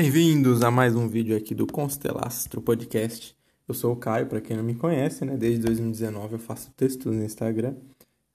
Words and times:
Bem-vindos 0.00 0.62
a 0.62 0.70
mais 0.70 0.94
um 0.94 1.08
vídeo 1.08 1.36
aqui 1.36 1.54
do 1.54 1.66
Constelastro 1.66 2.62
Podcast. 2.62 3.36
Eu 3.66 3.74
sou 3.74 3.92
o 3.92 3.96
Caio, 3.96 4.28
para 4.28 4.40
quem 4.40 4.56
não 4.56 4.62
me 4.62 4.76
conhece, 4.76 5.24
né? 5.24 5.36
Desde 5.36 5.58
2019 5.66 6.34
eu 6.34 6.38
faço 6.38 6.70
textos 6.76 7.14
no 7.14 7.24
Instagram 7.24 7.74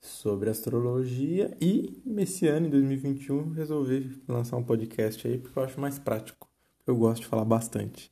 sobre 0.01 0.49
astrologia 0.49 1.55
e 1.61 2.01
nesse 2.05 2.47
ano, 2.47 2.67
em 2.67 2.69
2021, 2.69 3.51
resolvi 3.51 4.21
lançar 4.27 4.57
um 4.57 4.63
podcast 4.63 5.25
aí 5.25 5.37
porque 5.37 5.57
eu 5.57 5.63
acho 5.63 5.79
mais 5.79 5.97
prático. 5.97 6.49
Eu 6.85 6.97
gosto 6.97 7.21
de 7.21 7.27
falar 7.27 7.45
bastante. 7.45 8.11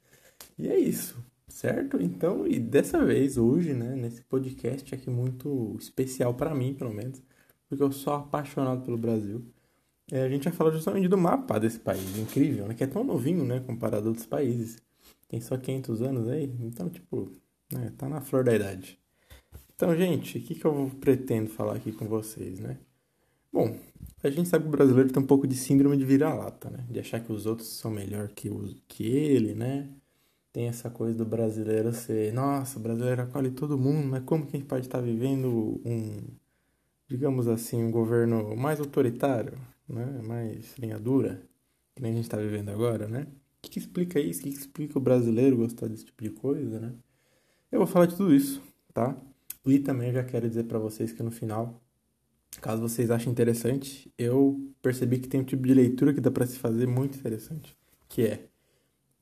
e 0.58 0.66
é 0.66 0.76
isso, 0.76 1.16
certo? 1.58 2.00
Então, 2.00 2.46
e 2.46 2.60
dessa 2.60 3.04
vez, 3.04 3.36
hoje, 3.36 3.74
né, 3.74 3.96
nesse 3.96 4.22
podcast 4.22 4.94
aqui 4.94 5.10
muito 5.10 5.76
especial 5.80 6.32
para 6.32 6.54
mim, 6.54 6.72
pelo 6.72 6.94
menos, 6.94 7.20
porque 7.68 7.82
eu 7.82 7.90
sou 7.90 8.12
apaixonado 8.14 8.84
pelo 8.84 8.96
Brasil. 8.96 9.44
É, 10.10 10.22
a 10.22 10.28
gente 10.28 10.44
vai 10.44 10.52
falar 10.52 10.70
justamente 10.70 11.08
do 11.08 11.18
mapa 11.18 11.58
desse 11.58 11.80
país, 11.80 12.16
incrível, 12.16 12.68
né? 12.68 12.74
Que 12.74 12.84
é 12.84 12.86
tão 12.86 13.02
novinho, 13.02 13.44
né, 13.44 13.60
comparado 13.60 14.06
a 14.06 14.08
outros 14.08 14.24
países. 14.24 14.78
Tem 15.28 15.40
só 15.40 15.56
500 15.58 16.00
anos 16.00 16.28
aí, 16.28 16.44
então, 16.60 16.88
tipo, 16.88 17.28
né, 17.72 17.92
tá 17.98 18.08
na 18.08 18.20
flor 18.20 18.44
da 18.44 18.54
idade. 18.54 18.98
Então, 19.74 19.96
gente, 19.96 20.38
o 20.38 20.40
que, 20.40 20.54
que 20.54 20.64
eu 20.64 20.90
pretendo 21.00 21.50
falar 21.50 21.74
aqui 21.74 21.90
com 21.90 22.06
vocês, 22.06 22.60
né? 22.60 22.78
Bom, 23.52 23.76
a 24.22 24.30
gente 24.30 24.48
sabe 24.48 24.62
que 24.62 24.68
o 24.68 24.72
brasileiro 24.72 25.12
tem 25.12 25.22
um 25.22 25.26
pouco 25.26 25.46
de 25.46 25.56
síndrome 25.56 25.96
de 25.96 26.04
vira-lata, 26.04 26.70
né? 26.70 26.86
De 26.88 27.00
achar 27.00 27.20
que 27.20 27.32
os 27.32 27.46
outros 27.46 27.68
são 27.68 27.90
melhor 27.90 28.28
que, 28.28 28.48
os, 28.48 28.80
que 28.86 29.04
ele, 29.04 29.54
né? 29.54 29.88
Tem 30.52 30.66
essa 30.66 30.90
coisa 30.90 31.16
do 31.16 31.24
brasileiro 31.24 31.92
ser, 31.92 32.32
nossa, 32.32 32.78
o 32.78 32.82
brasileiro 32.82 33.22
acolhe 33.22 33.50
todo 33.50 33.78
mundo, 33.78 34.08
mas 34.08 34.24
como 34.24 34.46
que 34.46 34.56
a 34.56 34.58
gente 34.60 34.68
pode 34.68 34.86
estar 34.86 35.00
vivendo 35.00 35.80
um, 35.84 36.22
digamos 37.08 37.48
assim, 37.48 37.82
um 37.82 37.90
governo 37.90 38.54
mais 38.56 38.78
autoritário, 38.80 39.58
né? 39.88 40.20
Mais 40.22 40.76
linha 40.78 40.98
dura, 40.98 41.42
que 41.94 42.02
nem 42.02 42.12
a 42.12 42.14
gente 42.14 42.24
está 42.24 42.36
vivendo 42.36 42.68
agora, 42.70 43.08
né? 43.08 43.26
O 43.58 43.62
que, 43.62 43.70
que 43.70 43.78
explica 43.78 44.20
isso? 44.20 44.40
O 44.40 44.44
que, 44.44 44.50
que 44.50 44.58
explica 44.58 44.98
o 44.98 45.00
brasileiro 45.02 45.56
gostar 45.56 45.88
desse 45.88 46.04
tipo 46.04 46.22
de 46.22 46.30
coisa, 46.30 46.78
né? 46.78 46.92
Eu 47.72 47.78
vou 47.78 47.86
falar 47.86 48.06
de 48.06 48.16
tudo 48.16 48.34
isso, 48.34 48.62
tá? 48.92 49.16
E 49.66 49.78
também 49.78 50.12
já 50.12 50.22
quero 50.22 50.48
dizer 50.48 50.64
para 50.64 50.78
vocês 50.78 51.12
que 51.12 51.22
no 51.22 51.30
final, 51.30 51.80
caso 52.60 52.82
vocês 52.82 53.10
achem 53.10 53.32
interessante, 53.32 54.12
eu 54.16 54.58
percebi 54.80 55.18
que 55.18 55.28
tem 55.28 55.40
um 55.40 55.44
tipo 55.44 55.66
de 55.66 55.74
leitura 55.74 56.14
que 56.14 56.20
dá 56.20 56.30
para 56.30 56.46
se 56.46 56.58
fazer 56.58 56.86
muito 56.86 57.18
interessante, 57.18 57.76
que 58.08 58.22
é 58.22 58.46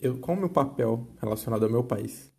eu 0.01 0.19
qual 0.19 0.37
o 0.37 0.41
meu 0.41 0.51
papel 0.51 1.09
relacionado 1.21 1.65
ao 1.65 1.71
meu 1.71 1.85
país, 1.85 2.33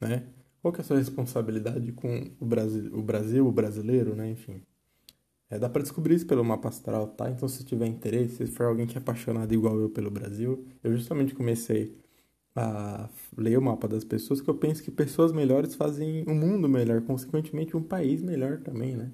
né? 0.00 0.26
Qual 0.60 0.72
que 0.72 0.80
é 0.80 0.82
a 0.82 0.84
sua 0.84 0.98
responsabilidade 0.98 1.92
com 1.92 2.30
o 2.40 2.46
Brasil, 2.46 2.90
o 2.94 3.02
Brasil, 3.02 3.46
o 3.46 3.52
brasileiro, 3.52 4.14
né? 4.14 4.30
Enfim. 4.30 4.62
É, 5.50 5.58
dá 5.58 5.68
para 5.68 5.82
descobrir 5.82 6.14
isso 6.14 6.26
pelo 6.26 6.44
mapa 6.44 6.68
astral, 6.68 7.08
tá? 7.08 7.30
Então, 7.30 7.48
se 7.48 7.64
tiver 7.64 7.86
interesse, 7.86 8.46
se 8.46 8.46
for 8.46 8.66
alguém 8.66 8.86
que 8.86 8.96
é 8.96 9.00
apaixonado 9.00 9.52
igual 9.52 9.78
eu 9.78 9.90
pelo 9.90 10.10
Brasil, 10.10 10.64
eu 10.82 10.92
justamente 10.96 11.34
comecei 11.34 11.94
a 12.54 13.08
ler 13.36 13.58
o 13.58 13.62
mapa 13.62 13.88
das 13.88 14.04
pessoas, 14.04 14.40
que 14.40 14.48
eu 14.48 14.54
penso 14.54 14.82
que 14.82 14.90
pessoas 14.90 15.32
melhores 15.32 15.74
fazem 15.74 16.24
um 16.28 16.34
mundo 16.34 16.68
melhor, 16.68 17.02
consequentemente 17.02 17.76
um 17.76 17.82
país 17.82 18.22
melhor 18.22 18.60
também, 18.60 18.96
né? 18.96 19.10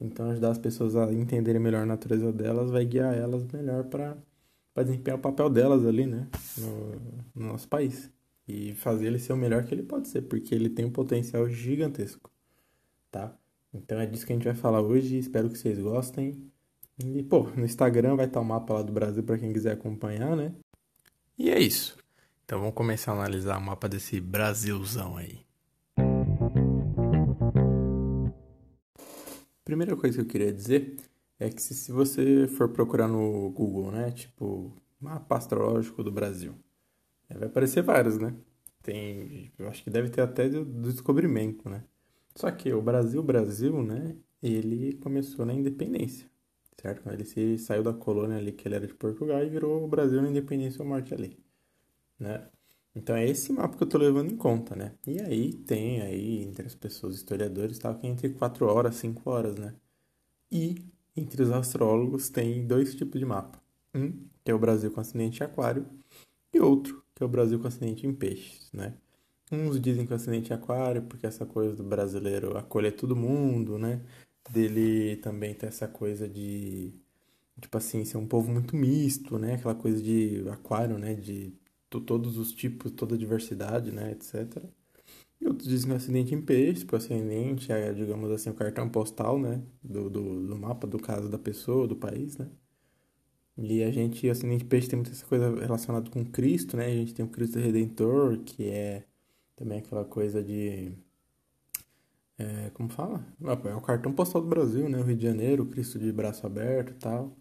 Então 0.00 0.30
ajudar 0.30 0.50
as 0.50 0.58
pessoas 0.58 0.94
a 0.96 1.12
entenderem 1.12 1.60
melhor 1.60 1.82
a 1.82 1.86
natureza 1.86 2.32
delas 2.32 2.70
vai 2.70 2.84
guiar 2.84 3.14
elas 3.14 3.44
melhor 3.44 3.84
para 3.84 4.16
desempenhar 4.84 5.18
o 5.18 5.22
papel 5.22 5.48
delas 5.48 5.84
ali, 5.86 6.06
né? 6.06 6.28
No, 6.58 6.92
no 7.34 7.52
nosso 7.52 7.68
país. 7.68 8.10
E 8.48 8.74
fazer 8.74 9.06
ele 9.06 9.18
ser 9.18 9.32
o 9.32 9.36
melhor 9.36 9.64
que 9.64 9.74
ele 9.74 9.82
pode 9.82 10.08
ser, 10.08 10.22
porque 10.22 10.54
ele 10.54 10.68
tem 10.68 10.84
um 10.84 10.90
potencial 10.90 11.48
gigantesco, 11.48 12.30
tá? 13.10 13.36
Então 13.74 13.98
é 13.98 14.06
disso 14.06 14.24
que 14.24 14.32
a 14.32 14.36
gente 14.36 14.44
vai 14.44 14.54
falar 14.54 14.80
hoje, 14.80 15.18
espero 15.18 15.50
que 15.50 15.58
vocês 15.58 15.78
gostem. 15.78 16.50
E, 16.98 17.22
pô, 17.22 17.42
no 17.56 17.64
Instagram 17.64 18.16
vai 18.16 18.26
estar 18.26 18.40
o 18.40 18.44
mapa 18.44 18.74
lá 18.74 18.82
do 18.82 18.92
Brasil 18.92 19.22
para 19.22 19.36
quem 19.36 19.52
quiser 19.52 19.72
acompanhar, 19.72 20.34
né? 20.36 20.54
E 21.36 21.50
é 21.50 21.58
isso. 21.58 21.98
Então 22.44 22.60
vamos 22.60 22.74
começar 22.74 23.12
a 23.12 23.14
analisar 23.16 23.58
o 23.58 23.60
mapa 23.60 23.88
desse 23.88 24.20
Brasilzão 24.20 25.16
aí. 25.16 25.44
Primeira 29.64 29.96
coisa 29.96 30.16
que 30.16 30.22
eu 30.22 30.26
queria 30.26 30.52
dizer 30.52 30.96
é 31.38 31.50
que 31.50 31.60
se, 31.62 31.74
se 31.74 31.92
você 31.92 32.46
for 32.48 32.68
procurar 32.70 33.08
no 33.08 33.50
Google, 33.50 33.90
né, 33.92 34.10
tipo 34.12 34.72
mapa 35.00 35.36
astrológico 35.36 36.02
do 36.02 36.10
Brasil, 36.12 36.54
vai 37.30 37.48
aparecer 37.48 37.82
vários, 37.82 38.18
né? 38.18 38.34
Tem, 38.82 39.52
eu 39.58 39.68
acho 39.68 39.84
que 39.84 39.90
deve 39.90 40.10
ter 40.10 40.22
até 40.22 40.48
do, 40.48 40.64
descobrimento, 40.64 41.68
né? 41.68 41.84
Só 42.34 42.50
que 42.50 42.72
o 42.72 42.82
Brasil, 42.82 43.22
Brasil, 43.22 43.82
né, 43.82 44.16
ele 44.42 44.94
começou 44.94 45.46
na 45.46 45.54
independência, 45.54 46.30
certo? 46.80 47.08
Ele 47.10 47.24
se 47.24 47.58
saiu 47.58 47.82
da 47.82 47.92
colônia 47.94 48.38
ali 48.38 48.52
que 48.52 48.68
ele 48.68 48.76
era 48.76 48.86
de 48.86 48.94
Portugal 48.94 49.42
e 49.44 49.48
virou 49.48 49.84
o 49.84 49.88
Brasil 49.88 50.22
na 50.22 50.30
independência 50.30 50.82
ou 50.82 50.88
morte 50.88 51.14
ali 51.14 51.38
né? 52.18 52.48
Então 52.94 53.14
é 53.14 53.26
esse 53.26 53.52
mapa 53.52 53.76
que 53.76 53.82
eu 53.82 53.86
estou 53.86 54.00
levando 54.00 54.32
em 54.32 54.36
conta, 54.36 54.74
né? 54.74 54.94
E 55.06 55.20
aí 55.20 55.52
tem 55.52 56.00
aí 56.02 56.42
entre 56.42 56.66
as 56.66 56.74
pessoas 56.74 57.16
historiadores 57.16 57.78
tal 57.78 57.94
que 57.98 58.06
é 58.06 58.10
entre 58.10 58.30
4 58.30 58.66
horas, 58.66 58.96
5 58.96 59.28
horas, 59.30 59.56
né? 59.58 59.74
E 60.50 60.76
entre 61.16 61.42
os 61.42 61.50
astrólogos 61.50 62.28
tem 62.28 62.66
dois 62.66 62.94
tipos 62.94 63.18
de 63.18 63.26
mapa. 63.26 63.60
Um, 63.94 64.12
que 64.44 64.50
é 64.50 64.54
o 64.54 64.58
Brasil 64.58 64.90
com 64.90 65.00
ascendente 65.00 65.42
em 65.42 65.46
aquário, 65.46 65.86
e 66.52 66.60
outro, 66.60 67.02
que 67.14 67.22
é 67.22 67.26
o 67.26 67.28
Brasil 67.28 67.58
com 67.58 67.66
ascendente 67.66 68.06
em 68.06 68.14
peixes, 68.14 68.70
né? 68.72 68.94
Uns 69.50 69.80
dizem 69.80 70.06
que 70.06 70.12
o 70.12 70.16
ascendente 70.16 70.50
em 70.50 70.56
aquário, 70.56 71.02
porque 71.02 71.26
essa 71.26 71.46
coisa 71.46 71.74
do 71.74 71.84
brasileiro 71.84 72.56
acolher 72.56 72.92
todo 72.92 73.16
mundo, 73.16 73.78
né? 73.78 74.02
Dele 74.50 75.16
também 75.16 75.54
tem 75.54 75.68
essa 75.68 75.88
coisa 75.88 76.28
de, 76.28 76.94
tipo 77.60 77.76
assim, 77.78 78.04
ser 78.04 78.18
um 78.18 78.26
povo 78.26 78.50
muito 78.52 78.76
misto, 78.76 79.38
né? 79.38 79.54
Aquela 79.54 79.74
coisa 79.74 80.02
de 80.02 80.44
aquário, 80.48 80.98
né? 80.98 81.14
De 81.14 81.54
todos 81.88 82.36
os 82.36 82.52
tipos, 82.52 82.92
toda 82.92 83.14
a 83.14 83.18
diversidade, 83.18 83.92
né, 83.92 84.12
etc. 84.12 84.62
E 85.40 85.46
outros 85.46 85.68
dizem 85.68 85.88
que 85.88 85.92
o 85.94 85.96
ascendente 85.96 86.34
em 86.34 86.40
peixe, 86.42 86.80
porque 86.84 86.94
o 86.96 86.98
ascendente 86.98 87.70
é, 87.72 87.92
digamos 87.92 88.30
assim, 88.30 88.50
o 88.50 88.54
cartão 88.54 88.88
postal, 88.88 89.38
né, 89.38 89.62
do, 89.82 90.08
do, 90.10 90.46
do 90.46 90.56
mapa, 90.58 90.86
do 90.86 90.98
caso 90.98 91.28
da 91.28 91.38
pessoa, 91.38 91.86
do 91.86 91.96
país, 91.96 92.36
né. 92.38 92.50
E 93.58 93.82
a 93.82 93.90
gente, 93.90 94.26
o 94.28 94.30
ascendente 94.30 94.64
em 94.64 94.68
peixe 94.68 94.88
tem 94.88 94.98
muita 94.98 95.14
coisa 95.26 95.54
relacionada 95.60 96.10
com 96.10 96.24
Cristo, 96.24 96.76
né, 96.76 96.86
a 96.86 96.90
gente 96.90 97.14
tem 97.14 97.24
o 97.24 97.28
Cristo 97.28 97.58
Redentor, 97.58 98.38
que 98.44 98.68
é 98.68 99.04
também 99.56 99.78
aquela 99.78 100.04
coisa 100.04 100.42
de... 100.42 100.92
É, 102.38 102.70
como 102.74 102.88
fala? 102.90 103.26
É 103.64 103.74
o 103.74 103.80
cartão 103.80 104.12
postal 104.12 104.42
do 104.42 104.48
Brasil, 104.48 104.88
né, 104.88 104.98
o 104.98 105.02
Rio 105.02 105.16
de 105.16 105.22
Janeiro, 105.24 105.62
o 105.64 105.66
Cristo 105.66 105.98
de 105.98 106.12
braço 106.12 106.46
aberto 106.46 106.90
e 106.90 106.94
tal. 106.94 107.36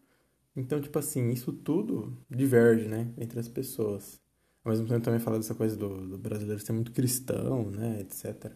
Então, 0.56 0.80
tipo 0.82 0.98
assim, 0.98 1.30
isso 1.32 1.52
tudo 1.52 2.18
diverge, 2.30 2.88
né, 2.88 3.14
entre 3.18 3.40
as 3.40 3.50
pessoas. 3.50 4.22
Ao 4.66 4.72
mesmo 4.72 4.88
tempo 4.88 5.02
também 5.06 5.20
fala 5.20 5.38
dessa 5.38 5.54
coisa 5.54 5.78
do, 5.78 6.08
do 6.08 6.18
brasileiro 6.18 6.60
ser 6.60 6.74
muito 6.74 6.92
cristão, 6.92 7.70
né, 7.70 8.02
etc. 8.02 8.52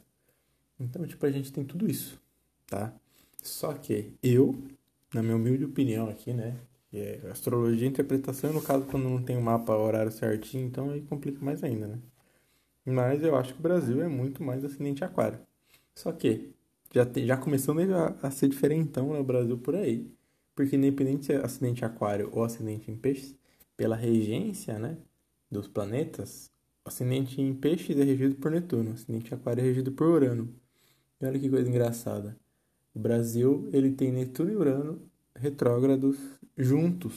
Então, 0.80 1.06
tipo, 1.06 1.24
a 1.24 1.32
gente 1.32 1.54
tem 1.54 1.64
tudo 1.64 1.90
isso, 1.90 2.20
tá? 2.66 2.92
Só 3.44 3.74
que 3.74 4.14
eu, 4.24 4.56
na 5.14 5.22
minha 5.22 5.36
humilde 5.36 5.66
opinião 5.66 6.10
aqui, 6.10 6.34
né, 6.34 6.58
que 6.90 6.98
é 6.98 7.30
astrologia 7.32 7.86
e 7.86 7.90
interpretação, 7.90 8.52
no 8.52 8.62
caso, 8.62 8.86
quando 8.88 9.04
não 9.04 9.22
tem 9.22 9.36
o 9.38 9.40
um 9.40 9.44
mapa 9.44 9.76
horário 9.78 10.12
certinho, 10.12 10.66
então 10.66 10.90
aí 10.90 11.02
complica 11.02 11.46
mais 11.46 11.64
ainda, 11.64 11.88
né? 11.88 12.00
Mas 12.86 13.22
eu 13.24 13.36
acho 13.36 13.54
que 13.54 13.60
o 13.60 13.64
Brasil 13.64 14.02
é 14.02 14.08
muito 14.08 14.44
mais 14.44 14.66
ascendente 14.66 15.04
aquário. 15.04 15.40
Só 15.94 16.12
que 16.12 16.52
já, 16.94 17.06
te, 17.06 17.26
já 17.26 17.38
começando 17.38 17.82
a, 17.94 18.16
a 18.24 18.32
ser 18.32 18.50
diferentão 18.50 19.14
né, 19.14 19.20
o 19.20 19.24
Brasil 19.24 19.58
por 19.60 19.76
aí. 19.76 20.12
Porque 20.56 20.76
independente 20.76 21.28
se 21.28 21.34
é 21.34 21.38
ascendente 21.38 21.86
aquário 21.86 22.30
ou 22.34 22.44
ascendente 22.44 22.90
em 22.92 22.96
peixes, 22.96 23.36
pela 23.78 23.96
regência, 23.96 24.80
né? 24.80 24.98
Dos 25.50 25.68
planetas, 25.68 26.52
ascendente 26.86 27.42
em 27.42 27.54
peixes 27.54 27.98
é 27.98 28.04
regido 28.04 28.36
por 28.36 28.52
Netuno, 28.52 28.94
ascendente 28.94 29.32
em 29.32 29.36
aquário 29.36 29.62
é 29.62 29.64
regido 29.64 29.92
por 29.92 30.08
Urano. 30.08 30.54
E 31.22 31.26
olha 31.26 31.40
que 31.40 31.50
coisa 31.50 31.70
engraçada. 31.70 32.38
O 32.94 33.00
Brasil, 33.00 33.70
ele 33.74 33.92
tem 33.92 34.12
Netuno 34.12 34.52
e 34.52 34.56
Urano 34.56 35.10
retrógrados 35.36 36.18
juntos, 36.58 37.14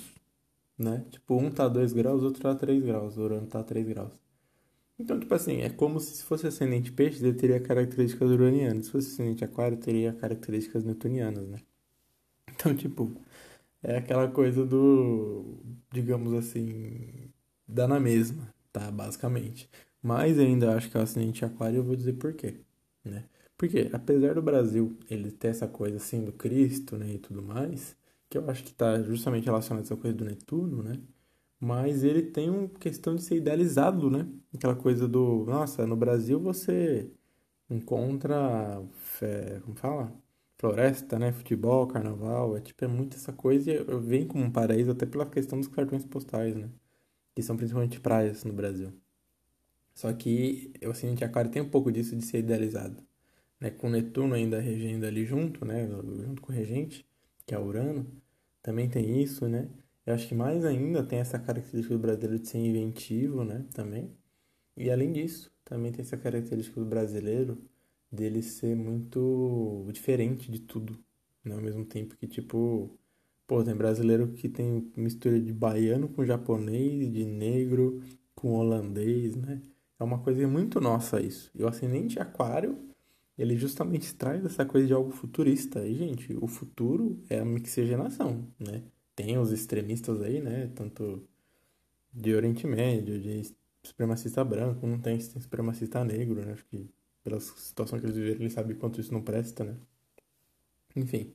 né? 0.78 1.04
Tipo, 1.10 1.36
um 1.36 1.50
tá 1.50 1.64
a 1.64 1.68
2 1.68 1.92
graus, 1.92 2.22
outro 2.22 2.42
tá 2.42 2.52
a 2.52 2.54
3 2.54 2.82
graus, 2.84 3.16
o 3.16 3.22
Urano 3.22 3.46
tá 3.46 3.60
a 3.60 3.64
3 3.64 3.86
graus. 3.88 4.12
Então, 4.98 5.18
tipo 5.18 5.34
assim, 5.34 5.62
é 5.62 5.70
como 5.70 5.98
se 6.00 6.22
fosse 6.24 6.46
ascendente 6.46 6.92
peixes, 6.92 7.22
ele 7.22 7.34
teria 7.36 7.60
características 7.60 8.30
uranianas. 8.30 8.86
Se 8.86 8.92
fosse 8.92 9.08
ascendente 9.12 9.44
aquário, 9.44 9.76
teria 9.76 10.12
características 10.12 10.84
netunianas, 10.84 11.48
né? 11.48 11.58
Então, 12.48 12.74
tipo, 12.76 13.12
é 13.82 13.96
aquela 13.98 14.28
coisa 14.30 14.64
do, 14.64 15.58
digamos 15.92 16.32
assim, 16.34 17.31
dá 17.66 17.86
na 17.88 18.00
mesma, 18.00 18.52
tá? 18.72 18.90
Basicamente. 18.90 19.68
Mas 20.02 20.38
eu 20.38 20.44
ainda 20.44 20.76
acho 20.76 20.90
que 20.90 20.96
é 20.96 21.00
o 21.00 21.02
acidente 21.02 21.44
aquário 21.44 21.78
eu 21.78 21.84
vou 21.84 21.96
dizer 21.96 22.14
por 22.14 22.32
quê, 22.34 22.60
né? 23.04 23.24
Porque, 23.56 23.88
apesar 23.92 24.34
do 24.34 24.42
Brasil 24.42 24.98
ele 25.08 25.30
ter 25.30 25.48
essa 25.48 25.68
coisa 25.68 25.96
assim 25.96 26.24
do 26.24 26.32
Cristo, 26.32 26.96
né, 26.96 27.14
e 27.14 27.18
tudo 27.18 27.42
mais, 27.42 27.96
que 28.28 28.36
eu 28.38 28.48
acho 28.50 28.64
que 28.64 28.70
está 28.70 29.00
justamente 29.02 29.44
relacionado 29.44 29.82
a 29.84 29.86
essa 29.86 29.96
coisa 29.96 30.16
do 30.16 30.24
Netuno, 30.24 30.82
né? 30.82 31.00
Mas 31.60 32.04
ele 32.04 32.22
tem 32.22 32.50
uma 32.50 32.68
questão 32.68 33.14
de 33.16 33.22
ser 33.22 33.36
idealizado, 33.36 34.10
né? 34.10 34.28
Aquela 34.54 34.74
coisa 34.76 35.08
do, 35.08 35.44
nossa, 35.46 35.86
no 35.86 35.96
Brasil 35.96 36.40
você 36.40 37.10
encontra, 37.70 38.82
fé, 39.00 39.60
como 39.60 39.76
fala? 39.76 40.12
floresta, 40.58 41.18
né? 41.18 41.32
Futebol, 41.32 41.86
carnaval, 41.88 42.56
é 42.56 42.60
tipo, 42.60 42.84
é 42.84 42.88
muito 42.88 43.16
essa 43.16 43.32
coisa 43.32 43.70
e 43.72 43.84
vem 44.00 44.26
como 44.26 44.44
um 44.44 44.50
paraíso 44.52 44.92
até 44.92 45.04
pela 45.06 45.26
questão 45.26 45.58
dos 45.58 45.68
cartões 45.68 46.04
postais, 46.04 46.54
né? 46.54 46.70
Que 47.34 47.42
são 47.42 47.56
principalmente 47.56 48.00
praias 48.00 48.44
no 48.44 48.52
Brasil. 48.52 48.92
Só 49.94 50.12
que 50.12 50.72
o 50.84 50.90
Acidente 50.90 51.24
Aquário 51.24 51.50
tem 51.50 51.62
um 51.62 51.68
pouco 51.68 51.92
disso 51.92 52.16
de 52.16 52.24
ser 52.24 52.38
idealizado. 52.38 53.02
Né? 53.60 53.70
Com 53.70 53.88
Netuno 53.88 54.34
ainda 54.34 54.60
regendo 54.60 55.06
ali 55.06 55.24
junto, 55.24 55.64
né? 55.64 55.88
Junto 55.88 56.42
com 56.42 56.52
o 56.52 56.54
regente, 56.54 57.06
que 57.46 57.54
é 57.54 57.58
Urano, 57.58 58.06
também 58.62 58.88
tem 58.88 59.22
isso, 59.22 59.48
né? 59.48 59.68
Eu 60.04 60.14
acho 60.14 60.28
que 60.28 60.34
mais 60.34 60.64
ainda 60.64 61.04
tem 61.04 61.20
essa 61.20 61.38
característica 61.38 61.94
do 61.94 62.00
brasileiro 62.00 62.38
de 62.40 62.48
ser 62.48 62.58
inventivo, 62.58 63.44
né? 63.44 63.64
Também. 63.72 64.10
E 64.76 64.90
além 64.90 65.12
disso, 65.12 65.52
também 65.64 65.92
tem 65.92 66.02
essa 66.02 66.16
característica 66.16 66.80
do 66.80 66.86
brasileiro 66.86 67.62
dele 68.10 68.42
ser 68.42 68.74
muito 68.76 69.88
diferente 69.92 70.50
de 70.50 70.60
tudo, 70.60 70.98
né? 71.44 71.54
Ao 71.54 71.60
mesmo 71.60 71.84
tempo 71.84 72.16
que, 72.16 72.26
tipo, 72.26 72.98
pô, 73.52 73.62
tem 73.62 73.74
brasileiro 73.74 74.28
que 74.28 74.48
tem 74.48 74.90
mistura 74.96 75.38
de 75.38 75.52
baiano 75.52 76.08
com 76.08 76.24
japonês, 76.24 77.12
de 77.12 77.26
negro 77.26 78.02
com 78.34 78.54
holandês, 78.54 79.36
né? 79.36 79.60
É 80.00 80.02
uma 80.02 80.18
coisa 80.20 80.48
muito 80.48 80.80
nossa 80.80 81.20
isso. 81.20 81.50
E 81.54 81.62
o 81.62 81.68
ascendente 81.68 82.18
aquário, 82.18 82.78
ele 83.36 83.54
justamente 83.58 84.14
traz 84.14 84.42
essa 84.46 84.64
coisa 84.64 84.86
de 84.86 84.94
algo 84.94 85.10
futurista. 85.10 85.86
E, 85.86 85.94
gente, 85.94 86.34
o 86.40 86.46
futuro 86.46 87.22
é 87.28 87.40
a 87.40 87.44
mixigenação, 87.44 88.48
né? 88.58 88.84
Tem 89.14 89.36
os 89.36 89.52
extremistas 89.52 90.22
aí, 90.22 90.40
né? 90.40 90.68
Tanto 90.74 91.22
de 92.10 92.34
Oriente 92.34 92.66
Médio, 92.66 93.20
de 93.20 93.54
supremacista 93.82 94.42
branco, 94.42 94.86
não 94.86 94.98
tem, 94.98 95.18
tem 95.18 95.42
supremacista 95.42 96.02
negro, 96.02 96.40
né? 96.42 96.52
Acho 96.54 96.64
que 96.64 96.88
pela 97.22 97.38
situação 97.38 98.00
que 98.00 98.06
eles 98.06 98.16
viveram, 98.16 98.40
eles 98.40 98.54
sabem 98.54 98.76
quanto 98.76 98.98
isso 98.98 99.12
não 99.12 99.20
presta, 99.22 99.62
né? 99.62 99.76
Enfim. 100.96 101.34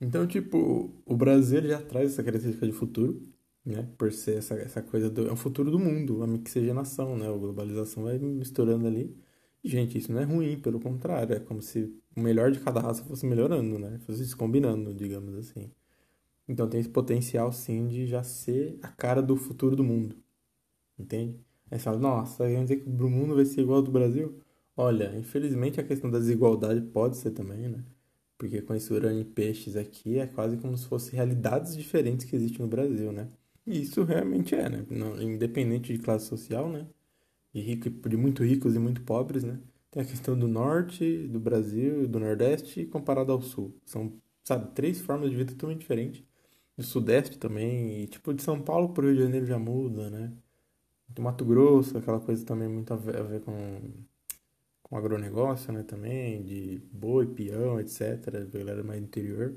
Então, 0.00 0.26
tipo, 0.26 0.92
o 1.06 1.16
Brasil 1.16 1.62
já 1.62 1.80
traz 1.80 2.12
essa 2.12 2.22
característica 2.22 2.66
de 2.66 2.72
futuro, 2.72 3.22
né? 3.64 3.88
Por 3.98 4.12
ser 4.12 4.38
essa, 4.38 4.54
essa 4.54 4.82
coisa 4.82 5.10
do... 5.10 5.28
É 5.28 5.32
o 5.32 5.36
futuro 5.36 5.70
do 5.70 5.78
mundo, 5.78 6.22
a 6.22 6.26
mixigenação, 6.26 7.16
né? 7.16 7.28
A 7.28 7.32
globalização 7.32 8.04
vai 8.04 8.18
misturando 8.18 8.86
ali. 8.86 9.16
Gente, 9.64 9.98
isso 9.98 10.12
não 10.12 10.20
é 10.20 10.24
ruim, 10.24 10.60
pelo 10.60 10.80
contrário. 10.80 11.34
É 11.34 11.40
como 11.40 11.62
se 11.62 11.92
o 12.16 12.20
melhor 12.20 12.50
de 12.52 12.60
cada 12.60 12.80
raça 12.80 13.04
fosse 13.04 13.26
melhorando, 13.26 13.78
né? 13.78 13.98
Fosse 14.00 14.26
se 14.26 14.36
combinando, 14.36 14.94
digamos 14.94 15.34
assim. 15.36 15.70
Então 16.48 16.68
tem 16.68 16.80
esse 16.80 16.88
potencial, 16.88 17.52
sim, 17.52 17.88
de 17.88 18.06
já 18.06 18.22
ser 18.22 18.78
a 18.82 18.88
cara 18.88 19.22
do 19.22 19.36
futuro 19.36 19.76
do 19.76 19.84
mundo. 19.84 20.16
Entende? 20.98 21.40
Aí 21.70 21.78
você 21.78 21.84
fala, 21.84 21.98
nossa, 21.98 22.46
quer 22.46 22.62
dizer 22.62 22.76
que 22.78 22.88
o 22.88 23.10
mundo 23.10 23.34
vai 23.34 23.44
ser 23.44 23.62
igual 23.62 23.78
ao 23.78 23.82
do 23.82 23.90
Brasil? 23.90 24.40
Olha, 24.76 25.16
infelizmente 25.18 25.80
a 25.80 25.84
questão 25.84 26.10
da 26.10 26.18
desigualdade 26.18 26.80
pode 26.82 27.16
ser 27.16 27.32
também, 27.32 27.68
né? 27.68 27.84
Porque 28.38 28.60
com 28.62 28.74
esse 28.74 28.92
urânio 28.92 29.22
e 29.22 29.24
peixes 29.24 29.76
aqui 29.76 30.18
é 30.18 30.26
quase 30.26 30.56
como 30.58 30.76
se 30.76 30.86
fossem 30.86 31.14
realidades 31.14 31.76
diferentes 31.76 32.26
que 32.26 32.36
existem 32.36 32.60
no 32.60 32.68
Brasil, 32.68 33.12
né? 33.12 33.28
E 33.66 33.82
isso 33.82 34.04
realmente 34.04 34.54
é, 34.54 34.68
né? 34.68 34.86
Independente 35.20 35.92
de 35.92 35.98
classe 35.98 36.26
social, 36.26 36.68
né? 36.68 36.86
De, 37.52 37.60
rico, 37.60 37.90
de 38.08 38.16
muito 38.16 38.44
ricos 38.44 38.74
e 38.76 38.78
muito 38.78 39.02
pobres, 39.02 39.44
né? 39.44 39.60
Tem 39.90 40.02
a 40.02 40.06
questão 40.06 40.38
do 40.38 40.46
norte, 40.48 41.26
do 41.28 41.40
Brasil, 41.40 42.06
do 42.08 42.20
nordeste 42.20 42.84
comparado 42.86 43.32
ao 43.32 43.40
sul. 43.42 43.74
São, 43.86 44.12
sabe, 44.44 44.72
três 44.74 45.00
formas 45.00 45.30
de 45.30 45.36
vida 45.36 45.52
totalmente 45.52 45.80
diferentes. 45.80 46.22
Do 46.76 46.84
sudeste 46.84 47.38
também, 47.38 48.02
e 48.02 48.06
tipo 48.08 48.34
de 48.34 48.42
São 48.42 48.60
Paulo 48.62 48.90
pro 48.92 49.06
Rio 49.06 49.16
de 49.16 49.22
Janeiro 49.22 49.46
já 49.46 49.58
muda, 49.58 50.10
né? 50.10 50.32
Do 51.08 51.22
Mato 51.22 51.44
Grosso, 51.44 51.98
aquela 51.98 52.20
coisa 52.20 52.44
também 52.44 52.68
muito 52.68 52.92
a 52.92 52.96
ver, 52.96 53.16
a 53.16 53.22
ver 53.22 53.40
com 53.42 53.52
com 54.88 54.96
agronegócio, 54.96 55.72
né, 55.72 55.82
também, 55.82 56.44
de 56.44 56.80
boi, 56.92 57.26
peão, 57.26 57.80
etc, 57.80 58.20
galera 58.52 58.84
mais 58.84 59.02
interior. 59.02 59.56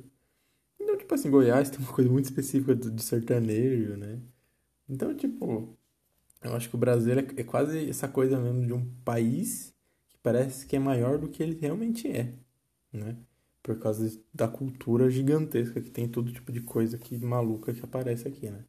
Então, 0.79 0.97
tipo 0.97 1.13
assim, 1.13 1.29
Goiás 1.29 1.69
tem 1.69 1.79
uma 1.79 1.93
coisa 1.93 2.09
muito 2.09 2.25
específica 2.25 2.75
de 2.75 3.03
sertanejo, 3.03 3.95
né? 3.95 4.19
Então, 4.89 5.15
tipo, 5.15 5.77
eu 6.41 6.55
acho 6.55 6.67
que 6.67 6.75
o 6.75 6.79
Brasil 6.79 7.13
é, 7.13 7.19
é 7.19 7.43
quase 7.43 7.89
essa 7.89 8.07
coisa 8.07 8.39
mesmo 8.39 8.65
de 8.65 8.73
um 8.73 8.83
país 9.05 9.71
que 10.07 10.17
parece 10.23 10.65
que 10.65 10.75
é 10.75 10.79
maior 10.79 11.19
do 11.19 11.29
que 11.29 11.43
ele 11.43 11.59
realmente 11.61 12.07
é, 12.07 12.33
né? 12.91 13.15
Por 13.61 13.77
causa 13.77 14.19
da 14.33 14.47
cultura 14.47 15.11
gigantesca 15.11 15.79
que 15.79 15.91
tem 15.91 16.07
todo 16.09 16.33
tipo 16.33 16.51
de 16.51 16.61
coisa 16.61 16.97
que 16.97 17.15
maluca 17.19 17.71
que 17.71 17.85
aparece 17.85 18.27
aqui, 18.27 18.49
né? 18.49 18.65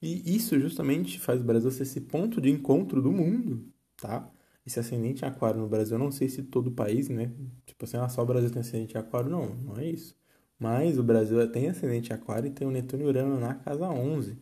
E 0.00 0.34
isso 0.34 0.58
justamente 0.58 1.20
faz 1.20 1.42
o 1.42 1.44
Brasil 1.44 1.70
ser 1.70 1.82
esse 1.82 2.00
ponto 2.00 2.40
de 2.40 2.50
encontro 2.50 3.02
do 3.02 3.12
mundo, 3.12 3.66
tá? 3.98 4.30
Esse 4.66 4.80
ascendente 4.80 5.24
em 5.24 5.28
aquário 5.28 5.60
no 5.60 5.68
Brasil, 5.68 5.96
eu 5.96 5.98
não 5.98 6.10
sei 6.10 6.28
se 6.28 6.42
todo 6.42 6.68
o 6.68 6.72
país, 6.72 7.08
né? 7.08 7.32
Tipo 7.66 7.84
assim, 7.84 7.96
ah, 7.98 8.08
só 8.08 8.22
o 8.22 8.26
Brasil 8.26 8.50
tem 8.50 8.60
ascendente 8.60 8.94
em 8.94 8.98
aquário. 8.98 9.30
Não, 9.30 9.54
não 9.56 9.76
é 9.78 9.86
isso. 9.86 10.16
Mas 10.58 10.98
o 10.98 11.02
Brasil 11.02 11.50
tem 11.50 11.68
ascendente 11.68 12.10
em 12.10 12.14
aquário 12.14 12.48
e 12.48 12.50
tem 12.50 12.66
o 12.66 12.70
Netuno 12.70 13.02
e 13.04 13.06
Urano 13.06 13.38
na 13.38 13.54
casa 13.54 13.88
11. 13.88 14.38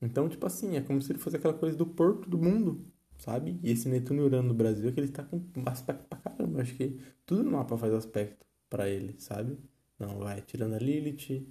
Então, 0.00 0.28
tipo 0.28 0.46
assim, 0.46 0.76
é 0.76 0.80
como 0.82 1.00
se 1.00 1.12
ele 1.12 1.18
fosse 1.18 1.36
aquela 1.36 1.54
coisa 1.54 1.76
do 1.76 1.86
porto 1.86 2.28
do 2.28 2.38
mundo, 2.38 2.84
sabe? 3.18 3.58
E 3.62 3.70
esse 3.70 3.88
Netuno 3.88 4.22
e 4.22 4.24
Urano 4.26 4.48
no 4.48 4.54
Brasil 4.54 4.88
é 4.88 4.92
que 4.92 5.00
ele 5.00 5.08
tá 5.08 5.24
com 5.24 5.42
aspecto 5.66 6.06
pra 6.08 6.18
caramba. 6.18 6.60
Acho 6.62 6.74
que 6.74 6.98
tudo 7.24 7.42
no 7.42 7.52
mapa 7.52 7.78
faz 7.78 7.92
aspecto 7.94 8.46
para 8.68 8.88
ele, 8.88 9.14
sabe? 9.18 9.58
Não, 9.98 10.18
vai, 10.18 10.42
tirando 10.42 10.74
a 10.74 10.78
Lilith, 10.78 11.46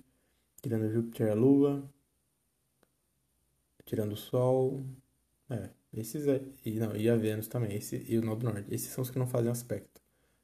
tirando 0.62 0.92
Júpiter 0.92 1.28
e 1.28 1.32
a 1.32 1.34
Lua, 1.34 1.92
tirando 3.86 4.14
o 4.14 4.18
Sol. 4.18 4.86
É, 5.50 5.70
esses 5.98 6.28
é, 6.28 6.42
e, 6.66 6.80
não, 6.80 6.96
e 6.96 7.10
a 7.10 7.16
Vênus 7.16 7.48
também, 7.48 7.76
esse, 7.76 8.06
e 8.08 8.18
o 8.18 8.22
Nó 8.22 8.36
do 8.36 8.46
Norte. 8.46 8.74
Esses 8.74 8.90
são 8.90 9.02
os 9.02 9.10
que 9.10 9.20
não 9.20 9.28
fazem 9.28 9.52
aspecto. 9.52 10.02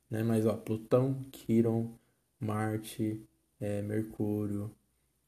Né? 0.10 0.24
Mas, 0.24 0.46
ó, 0.46 0.56
Plutão, 0.56 1.22
Quiron, 1.32 1.92
Marte, 2.40 3.22
é, 3.60 3.82
Mercúrio, 3.82 4.72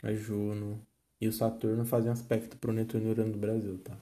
a 0.04 0.14
Juno 0.14 0.86
e 1.22 1.28
o 1.28 1.34
Saturno 1.34 1.86
fazem 1.86 2.12
aspecto 2.12 2.58
pro 2.58 2.74
Netuno 2.74 3.08
e 3.08 3.10
Urano 3.12 3.32
do 3.32 3.40
Brasil, 3.40 3.78
tá? 3.80 3.98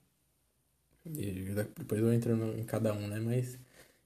E 1.06 1.54
depois 1.78 2.02
eu 2.02 2.12
entro 2.14 2.32
em 2.58 2.64
cada 2.64 2.94
um, 2.94 3.08
né? 3.08 3.20
Mas 3.20 3.60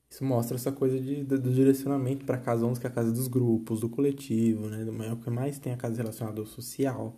isso 0.10 0.24
mostra 0.24 0.56
essa 0.58 0.72
coisa 0.72 1.00
de, 1.00 1.24
do 1.24 1.54
direcionamento 1.54 2.26
para 2.26 2.38
casa 2.38 2.66
11, 2.66 2.80
que 2.80 2.88
é 2.88 2.90
a 2.90 2.94
casa 2.94 3.12
dos 3.12 3.28
grupos, 3.28 3.82
do 3.82 3.90
coletivo, 3.90 4.68
né? 4.70 4.86
É 5.08 5.14
o 5.14 5.18
que 5.18 5.30
mais 5.30 5.60
tem 5.60 5.74
a 5.74 5.78
casa 5.78 5.98
relacionada 5.98 6.40
ao 6.42 6.46
social. 6.46 7.16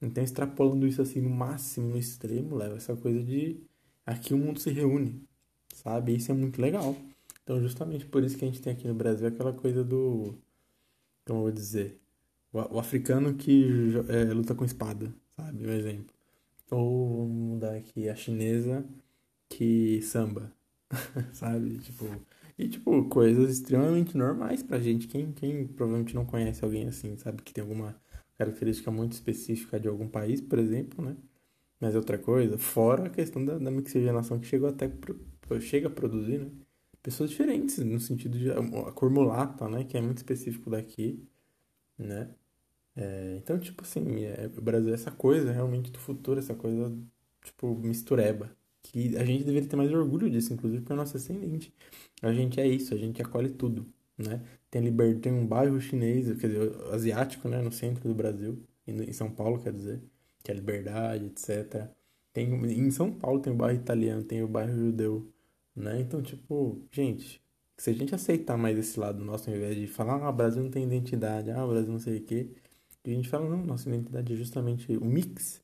Então, 0.00 0.22
extrapolando 0.24 0.86
isso 0.86 1.02
assim 1.02 1.20
no 1.20 1.30
máximo, 1.30 1.88
no 1.90 1.98
extremo, 1.98 2.56
leva 2.56 2.76
essa 2.76 2.96
coisa 2.96 3.22
de 3.22 3.60
aqui 4.06 4.34
o 4.34 4.38
mundo 4.38 4.60
se 4.60 4.70
reúne, 4.70 5.22
sabe? 5.74 6.14
Isso 6.14 6.30
é 6.30 6.34
muito 6.34 6.60
legal. 6.60 6.96
Então, 7.42 7.60
justamente 7.60 8.06
por 8.06 8.22
isso 8.22 8.36
que 8.38 8.44
a 8.44 8.48
gente 8.48 8.62
tem 8.62 8.72
aqui 8.72 8.86
no 8.86 8.94
Brasil 8.94 9.26
aquela 9.26 9.52
coisa 9.52 9.84
do. 9.84 10.34
Como 11.26 11.40
eu 11.40 11.42
vou 11.44 11.52
dizer? 11.52 12.00
O, 12.52 12.76
o 12.76 12.78
africano 12.78 13.34
que 13.34 13.92
é, 14.08 14.32
luta 14.32 14.54
com 14.54 14.64
espada, 14.64 15.12
sabe? 15.36 15.66
Um 15.66 15.72
exemplo. 15.72 16.14
Ou 16.70 17.18
vamos 17.18 17.36
mudar 17.54 17.76
aqui, 17.76 18.08
a 18.08 18.16
chinesa 18.16 18.84
que 19.48 20.00
samba, 20.02 20.52
sabe? 21.32 21.78
Tipo. 21.78 22.06
E, 22.58 22.68
tipo, 22.68 23.08
coisas 23.08 23.50
extremamente 23.50 24.16
normais 24.16 24.62
pra 24.62 24.78
gente. 24.78 25.08
Quem, 25.08 25.32
quem 25.32 25.66
provavelmente 25.66 26.14
não 26.14 26.24
conhece 26.26 26.64
alguém 26.64 26.86
assim, 26.86 27.16
sabe? 27.16 27.42
Que 27.42 27.52
tem 27.52 27.62
alguma 27.62 27.96
característica 28.38 28.90
muito 28.90 29.12
específica 29.12 29.80
de 29.80 29.88
algum 29.88 30.08
país, 30.08 30.40
por 30.40 30.58
exemplo, 30.58 31.04
né? 31.04 31.16
Mas 31.82 31.96
outra 31.96 32.16
coisa, 32.16 32.56
fora 32.56 33.06
a 33.08 33.10
questão 33.10 33.44
da, 33.44 33.58
da 33.58 33.68
mixigenação 33.68 34.38
que 34.38 34.46
chegou 34.46 34.68
até 34.68 34.88
chega 35.60 35.88
a 35.88 35.90
produzir, 35.90 36.38
né? 36.38 36.48
Pessoas 37.02 37.30
diferentes, 37.30 37.78
no 37.78 37.98
sentido 37.98 38.38
de 38.38 38.52
a 38.52 38.92
cor 38.92 39.10
mulata, 39.10 39.68
né? 39.68 39.82
Que 39.82 39.96
é 39.96 40.00
muito 40.00 40.18
específico 40.18 40.70
daqui, 40.70 41.28
né? 41.98 42.30
É, 42.96 43.36
então, 43.38 43.58
tipo 43.58 43.82
assim, 43.82 44.24
é, 44.24 44.50
o 44.56 44.62
Brasil 44.62 44.90
é 44.92 44.94
essa 44.94 45.10
coisa 45.10 45.52
realmente 45.52 45.90
do 45.90 45.98
futuro, 45.98 46.38
essa 46.38 46.54
coisa, 46.54 46.96
tipo, 47.44 47.74
mistureba. 47.76 48.56
Que 48.82 49.16
a 49.16 49.24
gente 49.24 49.44
deveria 49.44 49.68
ter 49.68 49.76
mais 49.76 49.92
orgulho 49.92 50.30
disso, 50.30 50.52
inclusive, 50.54 50.84
é 50.88 50.94
nosso 50.94 51.16
ascendente. 51.16 51.74
A 52.22 52.32
gente 52.32 52.60
é 52.60 52.66
isso, 52.68 52.94
a 52.94 52.98
gente 52.98 53.20
acolhe 53.22 53.50
tudo, 53.50 53.86
né? 54.16 54.40
Tem, 54.70 54.82
liber... 54.82 55.18
tem 55.20 55.32
um 55.32 55.46
bairro 55.46 55.80
chinês, 55.80 56.26
quer 56.40 56.48
dizer, 56.48 56.72
asiático, 56.92 57.48
né? 57.48 57.60
No 57.62 57.72
centro 57.72 58.08
do 58.08 58.14
Brasil, 58.14 58.62
em 58.86 59.12
São 59.12 59.30
Paulo, 59.32 59.60
quer 59.60 59.72
dizer 59.72 60.00
que 60.42 60.50
é 60.50 60.54
a 60.54 60.56
liberdade, 60.56 61.26
etc. 61.26 61.88
Tem, 62.32 62.48
em 62.48 62.90
São 62.90 63.12
Paulo 63.12 63.40
tem 63.40 63.52
o 63.52 63.56
bairro 63.56 63.78
italiano, 63.78 64.24
tem 64.24 64.42
o 64.42 64.48
bairro 64.48 64.74
judeu, 64.74 65.32
né? 65.76 66.00
Então, 66.00 66.22
tipo, 66.22 66.80
gente, 66.90 67.42
se 67.76 67.90
a 67.90 67.92
gente 67.92 68.14
aceitar 68.14 68.56
mais 68.56 68.78
esse 68.78 68.98
lado 68.98 69.24
nosso, 69.24 69.50
ao 69.50 69.56
invés 69.56 69.76
de 69.76 69.86
falar, 69.86 70.22
ah, 70.22 70.30
o 70.30 70.32
Brasil 70.32 70.62
não 70.62 70.70
tem 70.70 70.84
identidade, 70.84 71.50
ah, 71.50 71.64
o 71.64 71.68
Brasil 71.68 71.92
não 71.92 71.98
sei 71.98 72.18
o 72.18 72.22
quê, 72.22 72.50
a 73.04 73.10
gente 73.10 73.28
fala, 73.28 73.48
não, 73.48 73.64
nossa 73.64 73.88
identidade 73.88 74.32
é 74.32 74.36
justamente 74.36 74.96
o 74.96 75.04
mix, 75.04 75.60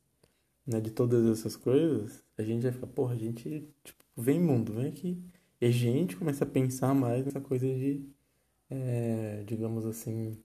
né, 0.66 0.80
de 0.80 0.90
todas 0.90 1.26
essas 1.26 1.56
coisas, 1.56 2.22
a 2.36 2.42
gente 2.42 2.62
vai 2.62 2.72
ficar, 2.72 2.86
porra, 2.88 3.14
a 3.14 3.18
gente, 3.18 3.68
tipo, 3.84 4.04
vem 4.16 4.40
mundo, 4.40 4.72
vem 4.74 4.86
aqui. 4.86 5.22
E 5.60 5.66
a 5.66 5.70
gente 5.70 6.16
começa 6.16 6.44
a 6.44 6.46
pensar 6.46 6.94
mais 6.94 7.24
nessa 7.24 7.40
coisa 7.40 7.66
de, 7.66 8.04
é, 8.70 9.42
digamos 9.46 9.86
assim, 9.86 10.36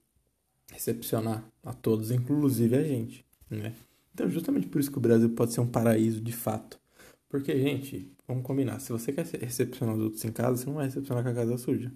recepcionar 0.72 1.44
a 1.62 1.72
todos, 1.72 2.10
inclusive 2.10 2.76
a 2.76 2.82
gente, 2.82 3.24
né? 3.50 3.74
Então, 4.14 4.28
justamente 4.30 4.68
por 4.68 4.80
isso 4.80 4.90
que 4.90 4.98
o 4.98 5.00
Brasil 5.00 5.28
pode 5.30 5.52
ser 5.52 5.60
um 5.60 5.66
paraíso 5.66 6.20
de 6.20 6.32
fato. 6.32 6.80
Porque, 7.28 7.58
gente, 7.58 8.12
vamos 8.28 8.44
combinar, 8.44 8.78
se 8.80 8.92
você 8.92 9.12
quer 9.12 9.26
recepcionar 9.26 9.96
os 9.96 10.02
outros 10.02 10.24
em 10.24 10.32
casa, 10.32 10.56
você 10.58 10.66
não 10.66 10.74
vai 10.74 10.86
recepcionar 10.86 11.24
com 11.24 11.30
a 11.30 11.34
casa 11.34 11.58
suja, 11.58 11.92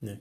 né? 0.00 0.20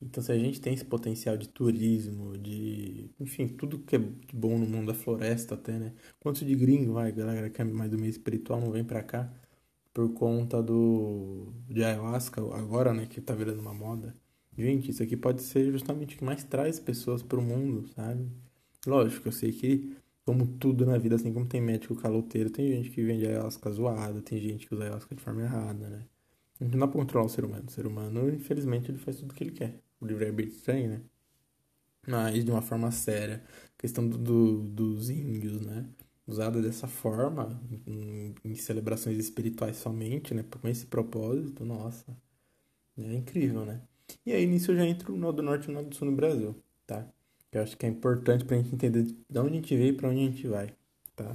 Então, 0.00 0.22
se 0.22 0.30
a 0.30 0.38
gente 0.38 0.60
tem 0.60 0.74
esse 0.74 0.84
potencial 0.84 1.36
de 1.36 1.48
turismo, 1.48 2.36
de. 2.38 3.10
Enfim, 3.18 3.48
tudo 3.48 3.78
que 3.80 3.96
é 3.96 3.98
bom 3.98 4.58
no 4.58 4.66
mundo 4.66 4.88
da 4.88 4.94
floresta, 4.94 5.54
até, 5.54 5.78
né? 5.78 5.94
Quanto 6.20 6.44
de 6.44 6.54
gringo, 6.54 6.92
vai, 6.94 7.10
galera 7.12 7.50
que 7.50 7.60
é 7.62 7.64
mais 7.64 7.90
do 7.90 7.98
meio 7.98 8.10
espiritual 8.10 8.60
não 8.60 8.70
vem 8.70 8.84
pra 8.84 9.02
cá 9.02 9.32
por 9.94 10.12
conta 10.14 10.62
do. 10.62 11.52
de 11.68 11.82
ayahuasca, 11.84 12.40
agora, 12.54 12.92
né? 12.92 13.06
Que 13.06 13.20
tá 13.20 13.34
virando 13.34 13.60
uma 13.60 13.74
moda. 13.74 14.14
Gente, 14.56 14.90
isso 14.90 15.02
aqui 15.02 15.16
pode 15.16 15.42
ser 15.42 15.70
justamente 15.72 16.14
o 16.16 16.18
que 16.18 16.24
mais 16.24 16.44
traz 16.44 16.78
pessoas 16.80 17.22
pro 17.22 17.42
mundo, 17.42 17.88
sabe? 17.94 18.30
Lógico, 18.86 19.28
eu 19.28 19.32
sei 19.32 19.52
que, 19.52 19.96
como 20.26 20.46
tudo 20.58 20.84
na 20.84 20.98
vida, 20.98 21.14
assim 21.14 21.32
como 21.32 21.46
tem 21.46 21.60
médico 21.60 21.94
caloteiro, 21.94 22.50
tem 22.50 22.68
gente 22.68 22.90
que 22.90 23.02
vende 23.02 23.26
ayahuasca 23.26 23.70
zoada, 23.70 24.20
tem 24.20 24.40
gente 24.40 24.66
que 24.66 24.74
usa 24.74 24.84
ayahuasca 24.84 25.14
de 25.14 25.22
forma 25.22 25.42
errada, 25.42 25.88
né? 25.88 26.04
Não 26.60 26.70
dá 26.70 26.88
pra 26.88 26.98
controlar 27.00 27.26
o 27.26 27.28
ser 27.28 27.44
humano. 27.44 27.64
O 27.68 27.70
ser 27.70 27.86
humano, 27.86 28.28
infelizmente, 28.30 28.90
ele 28.90 28.98
faz 28.98 29.18
tudo 29.18 29.30
o 29.32 29.34
que 29.34 29.44
ele 29.44 29.52
quer. 29.52 29.80
O 30.00 30.06
livre-arbítrio 30.06 30.60
tem, 30.62 30.88
né? 30.88 31.02
Mas, 32.08 32.44
de 32.44 32.50
uma 32.50 32.62
forma 32.62 32.90
séria, 32.90 33.44
a 33.78 33.80
questão 33.80 34.08
do, 34.08 34.18
do, 34.18 34.62
dos 34.64 35.10
índios, 35.10 35.60
né? 35.60 35.88
Usada 36.26 36.60
dessa 36.60 36.88
forma, 36.88 37.60
em, 37.86 38.34
em, 38.44 38.54
celebrações 38.56 39.18
espirituais 39.18 39.76
somente, 39.76 40.34
né? 40.34 40.44
Com 40.60 40.68
esse 40.68 40.86
propósito, 40.86 41.64
nossa, 41.64 42.16
é 42.98 43.14
incrível, 43.14 43.64
né? 43.64 43.82
E 44.24 44.32
aí, 44.32 44.46
nisso 44.46 44.72
eu 44.72 44.76
já 44.76 44.86
entro 44.86 45.16
no 45.16 45.32
do 45.32 45.42
norte 45.42 45.70
e 45.70 45.72
no 45.74 45.84
do 45.84 45.94
sul 45.94 46.10
no 46.10 46.16
Brasil, 46.16 46.56
tá? 46.86 47.08
Eu 47.56 47.62
acho 47.62 47.74
que 47.74 47.86
é 47.86 47.88
importante 47.88 48.44
pra 48.44 48.58
gente 48.58 48.74
entender 48.74 49.04
de 49.04 49.38
onde 49.38 49.52
a 49.52 49.54
gente 49.54 49.74
veio 49.74 49.88
e 49.88 49.96
pra 49.96 50.10
onde 50.10 50.20
a 50.20 50.24
gente 50.24 50.46
vai, 50.46 50.74
tá? 51.14 51.34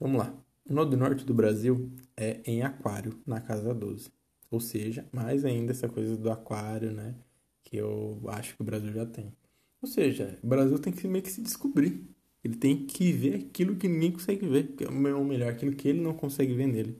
Vamos 0.00 0.18
lá. 0.18 0.34
O 0.68 0.74
Nodo 0.74 0.96
Norte 0.96 1.24
do 1.24 1.32
Brasil 1.32 1.88
é 2.16 2.40
em 2.44 2.62
Aquário, 2.62 3.16
na 3.24 3.40
casa 3.40 3.72
12. 3.72 4.10
Ou 4.50 4.58
seja, 4.58 5.06
mais 5.12 5.44
ainda 5.44 5.70
essa 5.70 5.88
coisa 5.88 6.16
do 6.16 6.32
aquário, 6.32 6.90
né? 6.90 7.14
Que 7.62 7.76
eu 7.76 8.20
acho 8.26 8.56
que 8.56 8.62
o 8.62 8.64
Brasil 8.64 8.92
já 8.92 9.06
tem. 9.06 9.32
Ou 9.80 9.88
seja, 9.88 10.36
o 10.42 10.46
Brasil 10.48 10.76
tem 10.80 10.92
que 10.92 11.06
meio 11.06 11.22
que 11.22 11.30
se 11.30 11.40
descobrir. 11.40 12.04
Ele 12.42 12.56
tem 12.56 12.84
que 12.84 13.12
ver 13.12 13.34
aquilo 13.36 13.76
que 13.76 13.86
ninguém 13.86 14.10
consegue 14.10 14.48
ver. 14.48 14.74
Ou 15.14 15.24
melhor, 15.24 15.52
aquilo 15.52 15.76
que 15.76 15.86
ele 15.86 16.00
não 16.00 16.12
consegue 16.12 16.54
ver 16.54 16.66
nele. 16.66 16.98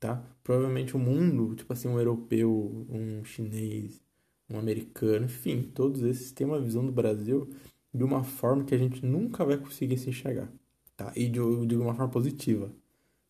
Tá? 0.00 0.20
Provavelmente 0.42 0.96
o 0.96 0.98
mundo, 0.98 1.54
tipo 1.54 1.72
assim, 1.72 1.86
um 1.86 1.96
europeu, 1.96 2.86
um 2.90 3.22
chinês, 3.22 4.02
um 4.50 4.58
americano, 4.58 5.26
enfim, 5.26 5.62
todos 5.62 6.02
esses 6.02 6.32
têm 6.32 6.46
uma 6.46 6.60
visão 6.60 6.84
do 6.84 6.92
Brasil 6.92 7.50
de 7.92 8.04
uma 8.04 8.24
forma 8.24 8.64
que 8.64 8.74
a 8.74 8.78
gente 8.78 9.04
nunca 9.04 9.44
vai 9.44 9.56
conseguir 9.58 9.98
se 9.98 10.10
enxergar. 10.10 10.50
Tá? 10.96 11.12
E 11.16 11.28
de, 11.28 11.40
de 11.66 11.76
uma 11.76 11.94
forma 11.94 12.08
positiva 12.10 12.72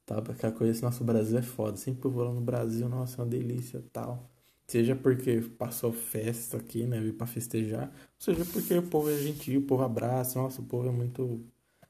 tá? 0.08 0.18
Aquela 0.18 0.52
coisa 0.52 0.72
assim, 0.72 0.82
nosso 0.82 1.04
Brasil 1.04 1.38
é 1.38 1.42
foda. 1.42 1.76
Sempre 1.76 2.00
que 2.00 2.06
eu 2.06 2.10
vou 2.10 2.24
lá 2.24 2.32
no 2.32 2.40
Brasil, 2.40 2.88
nossa, 2.88 3.20
é 3.20 3.24
uma 3.24 3.30
delícia 3.30 3.84
tal. 3.92 4.30
Seja 4.66 4.96
porque 4.96 5.40
passou 5.58 5.92
festa 5.92 6.56
aqui, 6.58 6.86
né? 6.86 7.00
Veio 7.00 7.14
pra 7.14 7.26
festejar. 7.26 7.92
Seja 8.18 8.44
porque 8.46 8.74
o 8.74 8.82
povo 8.82 9.10
é 9.10 9.16
gentil, 9.18 9.60
o 9.60 9.64
povo 9.64 9.82
abraça. 9.82 10.38
Nossa, 10.40 10.60
o 10.60 10.64
povo 10.64 10.88
é 10.88 10.92
muito 10.92 11.44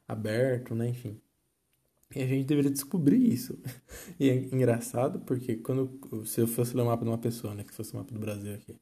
aberto, 0.06 0.74
né? 0.74 0.88
Enfim. 0.88 1.20
E 2.14 2.22
a 2.22 2.26
gente 2.26 2.46
deveria 2.46 2.70
descobrir 2.70 3.18
isso. 3.32 3.58
E 4.20 4.30
é 4.30 4.34
engraçado 4.36 5.20
porque 5.20 5.56
quando 5.56 5.98
se 6.26 6.40
eu 6.40 6.46
fosse 6.46 6.76
ler 6.76 6.82
o 6.82 6.86
mapa 6.86 7.04
de 7.04 7.10
uma 7.10 7.18
pessoa, 7.18 7.54
né? 7.54 7.64
Que 7.64 7.72
fosse 7.74 7.92
o 7.94 7.96
mapa 7.96 8.12
do 8.12 8.20
Brasil 8.20 8.54
aqui. 8.54 8.76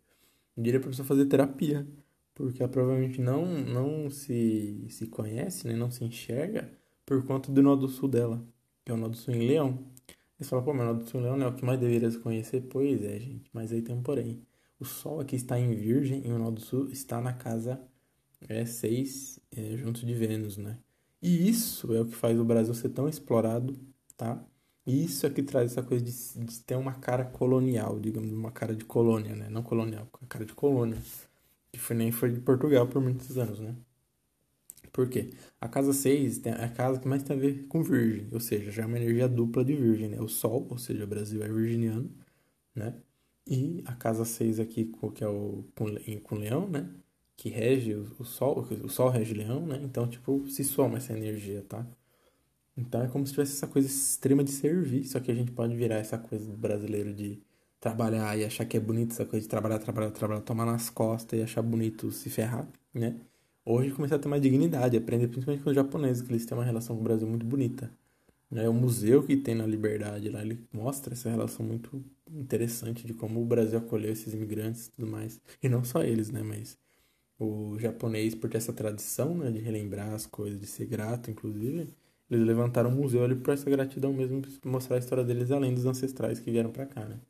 Eu 0.56 0.62
diria 0.62 0.80
pra 0.80 0.90
pessoa 0.90 1.06
fazer 1.06 1.26
terapia. 1.26 1.86
Porque 2.34 2.62
ela 2.62 2.70
provavelmente 2.70 3.20
não, 3.20 3.46
não 3.46 4.10
se, 4.10 4.86
se 4.90 5.06
conhece, 5.06 5.66
né? 5.66 5.74
Não 5.74 5.90
se 5.90 6.04
enxerga 6.04 6.70
por 7.04 7.24
conta 7.24 7.50
do 7.50 7.62
nó 7.62 7.76
do 7.76 7.88
sul 7.88 8.08
dela 8.08 8.46
que 8.86 8.92
é 8.92 8.94
o 8.94 8.96
nó 8.96 9.08
do 9.08 9.16
sul 9.16 9.34
em 9.34 9.48
Leão. 9.48 9.84
Você 10.38 10.48
fala, 10.48 10.62
pô, 10.62 10.70
o 10.70 10.74
nó 10.74 10.92
do 10.94 11.04
sul 11.04 11.20
em 11.20 11.24
Leão 11.24 11.42
é 11.42 11.46
o 11.48 11.54
que 11.54 11.64
mais 11.64 11.80
deveria 11.80 12.08
se 12.08 12.20
conhecer? 12.20 12.62
Pois 12.70 13.02
é, 13.02 13.18
gente, 13.18 13.50
mas 13.52 13.72
aí 13.72 13.82
tem 13.82 13.94
um 13.96 14.02
porém. 14.02 14.46
O 14.78 14.84
Sol 14.84 15.20
aqui 15.20 15.34
está 15.34 15.58
em 15.58 15.74
Virgem 15.74 16.24
e 16.24 16.30
o 16.30 16.38
nó 16.38 16.50
do 16.50 16.60
sul 16.60 16.88
está 16.90 17.20
na 17.20 17.32
casa 17.32 17.80
é, 18.48 18.64
6, 18.64 19.40
é, 19.50 19.76
junto 19.76 20.06
de 20.06 20.14
Vênus, 20.14 20.56
né? 20.56 20.78
E 21.20 21.48
isso 21.48 21.92
é 21.94 22.00
o 22.00 22.06
que 22.06 22.14
faz 22.14 22.38
o 22.38 22.44
Brasil 22.44 22.74
ser 22.74 22.90
tão 22.90 23.08
explorado, 23.08 23.76
tá? 24.16 24.44
Isso 24.86 25.26
é 25.26 25.30
que 25.30 25.42
traz 25.42 25.72
essa 25.72 25.82
coisa 25.82 26.04
de, 26.04 26.12
de 26.46 26.60
ter 26.60 26.76
uma 26.76 26.94
cara 26.94 27.24
colonial, 27.24 27.98
digamos, 28.00 28.32
uma 28.32 28.52
cara 28.52 28.74
de 28.74 28.84
colônia, 28.84 29.34
né? 29.34 29.48
Não 29.50 29.62
colonial, 29.62 30.08
uma 30.20 30.28
cara 30.28 30.44
de 30.46 30.54
colônia. 30.54 30.98
Que 31.72 31.78
foi, 31.80 31.96
nem 31.96 32.12
foi 32.12 32.30
de 32.32 32.40
Portugal 32.40 32.86
por 32.88 33.02
muitos 33.02 33.36
anos, 33.38 33.60
né? 33.60 33.76
Por 34.92 35.08
quê? 35.08 35.30
A 35.60 35.68
casa 35.68 35.92
6 35.92 36.44
é 36.46 36.52
a 36.52 36.68
casa 36.70 36.98
que 37.00 37.06
mais 37.08 37.22
tem 37.22 37.36
a 37.36 37.38
ver 37.38 37.66
com 37.68 37.82
virgem, 37.82 38.28
ou 38.32 38.40
seja, 38.40 38.70
já 38.70 38.82
é 38.82 38.86
uma 38.86 38.96
energia 38.96 39.28
dupla 39.28 39.64
de 39.64 39.74
virgem, 39.76 40.08
né? 40.08 40.20
O 40.20 40.28
Sol, 40.28 40.66
ou 40.70 40.78
seja, 40.78 41.04
o 41.04 41.06
Brasil 41.06 41.42
é 41.42 41.48
virginiano, 41.48 42.10
né? 42.74 42.94
E 43.46 43.82
a 43.86 43.94
casa 43.94 44.24
6 44.24 44.60
aqui, 44.60 44.92
que 45.14 45.24
é 45.24 45.28
o 45.28 45.64
com, 45.76 45.86
com 46.22 46.36
leão, 46.36 46.68
né? 46.68 46.88
Que 47.36 47.48
rege 47.50 47.94
o, 47.94 48.16
o 48.20 48.24
Sol, 48.24 48.60
o 48.84 48.88
Sol 48.88 49.10
rege 49.10 49.34
leão, 49.34 49.66
né? 49.66 49.80
Então, 49.84 50.08
tipo, 50.08 50.48
se 50.48 50.64
soma 50.64 50.98
essa 50.98 51.12
energia, 51.12 51.62
tá? 51.68 51.86
Então 52.76 53.02
é 53.02 53.08
como 53.08 53.26
se 53.26 53.32
tivesse 53.32 53.52
essa 53.52 53.66
coisa 53.66 53.88
extrema 53.88 54.44
de 54.44 54.50
servir, 54.52 55.04
só 55.04 55.18
que 55.20 55.30
a 55.30 55.34
gente 55.34 55.52
pode 55.52 55.74
virar 55.76 55.96
essa 55.96 56.18
coisa 56.18 56.44
do 56.46 56.56
brasileiro 56.56 57.14
de 57.14 57.38
trabalhar 57.80 58.36
e 58.38 58.44
achar 58.44 58.64
que 58.66 58.76
é 58.76 58.80
bonito 58.80 59.12
essa 59.12 59.24
coisa 59.24 59.42
de 59.42 59.48
trabalhar, 59.48 59.78
trabalhar, 59.78 60.10
trabalhar, 60.10 60.40
tomar 60.42 60.66
nas 60.66 60.90
costas 60.90 61.38
e 61.38 61.42
achar 61.42 61.62
bonito 61.62 62.10
se 62.12 62.28
ferrar, 62.28 62.68
né? 62.92 63.16
hoje 63.66 63.90
começar 63.92 64.16
a 64.16 64.18
ter 64.18 64.28
mais 64.28 64.40
dignidade, 64.40 64.96
aprender 64.96 65.26
principalmente 65.26 65.64
com 65.64 65.70
os 65.70 65.76
japoneses, 65.76 66.22
que 66.22 66.30
eles 66.30 66.46
têm 66.46 66.56
uma 66.56 66.64
relação 66.64 66.94
com 66.94 67.02
o 67.02 67.04
Brasil 67.04 67.26
muito 67.26 67.44
bonita. 67.44 67.90
É 68.54 68.68
o 68.68 68.72
museu 68.72 69.24
que 69.24 69.36
tem 69.36 69.56
na 69.56 69.66
Liberdade 69.66 70.28
lá, 70.30 70.40
ele 70.40 70.64
mostra 70.72 71.14
essa 71.14 71.28
relação 71.28 71.66
muito 71.66 72.02
interessante 72.32 73.04
de 73.04 73.12
como 73.12 73.42
o 73.42 73.44
Brasil 73.44 73.76
acolheu 73.78 74.12
esses 74.12 74.32
imigrantes 74.32 74.86
e 74.86 74.90
tudo 74.92 75.10
mais. 75.10 75.40
E 75.60 75.68
não 75.68 75.82
só 75.82 76.04
eles, 76.04 76.30
né, 76.30 76.42
mas 76.44 76.78
o 77.38 77.76
japonês, 77.80 78.34
por 78.36 78.48
ter 78.48 78.58
essa 78.58 78.72
tradição, 78.72 79.34
né, 79.36 79.50
de 79.50 79.58
relembrar 79.58 80.14
as 80.14 80.26
coisas, 80.26 80.60
de 80.60 80.66
ser 80.66 80.86
grato, 80.86 81.30
inclusive, 81.30 81.88
eles 82.30 82.46
levantaram 82.46 82.90
um 82.90 82.94
museu 82.94 83.24
ali 83.24 83.34
por 83.36 83.54
essa 83.54 83.68
gratidão 83.70 84.12
mesmo, 84.12 84.42
mostrar 84.64 84.96
a 84.96 84.98
história 84.98 85.24
deles 85.24 85.50
além 85.50 85.74
dos 85.74 85.86
ancestrais 85.86 86.40
que 86.40 86.50
vieram 86.50 86.70
para 86.70 86.86
cá, 86.86 87.04
né. 87.04 87.20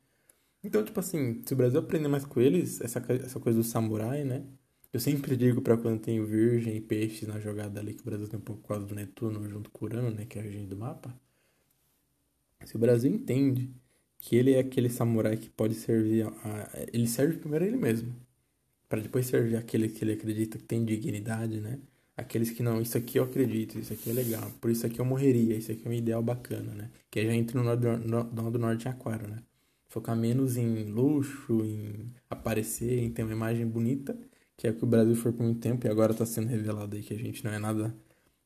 Então, 0.63 0.83
tipo 0.83 0.99
assim, 0.99 1.41
se 1.45 1.53
o 1.53 1.55
Brasil 1.57 1.79
aprender 1.79 2.07
mais 2.07 2.25
com 2.25 2.41
eles, 2.41 2.81
essa, 2.81 2.99
essa 3.13 3.39
coisa 3.39 3.59
do 3.59 3.63
samurai, 3.63 4.23
né, 4.23 4.43
eu 4.91 4.99
sempre 4.99 5.35
digo 5.37 5.61
para 5.61 5.77
quando 5.77 5.99
tem 6.01 6.23
virgem 6.25 6.75
e 6.75 6.81
peixes 6.81 7.27
na 7.27 7.39
jogada 7.39 7.79
ali, 7.79 7.93
que 7.93 8.01
o 8.01 8.05
Brasil 8.05 8.27
tem 8.27 8.39
um 8.39 8.43
pouco 8.43 8.61
quase 8.63 8.85
do 8.85 8.95
Netuno 8.95 9.47
junto 9.47 9.69
com 9.69 9.85
Urano, 9.85 10.11
né, 10.11 10.25
que 10.25 10.37
é 10.39 10.41
a 10.41 10.43
região 10.43 10.65
do 10.65 10.75
mapa. 10.75 11.13
Se 12.65 12.75
o 12.75 12.79
Brasil 12.79 13.11
entende 13.11 13.71
que 14.17 14.35
ele 14.35 14.53
é 14.53 14.59
aquele 14.59 14.89
samurai 14.89 15.37
que 15.37 15.49
pode 15.49 15.75
servir 15.75 16.25
a, 16.25 16.69
ele 16.91 17.07
serve 17.07 17.37
primeiro 17.37 17.65
a 17.65 17.67
ele 17.67 17.77
mesmo, 17.77 18.15
para 18.89 19.01
depois 19.01 19.27
servir 19.27 19.55
aquele 19.57 19.89
que 19.89 20.03
ele 20.03 20.13
acredita 20.13 20.57
que 20.57 20.63
tem 20.63 20.83
dignidade, 20.83 21.59
né? 21.61 21.79
Aqueles 22.17 22.49
que 22.49 22.63
não, 22.63 22.81
isso 22.81 22.97
aqui 22.97 23.19
eu 23.19 23.23
acredito, 23.23 23.79
isso 23.79 23.93
aqui 23.93 24.09
é 24.09 24.13
legal, 24.13 24.51
por 24.59 24.71
isso 24.71 24.85
aqui 24.85 24.99
eu 24.99 25.05
morreria, 25.05 25.55
isso 25.55 25.71
aqui 25.71 25.83
é 25.85 25.89
um 25.89 25.93
ideal 25.93 26.21
bacana, 26.21 26.73
né? 26.73 26.89
Que 27.11 27.23
já 27.23 27.33
entra 27.33 27.61
no 27.61 27.63
norte, 27.63 28.07
no, 28.07 28.51
do 28.51 28.59
norte 28.59 28.87
em 28.87 28.91
aquário, 28.91 29.27
né? 29.27 29.37
Focar 29.87 30.15
menos 30.17 30.57
em 30.57 30.85
luxo, 30.85 31.63
em 31.63 32.11
aparecer, 32.29 32.99
em 32.99 33.11
ter 33.11 33.23
uma 33.23 33.31
imagem 33.31 33.67
bonita 33.67 34.17
que 34.57 34.67
é 34.67 34.71
o 34.71 34.73
que 34.75 34.83
o 34.83 34.87
Brasil 34.87 35.15
foi 35.15 35.31
por 35.31 35.43
muito 35.43 35.59
tempo 35.59 35.85
e 35.85 35.89
agora 35.89 36.11
está 36.11 36.25
sendo 36.25 36.47
revelado 36.47 36.95
aí 36.95 37.03
que 37.03 37.13
a 37.13 37.17
gente 37.17 37.45
não 37.45 37.51
é 37.51 37.59
nada 37.59 37.95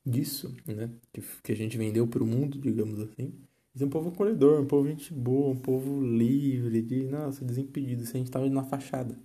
disso, 0.05 0.53
né? 0.67 0.91
Que, 1.13 1.21
que 1.41 1.51
a 1.53 1.55
gente 1.55 1.77
vendeu 1.77 2.05
para 2.05 2.21
o 2.21 2.27
mundo, 2.27 2.59
digamos 2.59 2.99
assim. 2.99 3.33
Mas 3.73 3.81
é 3.81 3.85
um 3.85 3.89
povo 3.89 4.09
acolhedor, 4.09 4.61
um 4.61 4.67
povo 4.67 4.89
gente 4.89 5.13
boa, 5.13 5.51
um 5.51 5.57
povo 5.57 6.01
livre, 6.05 6.81
de, 6.81 7.05
nossa, 7.05 7.45
desimpedido. 7.45 8.03
Isso 8.03 8.15
a 8.17 8.19
gente 8.19 8.29
tava 8.29 8.49
na 8.49 8.63
fachada. 8.63 9.17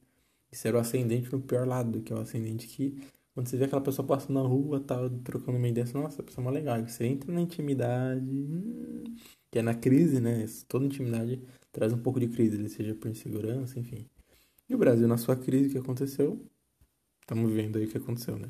Isso 0.52 0.68
era 0.68 0.76
o 0.76 0.80
ascendente 0.80 1.32
no 1.32 1.40
pior 1.40 1.66
lado, 1.66 2.02
que 2.02 2.12
é 2.12 2.16
o 2.16 2.20
ascendente 2.20 2.68
que, 2.68 2.96
quando 3.36 3.48
você 3.48 3.58
vê 3.58 3.66
aquela 3.66 3.82
pessoa 3.82 4.08
passando 4.08 4.40
na 4.42 4.48
rua, 4.48 4.80
tá 4.80 4.96
trocando 5.22 5.58
uma 5.58 5.68
ideia, 5.68 5.86
nossa, 5.92 6.22
a 6.22 6.24
pessoa 6.24 6.42
é 6.42 6.48
uma 6.48 6.50
legal. 6.50 6.82
Você 6.88 7.04
entra 7.04 7.30
na 7.30 7.42
intimidade, 7.42 8.24
que 9.50 9.58
é 9.58 9.62
na 9.62 9.74
crise, 9.74 10.20
né? 10.22 10.46
Toda 10.66 10.86
intimidade 10.86 11.42
traz 11.70 11.92
um 11.92 11.98
pouco 11.98 12.18
de 12.18 12.28
crise, 12.28 12.66
seja 12.70 12.94
por 12.94 13.10
insegurança, 13.10 13.78
enfim. 13.78 14.08
E 14.66 14.74
o 14.74 14.78
Brasil, 14.78 15.06
na 15.06 15.18
sua 15.18 15.36
crise, 15.36 15.68
que 15.68 15.76
aconteceu? 15.76 16.42
Estamos 17.20 17.52
vendo 17.52 17.76
aí 17.76 17.84
o 17.84 17.88
que 17.90 17.98
aconteceu, 17.98 18.38
né? 18.38 18.48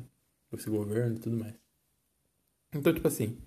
Esse 0.53 0.69
governo 0.69 1.17
e 1.17 1.19
tudo 1.19 1.35
mais. 1.35 1.55
Então, 2.73 2.93
tipo 2.93 3.09
assim, 3.09 3.37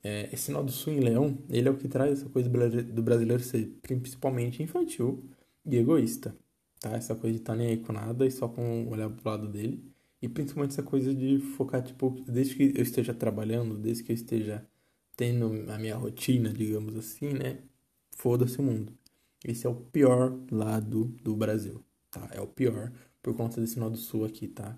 é, 0.00 0.32
esse 0.32 0.52
nó 0.52 0.62
do 0.62 0.70
sul 0.70 0.92
em 0.92 1.00
leão, 1.00 1.36
ele 1.50 1.66
é 1.66 1.72
o 1.72 1.76
que 1.76 1.88
traz 1.88 2.20
essa 2.20 2.28
coisa 2.28 2.48
do 2.48 3.02
brasileiro 3.02 3.42
ser 3.42 3.66
principalmente 3.82 4.62
infantil 4.62 5.28
e 5.66 5.76
egoísta, 5.76 6.36
tá? 6.78 6.92
Essa 6.92 7.16
coisa 7.16 7.34
de 7.34 7.42
estar 7.42 7.54
tá 7.54 7.58
nem 7.58 7.70
aí 7.70 7.78
com 7.78 7.92
nada 7.92 8.24
e 8.24 8.30
só 8.30 8.46
com 8.48 8.86
olhar 8.88 9.10
pro 9.10 9.28
lado 9.28 9.48
dele. 9.48 9.97
E 10.20 10.28
principalmente 10.28 10.72
essa 10.72 10.82
coisa 10.82 11.14
de 11.14 11.38
focar, 11.56 11.82
tipo, 11.82 12.10
desde 12.26 12.54
que 12.56 12.72
eu 12.76 12.82
esteja 12.82 13.14
trabalhando, 13.14 13.76
desde 13.76 14.02
que 14.02 14.12
eu 14.12 14.14
esteja 14.14 14.66
tendo 15.16 15.70
a 15.70 15.78
minha 15.78 15.96
rotina, 15.96 16.52
digamos 16.52 16.96
assim, 16.96 17.32
né? 17.32 17.58
Foda-se 18.12 18.58
o 18.58 18.62
mundo. 18.62 18.92
Esse 19.44 19.66
é 19.66 19.70
o 19.70 19.74
pior 19.74 20.38
lado 20.50 21.04
do 21.22 21.36
Brasil, 21.36 21.84
tá? 22.10 22.28
É 22.32 22.40
o 22.40 22.46
pior 22.46 22.92
por 23.22 23.34
conta 23.34 23.60
desse 23.60 23.78
nó 23.78 23.88
do 23.88 23.96
sul 23.96 24.24
aqui, 24.24 24.48
tá? 24.48 24.76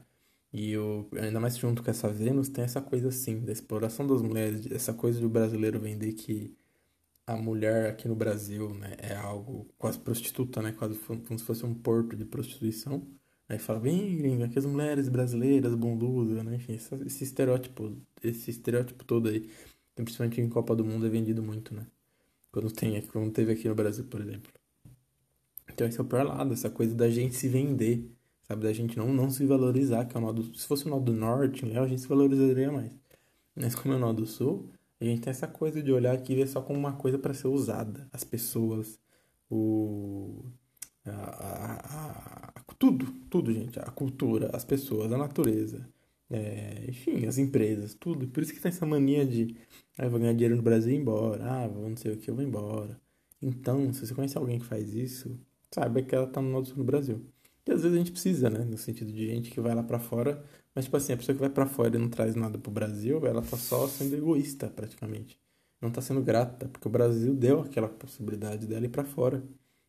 E 0.53 0.73
eu, 0.73 1.09
ainda 1.17 1.39
mais 1.41 1.57
junto 1.57 1.83
com 1.83 1.91
essa 1.91 2.09
Vênus, 2.09 2.49
tem 2.49 2.65
essa 2.65 2.81
coisa 2.83 3.09
assim, 3.09 3.41
da 3.41 3.53
exploração 3.53 4.07
das 4.07 4.21
mulheres, 4.21 4.71
essa 4.71 4.93
coisa 4.93 5.21
do 5.21 5.29
brasileiro 5.29 5.79
vender 5.79 6.13
que 6.15 6.55
a 7.27 7.37
mulher 7.37 7.91
aqui 7.91 8.09
no 8.09 8.17
Brasil, 8.17 8.75
né, 8.75 8.97
é 8.99 9.15
algo 9.15 9.69
quase 9.79 9.99
prostituta, 9.99 10.61
né, 10.63 10.73
quase 10.73 10.99
como 10.99 11.39
se 11.39 11.45
fosse 11.45 11.65
um 11.65 11.75
porto 11.75 12.17
de 12.17 12.25
prostituição, 12.25 13.07
Aí 13.51 13.59
fala, 13.59 13.81
bem 13.81 14.17
gringo, 14.17 14.45
aqui 14.45 14.61
as 14.61 14.65
mulheres 14.65 15.09
brasileiras, 15.09 15.75
bundudas, 15.75 16.45
né? 16.45 16.55
Enfim, 16.55 16.75
esse, 16.75 17.25
estereótipo, 17.25 17.97
esse 18.23 18.49
estereótipo 18.49 19.05
todo 19.05 19.29
aí, 19.29 19.51
principalmente 19.97 20.41
em 20.41 20.49
Copa 20.49 20.73
do 20.77 20.85
Mundo, 20.85 21.05
é 21.05 21.09
vendido 21.09 21.43
muito, 21.43 21.75
né? 21.75 21.85
Quando 22.53 22.71
tem, 22.71 23.03
quando 23.03 23.33
teve 23.33 23.51
aqui 23.51 23.69
no 23.69 23.75
Brasil, 23.75 24.05
por 24.05 24.21
exemplo. 24.21 24.53
Então 25.69 25.85
esse 25.85 25.99
é 25.99 26.03
o 26.03 26.05
pior 26.05 26.25
lado, 26.25 26.53
essa 26.55 26.71
coisa 26.71 26.95
da 26.95 27.11
gente 27.11 27.35
se 27.35 27.49
vender, 27.49 28.09
sabe? 28.47 28.63
Da 28.63 28.73
gente 28.73 28.97
não, 28.97 29.13
não 29.13 29.29
se 29.29 29.45
valorizar, 29.45 30.05
que 30.05 30.17
é 30.17 30.21
o 30.21 30.23
nó 30.23 30.33
do... 30.33 30.57
Se 30.57 30.65
fosse 30.69 30.87
o 30.87 30.89
nó 30.89 31.01
do 31.01 31.13
norte, 31.13 31.65
a 31.77 31.87
gente 31.89 32.03
se 32.03 32.07
valorizaria 32.07 32.71
mais. 32.71 32.93
Mas 33.57 33.75
como 33.75 33.95
é 33.95 33.97
o 33.97 34.01
nó 34.01 34.13
do 34.13 34.27
sul, 34.27 34.71
a 35.01 35.05
gente 35.05 35.23
tem 35.23 35.31
essa 35.33 35.49
coisa 35.49 35.83
de 35.83 35.91
olhar 35.91 36.15
aqui 36.15 36.35
e 36.35 36.37
ver 36.37 36.47
só 36.47 36.63
como 36.63 36.79
uma 36.79 36.93
coisa 36.93 37.19
para 37.19 37.35
ser 37.35 37.49
usada. 37.49 38.09
As 38.13 38.23
pessoas, 38.23 38.97
o... 39.51 40.45
A, 41.05 41.11
a, 41.11 42.53
a, 42.57 42.60
tudo, 42.81 43.13
tudo, 43.31 43.53
gente. 43.53 43.79
A 43.79 43.91
cultura, 43.91 44.51
as 44.55 44.65
pessoas, 44.65 45.13
a 45.13 45.19
natureza. 45.19 45.87
É, 46.31 46.87
enfim, 46.89 47.27
as 47.27 47.39
empresas, 47.39 47.95
tudo. 47.95 48.27
Por 48.29 48.43
isso 48.43 48.55
que 48.55 48.61
tem 48.61 48.71
essa 48.71 48.87
mania 48.87 49.27
de 49.27 49.57
ah, 49.99 50.05
eu 50.07 50.11
vou 50.11 50.19
ganhar 50.21 50.33
dinheiro 50.33 50.57
no 50.57 50.63
Brasil 50.63 50.93
e 50.93 50.97
ir 50.97 51.01
embora. 51.01 51.45
Ah, 51.45 51.69
vou 51.69 51.89
não 51.91 51.97
sei 51.97 52.13
o 52.15 52.17
que, 52.19 52.31
eu 52.31 52.35
vou 52.35 52.45
embora. 52.45 52.99
Então, 53.43 53.93
se 53.93 54.07
você 54.07 54.15
conhece 54.15 54.39
alguém 54.39 54.59
que 54.59 54.65
faz 54.65 54.95
isso, 54.95 55.39
saiba 55.71 56.03
que 56.03 56.15
ela 56.15 56.27
tá 56.27 56.41
no 56.41 56.51
nosso 56.51 56.77
no 56.77 56.85
Brasil. 56.85 57.23
E 57.67 57.73
às 57.73 57.83
vezes 57.83 57.97
a 57.97 57.99
gente 57.99 58.13
precisa, 58.13 58.49
né? 58.51 58.65
No 58.65 58.79
sentido 58.79 59.13
de 59.13 59.27
gente 59.29 59.51
que 59.51 59.61
vai 59.61 59.75
lá 59.75 59.83
para 59.83 59.99
fora. 59.99 60.43
Mas, 60.75 60.85
tipo 60.87 60.97
assim, 60.97 61.13
a 61.13 61.17
pessoa 61.17 61.35
que 61.35 61.41
vai 61.41 61.51
para 61.51 61.67
fora 61.67 61.97
e 61.97 61.99
não 61.99 62.09
traz 62.09 62.35
nada 62.35 62.59
pro 62.59 62.71
Brasil, 62.73 63.25
ela 63.27 63.43
tá 63.43 63.57
só 63.57 63.87
sendo 63.89 64.17
egoísta, 64.17 64.69
praticamente. 64.71 65.39
Não 65.81 65.91
tá 65.91 66.01
sendo 66.01 66.23
grata, 66.23 66.69
porque 66.69 66.87
o 66.89 66.91
Brasil 66.91 67.35
deu 67.35 67.61
aquela 67.61 67.89
possibilidade 67.89 68.67
dela 68.67 68.87
ir 68.87 68.89
para 68.91 69.05
fora, 69.05 69.45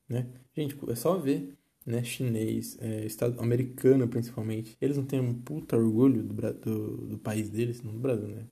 né? 0.10 0.28
Gente, 0.56 0.78
é 0.90 0.96
só 0.96 1.18
ver, 1.18 1.58
né? 1.86 2.04
Chinês, 2.04 2.78
é, 2.82 3.06
estado 3.06 3.40
americano 3.40 4.08
principalmente. 4.08 4.78
Eles 4.82 4.98
não 4.98 5.06
têm 5.06 5.20
um 5.20 5.34
puta 5.34 5.78
orgulho 5.78 6.24
do, 6.24 6.34
do, 6.54 6.98
do 7.08 7.18
país 7.18 7.50
deles, 7.50 7.82
não 7.82 7.94
do 7.94 8.00
Brasil, 8.00 8.28
né? 8.28 8.46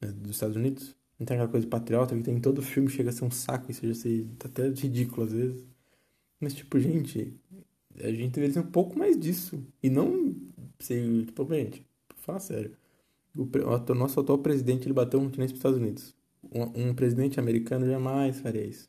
Dos 0.00 0.32
Estados 0.32 0.56
Unidos. 0.56 0.94
Não 1.18 1.26
tem 1.26 1.36
aquela 1.36 1.50
coisa 1.50 1.66
patriota 1.66 2.14
que 2.14 2.22
tem 2.22 2.36
em 2.36 2.40
todo 2.40 2.60
filme, 2.62 2.90
chega 2.90 3.10
a 3.10 3.12
ser 3.12 3.24
um 3.24 3.30
saco, 3.30 3.70
isso 3.70 3.86
já 3.86 3.94
ser 3.94 4.26
até 4.44 4.68
ridículo 4.68 5.26
às 5.26 5.32
vezes. 5.32 5.66
Mas, 6.38 6.54
tipo, 6.54 6.78
gente, 6.78 7.34
a 7.98 8.10
gente 8.10 8.32
deveria 8.34 8.54
ter 8.54 8.60
um 8.60 8.70
pouco 8.70 8.98
mais 8.98 9.18
disso. 9.18 9.62
E 9.82 9.88
não 9.88 10.34
ser, 10.78 11.24
tipo, 11.26 11.46
gente, 11.54 11.86
fala 12.16 12.38
sério. 12.38 12.76
O, 13.36 13.42
o, 13.42 13.94
nosso 13.94 14.20
atual 14.20 14.38
presidente, 14.38 14.86
ele 14.86 14.94
bateu 14.94 15.20
um 15.20 15.24
continente 15.24 15.50
para 15.50 15.56
os 15.56 15.58
Estados 15.58 15.78
Unidos. 15.78 16.14
Um, 16.52 16.88
um, 16.88 16.94
presidente 16.94 17.40
americano 17.40 17.86
jamais 17.86 18.40
faria 18.40 18.64
isso. 18.64 18.88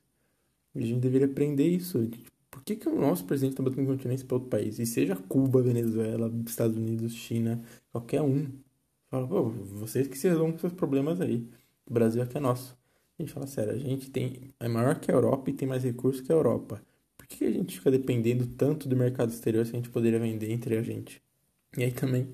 A 0.75 0.79
gente 0.79 0.99
deveria 0.99 1.27
aprender 1.27 1.67
isso. 1.67 2.05
Tipo, 2.07 2.31
por 2.57 2.63
que, 2.63 2.75
que 2.75 2.89
o 2.89 2.99
nosso 2.99 3.23
presidente 3.23 3.51
está 3.51 3.61
batendo 3.61 3.85
continente 3.85 4.25
para 4.25 4.35
outro 4.35 4.49
país? 4.49 4.79
E 4.79 4.85
seja 4.87 5.15
Cuba, 5.15 5.61
Venezuela, 5.61 6.31
Estados 6.43 6.75
Unidos, 6.75 7.13
China, 7.13 7.61
qualquer 7.91 8.23
um. 8.23 8.47
Fala, 9.11 9.27
pô, 9.27 9.43
vocês 9.43 10.07
que 10.07 10.17
se 10.17 10.27
resolvam 10.27 10.57
seus 10.57 10.73
problemas 10.73 11.21
aí. 11.21 11.47
O 11.85 11.93
Brasil 11.93 12.19
aqui 12.19 12.35
é 12.35 12.39
nosso. 12.39 12.75
A 13.17 13.21
gente 13.21 13.31
fala 13.31 13.45
sério, 13.45 13.73
a 13.73 13.77
gente 13.77 14.09
tem, 14.09 14.49
é 14.59 14.67
maior 14.67 14.99
que 14.99 15.11
a 15.11 15.13
Europa 15.13 15.51
e 15.51 15.53
tem 15.53 15.67
mais 15.67 15.83
recursos 15.83 16.19
que 16.19 16.31
a 16.31 16.35
Europa. 16.35 16.81
Por 17.15 17.27
que 17.27 17.45
a 17.45 17.51
gente 17.51 17.77
fica 17.77 17.91
dependendo 17.91 18.47
tanto 18.47 18.89
do 18.89 18.95
mercado 18.95 19.29
exterior 19.29 19.63
se 19.63 19.73
a 19.73 19.75
gente 19.75 19.89
poderia 19.89 20.19
vender 20.19 20.51
entre 20.51 20.77
a 20.77 20.81
gente? 20.81 21.21
E 21.77 21.83
aí 21.83 21.91
também 21.91 22.27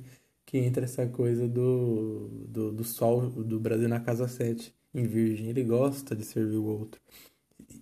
que 0.46 0.58
entra 0.58 0.86
essa 0.86 1.06
coisa 1.06 1.50
do, 1.50 2.30
do, 2.48 2.72
do 2.72 2.84
sol 2.86 3.30
do 3.30 3.60
Brasil 3.60 3.90
na 3.90 4.00
casa 4.00 4.28
7 4.28 4.74
em 4.94 5.04
Virgem. 5.06 5.50
Ele 5.50 5.64
gosta 5.66 6.16
de 6.16 6.24
servir 6.24 6.56
o 6.58 6.66
outro. 6.66 7.02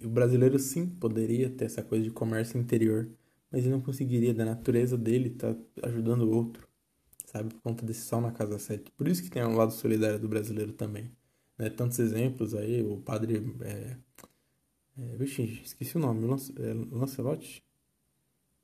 O 0.03 0.10
brasileiro 0.10 0.58
sim 0.60 0.88
poderia 0.88 1.50
ter 1.50 1.65
essa 1.65 1.84
coisa 1.84 2.03
de 2.03 2.12
comércio 2.12 2.60
interior, 2.60 3.10
mas 3.51 3.62
ele 3.63 3.72
não 3.72 3.81
conseguiria, 3.81 4.34
da 4.34 4.46
natureza 4.46 4.98
dele, 4.98 5.31
tá 5.31 5.55
ajudando 5.84 6.22
o 6.24 6.31
outro, 6.36 6.67
sabe? 7.25 7.53
Por 7.53 7.62
conta 7.62 7.86
desse 7.86 8.01
sol 8.01 8.22
na 8.22 8.31
casa 8.31 8.58
7. 8.60 8.91
Por 8.91 9.08
isso 9.08 9.24
que 9.24 9.29
tem 9.29 9.43
um 9.46 9.55
lado 9.55 9.74
solidário 9.74 10.20
do 10.20 10.27
brasileiro 10.27 10.74
também. 10.74 11.12
Né? 11.58 11.70
Tantos 11.70 12.00
exemplos 12.00 12.55
aí, 12.55 12.81
o 12.84 12.98
padre. 12.98 13.44
É, 13.61 13.98
é, 14.98 15.16
vixe, 15.18 15.44
esqueci 15.64 15.98
o 15.98 16.00
nome. 16.00 16.25
Lance, 16.27 16.53
é, 16.57 16.74
Lancelotti? 16.74 17.64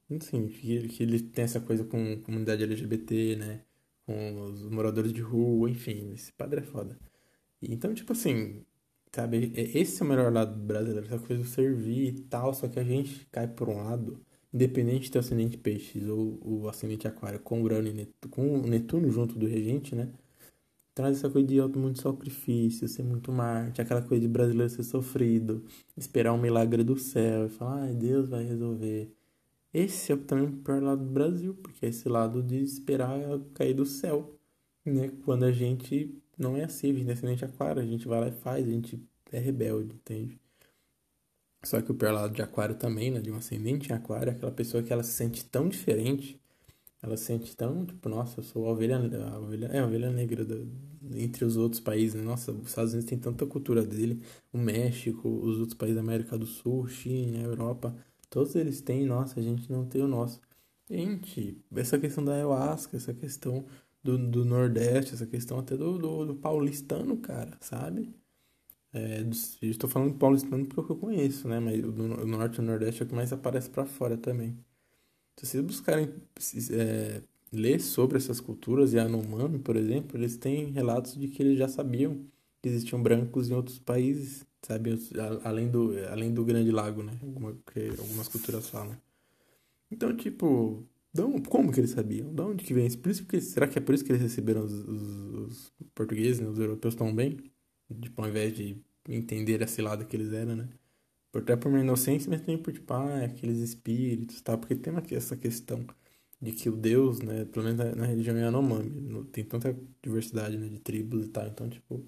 Que 0.09 0.87
que 0.87 1.03
ele 1.03 1.19
tem 1.19 1.43
essa 1.43 1.59
coisa 1.59 1.83
com 1.83 2.13
a 2.13 2.17
comunidade 2.21 2.63
LGBT, 2.63 3.35
né? 3.35 3.61
Com 4.05 4.41
os 4.41 4.63
moradores 4.69 5.11
de 5.13 5.21
rua, 5.21 5.69
enfim. 5.69 6.13
Esse 6.13 6.31
padre 6.33 6.61
é 6.61 6.63
foda. 6.63 6.97
Então, 7.61 7.93
tipo 7.93 8.13
assim, 8.13 8.65
sabe? 9.11 9.51
Esse 9.55 10.01
é 10.01 10.05
o 10.05 10.09
melhor 10.09 10.31
lado 10.31 10.53
do 10.55 10.63
brasileiro. 10.63 11.05
Essa 11.05 11.19
coisa 11.19 11.43
do 11.43 11.47
servir 11.47 12.07
e 12.07 12.21
tal. 12.21 12.53
Só 12.53 12.67
que 12.67 12.79
a 12.79 12.83
gente 12.83 13.25
cai 13.31 13.47
por 13.47 13.69
um 13.69 13.77
lado, 13.77 14.19
independente 14.53 15.05
de 15.05 15.11
ter 15.11 15.19
ascendente 15.19 15.57
peixes 15.57 16.07
ou 16.07 16.39
o 16.43 16.69
ascendente 16.69 17.07
aquário 17.07 17.39
com 17.39 17.61
Urano 17.61 17.87
e 17.87 17.93
Netuno, 17.93 18.31
com 18.31 18.57
Netuno 18.67 19.09
junto 19.09 19.37
do 19.37 19.47
regente, 19.47 19.95
né? 19.95 20.09
traz 20.97 21.17
essa 21.17 21.29
coisa 21.29 21.47
de 21.47 21.59
alto 21.59 21.77
muito 21.77 22.01
sacrifício, 22.01 22.87
ser 22.87 23.03
muito 23.03 23.31
Marte, 23.31 23.79
aquela 23.79 24.01
coisa 24.01 24.19
de 24.19 24.27
brasileiro 24.27 24.67
ser 24.67 24.81
sofrido, 24.81 25.63
esperar 25.95 26.33
um 26.33 26.39
milagre 26.39 26.83
do 26.83 26.97
céu 26.97 27.45
e 27.45 27.49
falar, 27.49 27.83
ai, 27.83 27.93
Deus 27.93 28.27
vai 28.27 28.43
resolver. 28.43 29.13
Esse 29.71 30.11
é 30.11 30.17
também 30.17 30.45
o 30.45 30.53
pior 30.53 30.81
lado 30.81 31.05
do 31.05 31.11
Brasil, 31.11 31.53
porque 31.53 31.85
é 31.85 31.89
esse 31.89 32.09
lado 32.09 32.41
de 32.41 32.63
esperar 32.63 33.19
cair 33.53 33.75
do 33.75 33.85
céu, 33.85 34.39
né? 34.83 35.11
Quando 35.23 35.43
a 35.45 35.51
gente 35.51 36.17
não 36.37 36.57
é 36.57 36.63
assim, 36.65 36.91
a 36.91 37.15
gente 37.15 37.43
é 37.43 37.47
aquário, 37.47 37.81
a 37.81 37.85
gente 37.85 38.07
vai 38.07 38.19
lá 38.21 38.27
e 38.27 38.31
faz, 38.31 38.67
a 38.67 38.71
gente 38.71 39.01
é 39.31 39.39
rebelde, 39.39 39.95
entende? 39.95 40.39
Só 41.63 41.81
que 41.81 41.91
o 41.91 41.95
pior 41.95 42.13
lado 42.13 42.33
de 42.33 42.41
aquário 42.41 42.75
também, 42.75 43.11
né? 43.11 43.19
De 43.19 43.31
um 43.31 43.35
ascendente 43.37 43.89
em 43.91 43.95
aquário, 43.95 44.29
é 44.29 44.33
aquela 44.33 44.51
pessoa 44.51 44.83
que 44.83 44.93
ela 44.93 45.03
se 45.03 45.13
sente 45.13 45.43
tão 45.45 45.67
diferente 45.67 46.39
ela 47.01 47.15
sente 47.15 47.55
tão, 47.55 47.85
tipo, 47.85 48.09
nossa, 48.09 48.39
eu 48.39 48.43
sou 48.43 48.67
a 48.67 48.71
ovelha, 48.71 48.97
a 48.97 49.39
ovelha, 49.39 49.67
é 49.67 49.79
a 49.79 49.85
ovelha 49.85 50.11
negra 50.11 50.43
do, 50.43 50.67
entre 51.15 51.45
os 51.45 51.55
outros 51.55 51.79
países, 51.79 52.15
né? 52.15 52.21
Nossa, 52.23 52.51
os 52.51 52.67
Estados 52.67 52.93
Unidos 52.93 53.09
tem 53.09 53.17
tanta 53.19 53.45
cultura 53.45 53.83
dele, 53.85 54.21
o 54.51 54.57
México, 54.57 55.27
os 55.29 55.59
outros 55.59 55.77
países 55.77 55.95
da 55.95 56.01
América 56.01 56.37
do 56.37 56.45
Sul, 56.45 56.87
China, 56.87 57.39
Europa, 57.39 57.95
todos 58.29 58.55
eles 58.55 58.81
têm, 58.81 59.05
nossa, 59.05 59.39
a 59.39 59.43
gente 59.43 59.71
não 59.71 59.85
tem 59.85 60.01
o 60.01 60.07
nosso. 60.07 60.41
Gente, 60.89 61.57
essa 61.75 61.99
questão 61.99 62.23
da 62.23 62.33
ayahuasca, 62.33 62.97
essa 62.97 63.13
questão 63.13 63.65
do, 64.03 64.17
do 64.17 64.45
Nordeste, 64.45 65.13
essa 65.13 65.25
questão 65.27 65.59
até 65.59 65.75
do, 65.77 65.97
do, 65.97 66.25
do 66.25 66.35
paulistano, 66.35 67.17
cara, 67.17 67.57
sabe? 67.61 68.13
É, 68.93 69.21
estou 69.61 69.89
falando 69.89 70.13
do 70.13 70.17
paulistano 70.17 70.65
porque 70.65 70.91
é 70.91 70.95
eu 70.95 70.99
conheço, 70.99 71.47
né? 71.47 71.59
Mas 71.59 71.83
o, 71.83 71.91
do, 71.91 72.03
o 72.23 72.27
Norte 72.27 72.57
e 72.57 72.59
o 72.61 72.63
Nordeste 72.63 73.03
é 73.03 73.05
o 73.05 73.09
que 73.09 73.15
mais 73.15 73.33
aparece 73.33 73.69
para 73.69 73.85
fora 73.85 74.17
também. 74.17 74.57
Se 75.37 75.45
vocês 75.45 75.63
buscarem 75.63 76.13
é, 76.71 77.21
ler 77.51 77.79
sobre 77.79 78.17
essas 78.17 78.39
culturas, 78.39 78.93
e 78.93 78.99
a 78.99 79.07
por 79.59 79.75
exemplo, 79.75 80.17
eles 80.17 80.37
têm 80.37 80.71
relatos 80.71 81.15
de 81.15 81.27
que 81.27 81.43
eles 81.43 81.57
já 81.57 81.67
sabiam 81.67 82.25
que 82.61 82.69
existiam 82.69 83.01
brancos 83.01 83.49
em 83.49 83.53
outros 83.53 83.79
países, 83.79 84.45
sabe? 84.61 84.97
Além 85.43 85.69
do, 85.69 85.91
além 86.09 86.33
do 86.33 86.43
Grande 86.43 86.71
Lago, 86.71 87.03
né? 87.03 87.13
Alguma, 87.21 87.55
que 87.73 87.89
algumas 87.99 88.27
culturas 88.27 88.69
falam. 88.69 88.97
Então, 89.91 90.15
tipo, 90.15 90.83
como 91.49 91.71
que 91.71 91.79
eles 91.79 91.91
sabiam? 91.91 92.33
De 92.33 92.41
onde 92.41 92.63
que 92.63 92.73
vem 92.73 92.85
isso? 92.85 92.97
Por 92.99 93.11
isso 93.11 93.25
que, 93.25 93.39
será 93.41 93.67
que 93.67 93.77
é 93.77 93.81
por 93.81 93.95
isso 93.95 94.03
que 94.03 94.11
eles 94.11 94.21
receberam 94.21 94.63
os, 94.65 94.73
os, 94.73 95.01
os 95.47 95.73
portugueses, 95.95 96.39
né? 96.39 96.47
os 96.47 96.59
europeus 96.59 96.95
tão 96.95 97.13
bem? 97.13 97.37
Tipo, 98.01 98.21
ao 98.21 98.29
invés 98.29 98.53
de 98.55 98.77
entender 99.07 99.61
esse 99.61 99.81
lado 99.81 100.05
que 100.05 100.15
eles 100.15 100.33
eram, 100.33 100.55
né? 100.55 100.69
Até 101.33 101.55
por 101.55 101.69
minha 101.69 101.83
inocência, 101.83 102.29
mas 102.29 102.41
também 102.41 102.57
por, 102.57 102.73
tipo, 102.73 102.91
ah, 102.93 103.23
aqueles 103.25 103.59
espíritos, 103.59 104.41
tá? 104.41 104.57
Porque 104.57 104.75
tem 104.75 104.95
aqui 104.95 105.15
essa 105.15 105.37
questão 105.37 105.85
de 106.41 106.51
que 106.51 106.69
o 106.69 106.75
Deus, 106.75 107.19
né, 107.21 107.45
pelo 107.45 107.65
menos 107.65 107.79
na, 107.79 107.95
na 107.95 108.05
religião 108.05 108.37
Yanomami, 108.37 109.25
tem 109.31 109.43
tanta 109.43 109.75
diversidade, 110.01 110.57
né, 110.57 110.67
de 110.67 110.79
tribos 110.79 111.25
e 111.25 111.29
tal, 111.29 111.47
então, 111.47 111.69
tipo, 111.69 112.03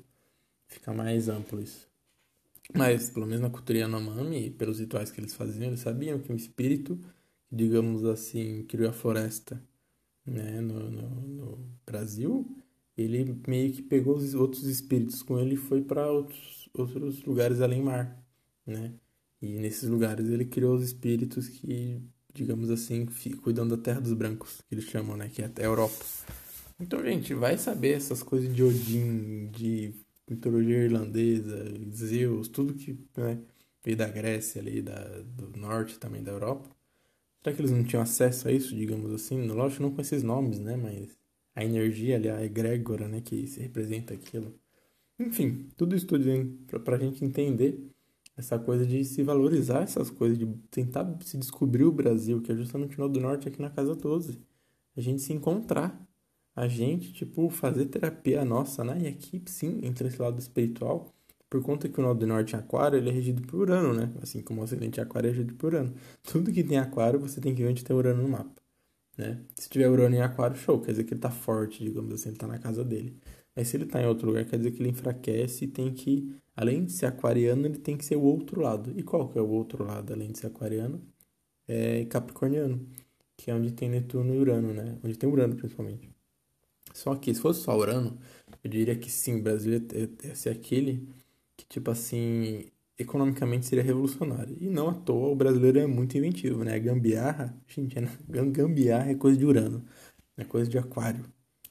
fica 0.68 0.94
mais 0.94 1.30
amplo 1.30 1.62
isso. 1.62 1.90
Mas, 2.76 3.10
pelo 3.10 3.26
menos 3.26 3.42
na 3.42 3.50
cultura 3.50 3.80
Yanomami, 3.80 4.52
pelos 4.52 4.80
rituais 4.80 5.12
que 5.12 5.20
eles 5.20 5.34
faziam, 5.34 5.68
eles 5.68 5.80
sabiam 5.80 6.20
que 6.20 6.32
o 6.32 6.36
espírito, 6.36 7.00
digamos 7.52 8.06
assim, 8.06 8.64
criou 8.64 8.90
a 8.90 8.94
floresta, 8.94 9.62
né, 10.26 10.62
no, 10.62 10.90
no, 10.90 11.10
no 11.22 11.70
Brasil, 11.86 12.46
ele 12.98 13.42
meio 13.48 13.72
que 13.74 13.82
pegou 13.82 14.16
os 14.18 14.34
outros 14.34 14.66
espíritos 14.66 15.24
com 15.24 15.40
ele 15.40 15.56
e 15.56 15.58
foi 15.58 15.82
para 15.82 16.12
outros, 16.12 16.70
outros 16.74 17.24
lugares 17.24 17.62
além 17.62 17.82
mar, 17.82 18.24
né? 18.66 18.94
E 19.42 19.48
nesses 19.58 19.90
lugares 19.90 20.28
ele 20.30 20.46
criou 20.46 20.76
os 20.76 20.84
espíritos 20.84 21.48
que, 21.48 22.02
digamos 22.34 22.70
assim, 22.70 23.06
cuidam 23.42 23.68
da 23.68 23.78
terra 23.78 24.02
dos 24.02 24.14
brancos, 24.14 24.62
que 24.68 24.76
eles 24.76 24.86
chamam, 24.86 25.16
né? 25.16 25.30
Que 25.30 25.42
é 25.42 25.52
a 25.58 25.62
Europa. 25.64 25.96
Então, 26.80 27.04
gente, 27.04 27.34
vai 27.34 27.58
saber 27.58 27.94
essas 27.94 28.24
coisas 28.24 28.54
de 28.54 28.64
Odin, 28.64 29.50
de 29.52 29.94
mitologia 30.30 30.78
irlandesa, 30.78 31.66
Zeus, 31.92 32.48
tudo 32.48 32.74
que 32.74 32.98
né, 33.18 33.42
veio 33.84 33.98
da 33.98 34.08
Grécia 34.08 34.62
ali, 34.62 34.82
da, 34.82 35.22
do 35.22 35.58
norte 35.58 35.98
também 36.00 36.24
da 36.24 36.32
Europa. 36.32 36.70
Será 37.42 37.56
que 37.56 37.62
eles 37.62 37.72
não 37.72 37.84
tinham 37.84 38.02
acesso 38.04 38.48
a 38.48 38.52
isso, 38.52 38.76
digamos 38.76 39.14
assim? 39.14 39.48
Lógico, 39.48 39.84
não 39.84 39.92
com 39.92 40.02
esses 40.02 40.24
nomes, 40.24 40.60
né? 40.60 40.76
Mas 40.76 41.18
a 41.56 41.64
energia 41.64 42.16
ali, 42.18 42.30
a 42.30 42.44
egrégora, 42.44 43.08
né? 43.08 43.22
Que 43.22 43.48
se 43.48 43.60
representa 43.62 44.14
aquilo. 44.14 44.54
Enfim, 45.20 45.70
tudo 45.78 45.96
isso 45.96 46.08
tudo 46.08 46.26
para 46.68 46.80
pra 46.80 46.98
gente 46.98 47.24
entender 47.26 47.92
essa 48.38 48.58
coisa 48.58 48.86
de 48.86 49.04
se 49.04 49.22
valorizar 49.24 49.84
essas 49.84 50.10
coisas, 50.10 50.38
de 50.38 50.46
tentar 50.72 51.06
se 51.22 51.38
descobrir 51.38 51.84
o 51.84 51.92
Brasil, 51.92 52.42
que 52.42 52.52
é 52.52 52.56
justamente 52.56 53.00
o 53.00 53.08
do 53.10 53.20
Norte 53.20 53.48
aqui 53.50 53.62
na 53.62 53.70
Casa 53.70 53.96
12. 53.96 54.40
a 54.96 55.02
gente 55.02 55.22
se 55.22 55.34
encontrar. 55.34 56.08
A 56.56 56.68
gente, 56.68 57.14
tipo, 57.14 57.50
fazer 57.50 57.86
terapia 57.86 58.44
nossa, 58.46 58.84
né? 58.84 59.02
E 59.04 59.08
aqui, 59.08 59.42
sim, 59.48 59.80
entra 59.84 60.08
esse 60.08 60.22
lado 60.22 60.40
espiritual, 60.40 61.14
por 61.50 61.62
conta 61.64 61.90
que 61.90 62.00
o 62.00 62.04
Nó 62.04 62.14
do 62.14 62.28
Norte 62.28 62.56
em 62.56 62.60
Aquário, 62.60 62.98
ele 62.98 63.10
é 63.10 63.14
regido 63.14 63.42
por 63.42 63.62
Urano, 63.62 63.94
né? 63.94 64.14
Assim 64.22 64.42
como 64.42 64.62
o 64.62 64.64
Ocidente 64.64 65.02
Aquário 65.02 65.28
é 65.28 65.32
regido 65.32 65.56
por 65.56 65.74
Urano. 65.74 65.94
Tudo 66.24 66.52
que 66.52 66.64
tem 66.64 66.78
Aquário, 66.78 67.20
você 67.20 67.42
tem 67.42 67.56
que 67.56 67.64
ver 67.64 67.70
onde 67.70 67.84
tem 67.84 67.96
Urano 67.96 68.22
no 68.22 68.30
mapa, 68.30 68.62
né? 69.18 69.42
Se 69.56 69.70
tiver 69.70 69.90
Urano 69.90 70.16
em 70.16 70.22
Aquário, 70.22 70.56
show, 70.56 70.80
quer 70.80 70.92
dizer 70.92 71.06
que 71.06 71.14
ele 71.14 71.22
tá 71.22 71.32
forte, 71.32 71.84
digamos 71.84 72.14
assim, 72.14 72.30
ele 72.30 72.38
tá 72.38 72.48
na 72.48 72.60
casa 72.60 72.84
dele. 72.84 73.18
Mas 73.56 73.68
se 73.68 73.78
ele 73.78 73.86
tá 73.86 74.02
em 74.02 74.06
outro 74.06 74.28
lugar, 74.28 74.46
quer 74.46 74.58
dizer 74.58 74.72
que 74.72 74.82
ele 74.82 74.90
enfraquece 74.90 75.66
e 75.66 75.68
tem 75.68 75.92
que, 75.94 76.34
além 76.56 76.86
de 76.86 76.92
ser 76.92 77.08
aquariano, 77.08 77.66
ele 77.66 77.78
tem 77.78 77.98
que 77.98 78.06
ser 78.06 78.16
o 78.16 78.22
outro 78.22 78.62
lado. 78.62 78.94
E 78.96 79.04
qual 79.04 79.28
que 79.28 79.38
é 79.40 79.42
o 79.42 79.50
outro 79.50 79.84
lado, 79.84 80.14
além 80.14 80.32
de 80.32 80.40
ser 80.40 80.48
aquariano? 80.48 81.02
É 81.68 82.06
capricorniano, 82.06 82.88
que 83.36 83.52
é 83.52 83.54
onde 83.56 83.72
tem 83.72 83.90
Netuno 83.90 84.34
e 84.34 84.38
Urano, 84.38 84.74
né? 84.74 84.98
Onde 85.04 85.18
tem 85.18 85.30
Urano, 85.30 85.56
principalmente. 85.56 86.10
Só 86.94 87.16
que, 87.16 87.34
se 87.34 87.42
fosse 87.42 87.62
só 87.62 87.78
Urano, 87.78 88.18
eu 88.64 88.70
diria 88.70 88.96
que 88.96 89.12
sim, 89.12 89.42
Brasil 89.42 89.74
ia 90.24 90.36
ser 90.36 90.50
aquele 90.50 91.08
que, 91.60 91.66
tipo 91.68 91.92
assim, 91.92 92.72
economicamente 92.98 93.66
seria 93.66 93.84
revolucionário. 93.84 94.56
E 94.60 94.70
não 94.70 94.90
à 94.90 94.94
toa, 94.94 95.30
o 95.30 95.36
brasileiro 95.36 95.80
é 95.80 95.88
muito 95.88 96.18
inventivo, 96.18 96.64
né? 96.64 96.80
Gambiarra, 96.80 97.54
gente, 97.68 97.98
é, 98.00 98.08
gambiarra 98.28 99.12
é 99.12 99.16
coisa 99.16 99.38
de 99.38 99.46
Urano, 99.46 99.84
é 100.38 100.46
coisa 100.46 100.70
de 100.70 100.78
Aquário. 100.78 101.26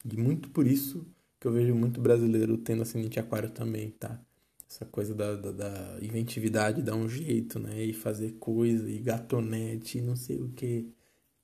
E 0.05 0.17
muito 0.17 0.51
por 0.51 0.67
isso 0.67 1.07
que 1.41 1.47
eu 1.47 1.53
vejo 1.53 1.75
muito 1.75 2.01
brasileiro 2.01 2.59
tendo 2.59 2.83
ascendente 2.83 3.19
Aquário 3.19 3.51
também, 3.51 3.91
tá? 3.91 4.21
Essa 4.69 4.85
coisa 4.85 5.15
da, 5.15 5.35
da, 5.37 5.53
da 5.53 5.99
inventividade, 6.03 6.83
dar 6.83 6.95
um 6.95 7.09
jeito, 7.09 7.59
né? 7.59 7.83
E 7.83 7.95
fazer 7.95 8.33
coisa, 8.33 8.91
e 8.91 8.99
gatonete, 8.99 9.99
e 9.99 10.03
não 10.03 10.17
sei 10.17 10.39
o 10.39 10.51
que. 10.51 10.93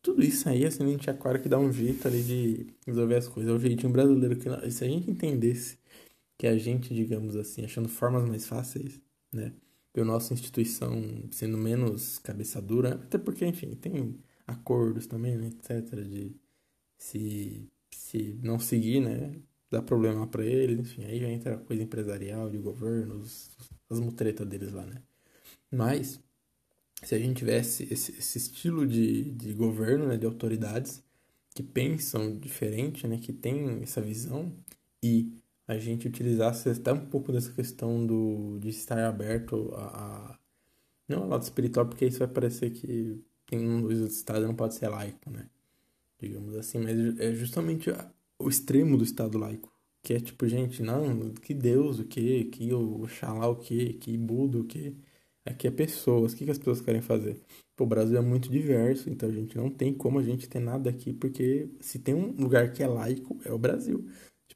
Tudo 0.02 0.22
isso 0.22 0.48
aí, 0.48 0.66
ascendente 0.66 1.08
Aquário 1.08 1.40
que 1.40 1.48
dá 1.48 1.58
um 1.58 1.72
jeito 1.72 2.06
ali 2.06 2.22
de 2.22 2.66
resolver 2.86 3.16
as 3.16 3.28
coisas. 3.28 3.50
É 3.52 3.56
o 3.56 3.58
jeitinho 3.60 3.92
brasileiro 3.92 4.36
que, 4.36 4.70
se 4.70 4.84
a 4.84 4.88
gente 4.88 5.10
entendesse 5.10 5.78
que 6.38 6.46
a 6.46 6.58
gente, 6.58 6.94
digamos 6.94 7.36
assim, 7.36 7.64
achando 7.64 7.88
formas 7.88 8.28
mais 8.28 8.46
fáceis, 8.46 9.00
né? 9.32 9.52
Pela 9.92 10.06
nossa 10.06 10.34
instituição 10.34 10.92
sendo 11.30 11.56
menos 11.56 12.18
cabeça 12.18 12.60
dura, 12.60 12.94
até 12.96 13.18
porque, 13.18 13.46
enfim, 13.46 13.74
tem 13.76 14.18
acordos 14.46 15.06
também, 15.06 15.36
né, 15.36 15.48
etc. 15.48 16.02
De 16.04 16.34
se, 16.98 17.68
se 17.90 18.38
não 18.42 18.58
seguir, 18.58 19.00
né? 19.00 19.34
dá 19.74 19.82
problema 19.82 20.26
para 20.26 20.44
eles, 20.44 20.78
enfim, 20.78 21.04
aí 21.04 21.20
já 21.20 21.28
entra 21.28 21.58
coisa 21.58 21.82
empresarial, 21.82 22.48
de 22.50 22.58
governo, 22.58 23.22
as 23.90 24.00
mutretas 24.00 24.46
deles 24.46 24.72
lá, 24.72 24.84
né? 24.86 25.02
Mas, 25.70 26.20
se 27.02 27.14
a 27.14 27.18
gente 27.18 27.38
tivesse 27.38 27.84
esse, 27.92 28.12
esse 28.12 28.38
estilo 28.38 28.86
de, 28.86 29.30
de 29.32 29.52
governo, 29.52 30.06
né, 30.06 30.16
de 30.16 30.26
autoridades, 30.26 31.02
que 31.54 31.62
pensam 31.62 32.36
diferente, 32.38 33.06
né, 33.06 33.18
que 33.18 33.32
tem 33.32 33.82
essa 33.82 34.00
visão, 34.00 34.52
e 35.02 35.32
a 35.66 35.78
gente 35.78 36.08
utilizasse 36.08 36.68
até 36.68 36.92
um 36.92 37.06
pouco 37.06 37.32
dessa 37.32 37.52
questão 37.52 38.06
do, 38.06 38.58
de 38.60 38.68
estar 38.68 38.98
aberto 39.06 39.72
a, 39.74 40.32
a 40.32 40.38
não 41.08 41.24
ao 41.24 41.28
lado 41.28 41.42
espiritual, 41.42 41.86
porque 41.86 42.06
isso 42.06 42.18
vai 42.18 42.28
parecer 42.28 42.70
que 42.70 43.22
tem 43.46 43.58
um, 43.60 43.84
o 43.84 43.92
Estado 43.92 44.46
não 44.46 44.54
pode 44.54 44.74
ser 44.74 44.88
laico, 44.88 45.30
né? 45.30 45.48
Digamos 46.18 46.54
assim, 46.56 46.78
mas 46.78 47.18
é 47.18 47.34
justamente 47.34 47.90
o 48.38 48.48
extremo 48.48 48.96
do 48.96 49.04
Estado 49.04 49.38
laico. 49.38 49.72
Que 50.02 50.14
é 50.14 50.20
tipo, 50.20 50.46
gente, 50.46 50.82
não, 50.82 51.30
que 51.34 51.54
Deus, 51.54 51.98
o 51.98 52.04
que, 52.04 52.44
que 52.46 52.72
Oxalá, 52.74 53.48
o 53.48 53.56
que, 53.56 53.94
que 53.94 54.16
Buda, 54.16 54.58
o 54.58 54.64
que. 54.64 54.96
Aqui 55.44 55.66
é 55.66 55.70
pessoas, 55.70 56.32
o 56.32 56.36
que, 56.36 56.44
que 56.46 56.50
as 56.50 56.58
pessoas 56.58 56.80
querem 56.80 57.02
fazer? 57.02 57.40
Pô, 57.76 57.84
o 57.84 57.86
Brasil 57.86 58.16
é 58.16 58.20
muito 58.20 58.50
diverso, 58.50 59.10
então 59.10 59.28
a 59.28 59.32
gente 59.32 59.56
não 59.56 59.70
tem 59.70 59.92
como 59.94 60.18
a 60.18 60.22
gente 60.22 60.48
ter 60.48 60.60
nada 60.60 60.88
aqui, 60.90 61.12
porque 61.12 61.68
se 61.80 61.98
tem 61.98 62.14
um 62.14 62.32
lugar 62.32 62.72
que 62.72 62.82
é 62.82 62.86
laico, 62.86 63.38
é 63.44 63.52
o 63.52 63.58
Brasil. 63.58 64.06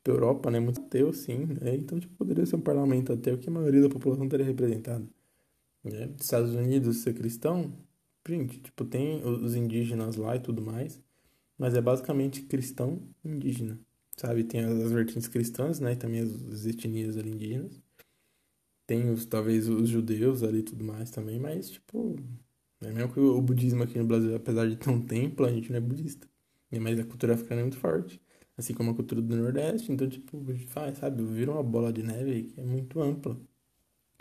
Tipo, 0.09 0.11
Europa, 0.11 0.51
né? 0.51 0.61
Muito 0.61 0.81
ateu, 0.81 1.13
sim, 1.13 1.47
né? 1.61 1.75
Então, 1.77 2.01
tipo, 2.01 2.15
poderia 2.17 2.47
ser 2.47 2.57
um 2.57 2.61
parlamento 2.61 3.13
ateu 3.13 3.39
que 3.39 3.49
a 3.49 3.53
maioria 3.53 3.83
da 3.83 3.89
população 3.89 4.29
teria 4.29 4.47
representado. 4.47 5.09
Né? 5.85 6.15
Estados 6.21 6.55
Unidos 6.55 6.99
ser 6.99 7.15
cristão, 7.15 7.73
gente, 8.29 8.61
tipo, 8.61 8.85
tem 8.85 9.23
os 9.25 9.55
indígenas 9.55 10.17
lá 10.17 10.37
e 10.37 10.41
tudo 10.41 10.63
mais 10.63 11.01
mas 11.59 11.75
é 11.75 11.81
basicamente 11.81 12.43
cristão 12.43 13.03
indígena, 13.25 13.79
sabe? 14.17 14.45
Tem 14.45 14.61
as, 14.61 14.93
vertentes 14.93 15.29
cristãs, 15.29 15.81
né? 15.81 15.93
E 15.93 15.97
também 15.97 16.21
as, 16.21 16.31
as 16.53 16.67
etnias 16.67 17.17
ali 17.17 17.31
indígenas. 17.31 17.83
Tem 18.87 19.11
os, 19.11 19.27
talvez 19.27 19.69
os 19.69 19.89
judeus 19.89 20.43
ali 20.43 20.61
e 20.61 20.63
tudo 20.63 20.85
mais 20.85 21.11
também, 21.11 21.39
mas, 21.39 21.71
tipo, 21.71 22.17
é 22.81 22.93
mesmo 22.93 23.13
que 23.13 23.21
o 23.21 23.41
budismo 23.43 23.83
aqui 23.83 23.99
no 23.99 24.07
Brasil, 24.07 24.35
apesar 24.37 24.69
de 24.69 24.77
ter 24.77 24.89
um 24.89 25.01
templo, 25.05 25.45
a 25.45 25.51
gente 25.53 25.71
não 25.71 25.79
é 25.79 25.81
budista. 25.81 26.29
Mas 26.71 26.99
a 27.01 27.05
cultura 27.05 27.35
africana 27.35 27.61
é 27.63 27.65
muito 27.65 27.79
forte. 27.79 28.21
Assim 28.59 28.75
como 28.75 28.91
a 28.91 28.95
cultura 28.95 29.23
do 29.23 29.37
Nordeste. 29.37 29.93
Então, 29.93 30.09
tipo, 30.09 30.45
faz, 30.67 30.99
sabe? 30.99 31.23
Vira 31.23 31.53
uma 31.53 31.63
bola 31.63 31.93
de 31.93 32.03
neve 32.03 32.43
que 32.45 32.61
é 32.61 32.65
muito 32.65 33.01
ampla. 33.01 33.39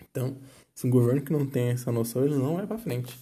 Então, 0.09 0.37
se 0.73 0.85
um 0.85 0.89
governo 0.89 1.21
que 1.21 1.33
não 1.33 1.45
tem 1.45 1.69
essa 1.69 1.91
noção, 1.91 2.23
ele 2.23 2.35
não 2.35 2.55
vai 2.55 2.67
para 2.67 2.77
frente. 2.77 3.17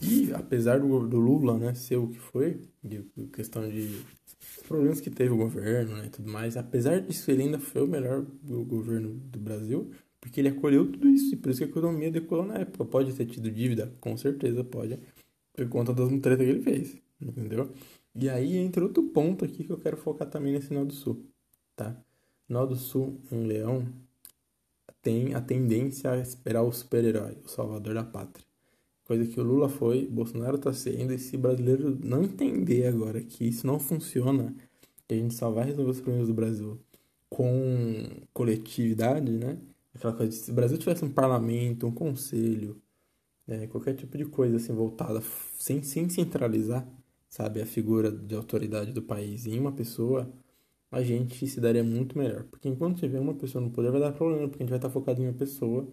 E 0.00 0.32
apesar 0.32 0.80
do, 0.80 1.06
do 1.06 1.18
Lula, 1.18 1.58
né, 1.58 1.74
ser 1.74 1.96
o 1.96 2.08
que 2.08 2.18
foi, 2.18 2.60
de 2.82 3.04
questão 3.32 3.68
de 3.68 4.02
problemas 4.66 5.00
que 5.00 5.10
teve 5.10 5.30
o 5.30 5.36
governo, 5.36 5.96
né, 5.96 6.08
tudo 6.10 6.30
mais, 6.30 6.56
apesar 6.56 7.00
disso 7.00 7.30
ele 7.30 7.42
ainda 7.44 7.58
foi 7.58 7.82
o 7.82 7.86
melhor 7.86 8.24
governo 8.42 9.14
do 9.14 9.38
Brasil, 9.38 9.90
porque 10.20 10.40
ele 10.40 10.48
acolheu 10.48 10.90
tudo 10.90 11.08
isso, 11.08 11.34
e 11.34 11.36
por 11.36 11.50
isso 11.50 11.58
que 11.58 11.64
a 11.64 11.68
economia 11.68 12.10
decolou 12.10 12.46
na 12.46 12.58
época. 12.58 12.84
Pode 12.84 13.12
ter 13.12 13.26
tido 13.26 13.50
dívida? 13.50 13.92
Com 14.00 14.16
certeza 14.16 14.64
pode, 14.64 14.98
por 15.52 15.68
conta 15.68 15.92
das 15.92 16.08
mutretas 16.10 16.44
que 16.44 16.52
ele 16.52 16.62
fez, 16.62 16.96
entendeu? 17.20 17.70
E 18.14 18.28
aí 18.28 18.56
entra 18.56 18.84
outro 18.84 19.02
ponto 19.02 19.44
aqui 19.44 19.64
que 19.64 19.70
eu 19.70 19.78
quero 19.78 19.96
focar 19.96 20.28
também 20.28 20.52
nesse 20.52 20.72
Nó 20.72 20.84
do 20.84 20.92
Sul, 20.92 21.26
tá? 21.74 21.96
Nó 22.48 22.64
do 22.64 22.76
Sul, 22.76 23.20
em 23.32 23.44
Leão, 23.44 23.86
tem 25.02 25.34
a 25.34 25.40
tendência 25.40 26.10
a 26.10 26.18
esperar 26.18 26.62
o 26.62 26.72
super-herói, 26.72 27.36
o 27.44 27.48
salvador 27.48 27.94
da 27.94 28.04
pátria. 28.04 28.46
Coisa 29.04 29.26
que 29.26 29.38
o 29.38 29.44
Lula 29.44 29.68
foi, 29.68 30.06
Bolsonaro 30.06 30.56
está 30.56 30.72
sendo, 30.72 31.12
e 31.12 31.18
se 31.18 31.36
brasileiro 31.36 31.98
não 32.02 32.22
entender 32.22 32.86
agora 32.86 33.20
que 33.22 33.44
isso 33.44 33.66
não 33.66 33.78
funciona, 33.78 34.54
que 35.06 35.14
a 35.14 35.16
gente 35.18 35.34
só 35.34 35.50
vai 35.50 35.66
resolver 35.66 35.90
os 35.90 36.00
problemas 36.00 36.28
do 36.28 36.34
Brasil 36.34 36.80
com 37.28 38.08
coletividade, 38.32 39.30
né? 39.30 39.58
Aquela 39.94 40.14
coisa 40.14 40.30
de, 40.30 40.38
se 40.38 40.50
o 40.50 40.54
Brasil 40.54 40.78
tivesse 40.78 41.04
um 41.04 41.10
parlamento, 41.10 41.86
um 41.86 41.92
conselho, 41.92 42.80
né? 43.46 43.66
qualquer 43.66 43.94
tipo 43.94 44.16
de 44.16 44.24
coisa 44.24 44.56
assim 44.56 44.72
voltada, 44.72 45.20
sem, 45.58 45.82
sem 45.82 46.08
centralizar, 46.08 46.86
sabe, 47.34 47.60
a 47.60 47.66
figura 47.66 48.12
de 48.12 48.32
autoridade 48.36 48.92
do 48.92 49.02
país 49.02 49.44
em 49.44 49.58
uma 49.58 49.72
pessoa, 49.72 50.32
a 50.88 51.02
gente 51.02 51.48
se 51.48 51.60
daria 51.60 51.82
muito 51.82 52.16
melhor. 52.16 52.44
Porque 52.44 52.68
enquanto 52.68 53.00
tiver 53.00 53.18
uma 53.18 53.34
pessoa 53.34 53.62
no 53.62 53.72
poder, 53.72 53.90
vai 53.90 54.00
dar 54.00 54.12
problema, 54.12 54.48
porque 54.48 54.62
a 54.62 54.64
gente 54.64 54.70
vai 54.70 54.78
estar 54.78 54.88
focado 54.88 55.20
em 55.20 55.26
uma 55.26 55.32
pessoa 55.32 55.88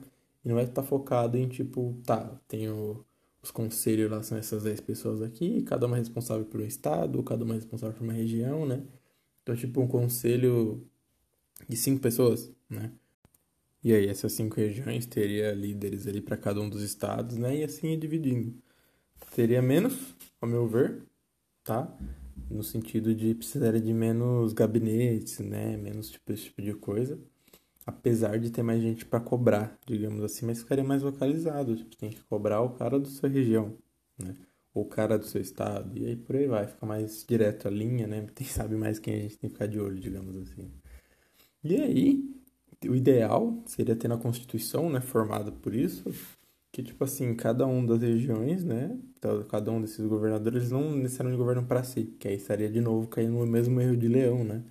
e 0.46 0.48
não 0.48 0.54
vai 0.56 0.66
estar 0.66 0.84
focado 0.84 1.38
em, 1.38 1.48
tipo, 1.50 2.00
tá, 2.06 2.40
tenho 2.48 3.04
os 3.42 3.50
conselhos 3.50 4.12
lá, 4.12 4.22
são 4.22 4.38
essas 4.38 4.62
10 4.64 4.82
pessoas 4.82 5.20
aqui, 5.24 5.64
cada 5.64 5.88
uma 5.88 5.98
responsável 5.98 6.46
por 6.46 6.62
um 6.62 6.66
estado, 6.66 7.24
cada 7.24 7.44
uma 7.44 7.56
responsável 7.56 7.96
por 7.98 8.04
uma 8.04 8.14
região, 8.14 8.64
né? 8.68 8.84
Então, 9.42 9.56
tipo, 9.56 9.82
um 9.82 9.88
conselho 9.88 10.88
de 11.68 11.76
cinco 11.76 12.02
pessoas, 12.02 12.52
né? 12.70 12.92
E 13.84 13.94
aí, 13.94 14.08
essas 14.08 14.34
cinco 14.34 14.58
regiões 14.58 15.08
teria 15.08 15.54
líderes 15.54 16.06
ali 16.08 16.22
para 16.22 16.38
cada 16.38 16.62
um 16.62 16.70
dos 16.70 16.84
estados, 16.84 17.38
né? 17.38 17.58
E 17.58 17.64
assim 17.64 17.90
ia 17.92 17.98
dividindo. 17.98 18.54
Teria 19.36 19.62
menos, 19.62 20.16
ao 20.40 20.48
meu 20.48 20.68
ver, 20.68 21.04
tá? 21.64 21.96
No 22.50 22.64
sentido 22.64 23.16
de 23.16 23.36
precisaria 23.36 23.82
de 23.82 23.94
menos 23.94 24.54
gabinetes, 24.54 25.40
né? 25.40 25.78
Menos 25.78 26.10
tipo, 26.10 26.32
esse 26.34 26.46
tipo 26.46 26.62
de 26.62 26.74
coisa 26.74 27.20
apesar 27.86 28.40
de 28.40 28.52
ter 28.52 28.64
mais 28.64 28.82
gente 28.82 29.06
para 29.06 29.20
cobrar, 29.20 29.78
digamos 29.86 30.24
assim, 30.24 30.46
mas 30.46 30.60
ficaria 30.60 30.84
mais 30.84 31.04
localizado. 31.04 31.76
Tipo, 31.76 31.96
tem 31.98 32.10
que 32.12 32.24
cobrar 32.24 32.62
o 32.62 32.72
cara 32.72 33.00
da 33.00 33.08
sua 33.08 33.30
região, 33.30 33.78
né? 34.18 34.36
Ou 34.74 34.84
o 34.84 34.88
cara 34.88 35.18
do 35.20 35.26
seu 35.26 35.42
estado, 35.42 35.98
e 35.98 36.06
aí 36.06 36.16
por 36.16 36.36
aí 36.36 36.48
vai, 36.48 36.66
fica 36.68 36.86
mais 36.86 37.26
direto 37.28 37.68
a 37.68 37.72
linha, 37.72 38.08
né? 38.08 38.26
Tem 38.34 38.48
sabe 38.48 38.76
mais 38.76 39.00
quem 39.00 39.16
a 39.16 39.20
gente 39.20 39.38
tem 39.38 39.50
que 39.50 39.56
ficar 39.56 39.68
de 39.68 39.80
olho, 39.80 40.00
digamos 40.00 40.36
assim. 40.38 40.72
E 41.64 41.76
aí, 41.76 42.24
o 42.88 42.96
ideal 42.96 43.62
seria 43.68 43.96
ter 43.96 44.08
na 44.08 44.18
Constituição, 44.18 44.90
né, 44.90 45.02
formada 45.02 45.52
por 45.52 45.76
isso, 45.76 46.04
que 46.72 46.84
tipo 46.84 47.04
assim, 47.04 47.36
cada 47.36 47.66
um 47.68 47.86
das 47.86 48.02
regiões, 48.02 48.64
né, 48.64 48.98
cada 49.50 49.72
um 49.72 49.82
desses 49.82 50.06
governadores 50.06 50.72
não 50.72 50.96
necessariamente 50.96 51.38
governam 51.40 51.66
para 51.66 51.84
si, 51.84 52.06
que 52.20 52.28
aí 52.28 52.36
estaria 52.36 52.70
de 52.70 52.82
novo 52.82 53.08
caindo 53.08 53.34
no 53.34 53.46
mesmo 53.48 53.80
erro 53.82 53.98
de 53.98 54.08
Leão, 54.08 54.44
né? 54.44 54.64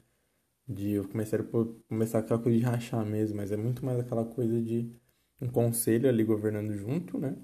de 0.71 1.03
comecei 1.09 1.39
a 1.41 1.45
começar 1.89 2.21
aquela 2.21 2.41
coisa 2.41 2.57
de 2.59 2.65
rachar 2.65 3.05
mesmo, 3.05 3.37
mas 3.37 3.51
é 3.53 3.57
muito 3.57 3.85
mais 3.85 3.99
aquela 3.99 4.25
coisa 4.25 4.61
de 4.63 4.91
um 5.41 5.49
conselho 5.49 6.09
ali 6.09 6.25
governando 6.25 6.73
junto, 6.75 7.19
né? 7.19 7.37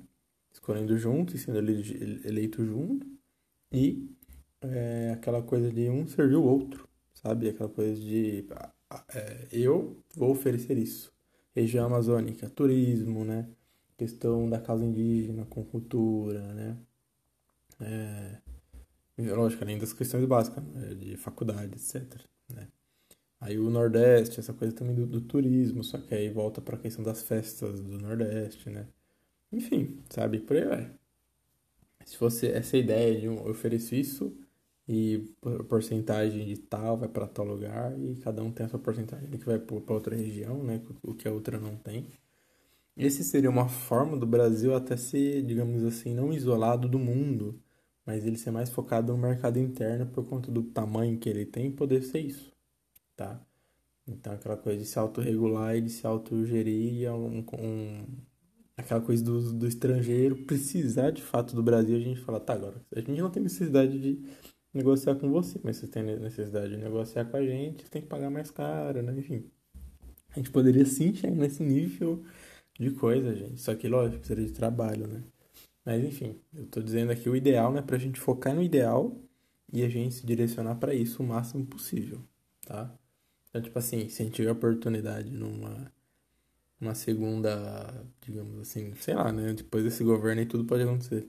Escolhendo 0.52 0.96
junto 0.96 1.34
e 1.36 1.38
sendo 1.38 1.58
eleito 1.58 2.64
junto. 2.64 3.06
E 3.72 4.08
é, 4.62 5.12
aquela 5.14 5.42
coisa 5.42 5.70
de 5.72 5.88
um 5.90 6.06
servir 6.06 6.36
o 6.36 6.44
outro, 6.44 6.88
sabe? 7.14 7.48
Aquela 7.48 7.68
coisa 7.68 8.00
de 8.00 8.46
é, 9.14 9.48
eu 9.52 10.02
vou 10.14 10.30
oferecer 10.30 10.78
isso. 10.78 11.12
Região 11.54 11.86
amazônica, 11.86 12.48
turismo, 12.50 13.24
né? 13.24 13.48
Questão 13.96 14.48
da 14.48 14.60
casa 14.60 14.84
indígena 14.84 15.46
com 15.46 15.64
cultura, 15.64 16.40
né? 16.52 16.76
É, 17.80 18.40
Lógico, 19.18 19.64
além 19.64 19.78
das 19.78 19.92
questões 19.94 20.24
básicas, 20.26 20.62
né? 20.64 20.94
de 20.94 21.16
faculdade, 21.16 21.72
etc. 21.74 22.20
Né? 22.50 22.68
Aí 23.40 23.58
o 23.58 23.70
Nordeste, 23.70 24.40
essa 24.40 24.52
coisa 24.52 24.74
também 24.74 24.94
do, 24.94 25.06
do 25.06 25.20
turismo, 25.22 25.82
só 25.82 25.98
que 25.98 26.14
aí 26.14 26.28
volta 26.28 26.60
para 26.60 26.76
a 26.76 26.78
questão 26.78 27.02
das 27.02 27.22
festas 27.22 27.80
do 27.80 27.98
Nordeste, 27.98 28.68
né? 28.68 28.86
Enfim, 29.50 30.02
sabe? 30.10 30.40
Por 30.40 30.56
aí 30.56 30.64
vai. 30.64 30.90
Se 32.04 32.16
fosse 32.16 32.46
essa 32.46 32.76
ideia 32.76 33.18
de 33.18 33.28
um, 33.28 33.36
eu 33.38 33.50
ofereço 33.50 33.94
isso 33.94 34.36
e 34.88 35.18
porcentagem 35.68 36.46
de 36.46 36.56
tal 36.58 36.96
vai 36.96 37.08
para 37.08 37.26
tal 37.26 37.44
lugar 37.44 37.98
e 37.98 38.16
cada 38.16 38.42
um 38.42 38.52
tem 38.52 38.66
a 38.66 38.68
sua 38.68 38.78
porcentagem 38.78 39.30
que 39.30 39.46
vai 39.46 39.58
para 39.58 39.94
outra 39.94 40.14
região, 40.14 40.62
né? 40.62 40.82
O 41.02 41.14
que 41.14 41.26
a 41.26 41.32
outra 41.32 41.58
não 41.58 41.76
tem. 41.76 42.06
Esse 42.96 43.22
seria 43.22 43.50
uma 43.50 43.68
forma 43.68 44.16
do 44.16 44.26
Brasil 44.26 44.74
até 44.74 44.96
ser, 44.96 45.42
digamos 45.42 45.84
assim, 45.84 46.14
não 46.14 46.32
isolado 46.32 46.88
do 46.88 46.98
mundo, 46.98 47.60
mas 48.06 48.24
ele 48.24 48.38
ser 48.38 48.50
mais 48.50 48.70
focado 48.70 49.12
no 49.12 49.18
mercado 49.18 49.58
interno 49.58 50.06
por 50.06 50.24
conta 50.26 50.50
do 50.50 50.62
tamanho 50.62 51.18
que 51.18 51.28
ele 51.28 51.44
tem 51.44 51.70
poder 51.70 52.02
ser 52.02 52.20
isso, 52.20 52.52
tá? 53.14 53.40
Então 54.06 54.32
aquela 54.32 54.56
coisa 54.56 54.78
de 54.78 54.86
se 54.86 54.98
autorregular 54.98 55.76
e 55.76 55.82
de 55.82 55.90
se 55.90 56.06
autogerir 56.06 57.04
é 57.04 57.12
um, 57.12 57.44
um, 57.58 58.06
aquela 58.76 59.00
coisa 59.00 59.22
do, 59.22 59.52
do 59.52 59.66
estrangeiro 59.66 60.36
precisar 60.44 61.10
de 61.10 61.22
fato 61.22 61.54
do 61.54 61.62
Brasil, 61.62 61.96
a 61.96 62.00
gente 62.00 62.20
fala, 62.20 62.40
tá, 62.40 62.54
agora, 62.54 62.80
a 62.94 63.00
gente 63.00 63.20
não 63.20 63.30
tem 63.30 63.42
necessidade 63.42 63.98
de 63.98 64.22
negociar 64.72 65.16
com 65.16 65.30
você, 65.30 65.60
mas 65.62 65.76
você 65.76 65.86
tem 65.86 66.02
necessidade 66.02 66.70
de 66.70 66.76
negociar 66.78 67.24
com 67.26 67.36
a 67.36 67.42
gente, 67.44 67.82
você 67.82 67.90
tem 67.90 68.02
que 68.02 68.08
pagar 68.08 68.30
mais 68.30 68.50
caro, 68.50 69.02
né? 69.02 69.14
Enfim. 69.18 69.44
A 70.30 70.38
gente 70.38 70.50
poderia 70.50 70.84
sim 70.84 71.14
chegar 71.14 71.34
nesse 71.34 71.62
nível 71.62 72.22
de 72.78 72.90
coisa, 72.92 73.34
gente. 73.34 73.60
Só 73.60 73.74
que, 73.74 73.88
lógico, 73.88 74.18
precisaria 74.18 74.46
de 74.46 74.52
trabalho, 74.52 75.06
né? 75.06 75.22
Mas, 75.84 76.04
enfim, 76.04 76.40
eu 76.54 76.66
tô 76.66 76.80
dizendo 76.82 77.12
aqui 77.12 77.28
o 77.28 77.36
ideal, 77.36 77.72
né? 77.72 77.82
Pra 77.82 77.98
gente 77.98 78.20
focar 78.20 78.54
no 78.54 78.62
ideal 78.62 79.16
e 79.72 79.82
a 79.84 79.88
gente 79.88 80.14
se 80.16 80.26
direcionar 80.26 80.76
para 80.76 80.94
isso 80.94 81.22
o 81.22 81.26
máximo 81.26 81.66
possível, 81.66 82.20
tá? 82.66 82.92
Então, 83.48 83.62
tipo 83.62 83.78
assim, 83.78 84.08
se 84.08 84.22
a 84.22 84.24
gente 84.24 84.34
tiver 84.34 84.50
oportunidade 84.52 85.30
numa 85.30 85.92
uma 86.80 86.94
segunda, 86.94 88.04
digamos 88.20 88.58
assim, 88.60 88.94
sei 88.96 89.14
lá, 89.14 89.32
né? 89.32 89.54
Depois 89.54 89.84
desse 89.84 90.04
governo 90.04 90.40
aí 90.40 90.46
tudo 90.46 90.64
pode 90.64 90.82
acontecer. 90.82 91.28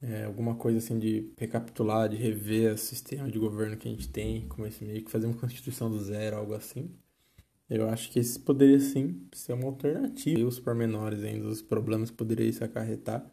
É, 0.00 0.24
alguma 0.24 0.54
coisa 0.56 0.78
assim 0.78 0.98
de 0.98 1.32
recapitular, 1.38 2.08
de 2.08 2.16
rever 2.16 2.74
o 2.74 2.78
sistema 2.78 3.30
de 3.30 3.38
governo 3.38 3.76
que 3.76 3.88
a 3.88 3.90
gente 3.90 4.08
tem, 4.08 4.46
como 4.48 4.66
esse 4.66 4.84
meio 4.84 5.02
que 5.04 5.10
fazer 5.10 5.26
uma 5.26 5.36
constituição 5.36 5.90
do 5.90 5.98
zero, 5.98 6.36
algo 6.36 6.54
assim. 6.54 6.90
Eu 7.68 7.88
acho 7.88 8.10
que 8.10 8.18
esse 8.18 8.38
poderia 8.38 8.78
sim 8.78 9.26
ser 9.32 9.54
uma 9.54 9.66
alternativa. 9.66 10.40
E 10.40 10.44
os 10.44 10.60
pormenores 10.60 11.22
ainda, 11.24 11.48
os 11.48 11.62
problemas 11.62 12.10
que 12.10 12.16
poderia 12.16 12.52
se 12.52 12.62
acarretar. 12.62 13.24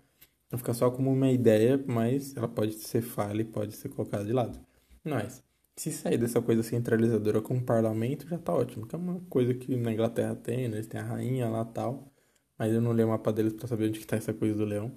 Não 0.51 0.57
ficar 0.57 0.73
só 0.73 0.89
como 0.91 1.11
uma 1.11 1.31
ideia, 1.31 1.81
mas 1.87 2.35
ela 2.35 2.47
pode 2.47 2.73
ser 2.75 3.01
falha 3.01 3.41
e 3.41 3.45
pode 3.45 3.75
ser 3.75 3.89
colocada 3.89 4.25
de 4.25 4.33
lado. 4.33 4.59
Mas, 5.03 5.43
se 5.75 5.91
sair 5.91 6.17
dessa 6.17 6.41
coisa 6.41 6.63
centralizadora 6.63 7.41
com 7.41 7.57
o 7.57 7.63
parlamento, 7.63 8.27
já 8.27 8.37
tá 8.37 8.53
ótimo. 8.53 8.85
Que 8.87 8.95
é 8.95 8.97
uma 8.97 9.19
coisa 9.29 9.53
que 9.53 9.75
na 9.75 9.93
Inglaterra 9.93 10.35
tem, 10.35 10.67
né? 10.67 10.77
Eles 10.77 10.87
têm 10.87 10.99
a 10.99 11.03
rainha 11.03 11.49
lá 11.49 11.65
tal. 11.65 12.11
Mas 12.57 12.73
eu 12.73 12.81
não 12.81 12.91
leio 12.91 13.07
o 13.07 13.11
mapa 13.11 13.33
deles 13.33 13.53
pra 13.53 13.67
saber 13.67 13.89
onde 13.89 13.99
que 13.99 14.07
tá 14.07 14.17
essa 14.17 14.33
coisa 14.33 14.55
do 14.55 14.65
leão. 14.65 14.91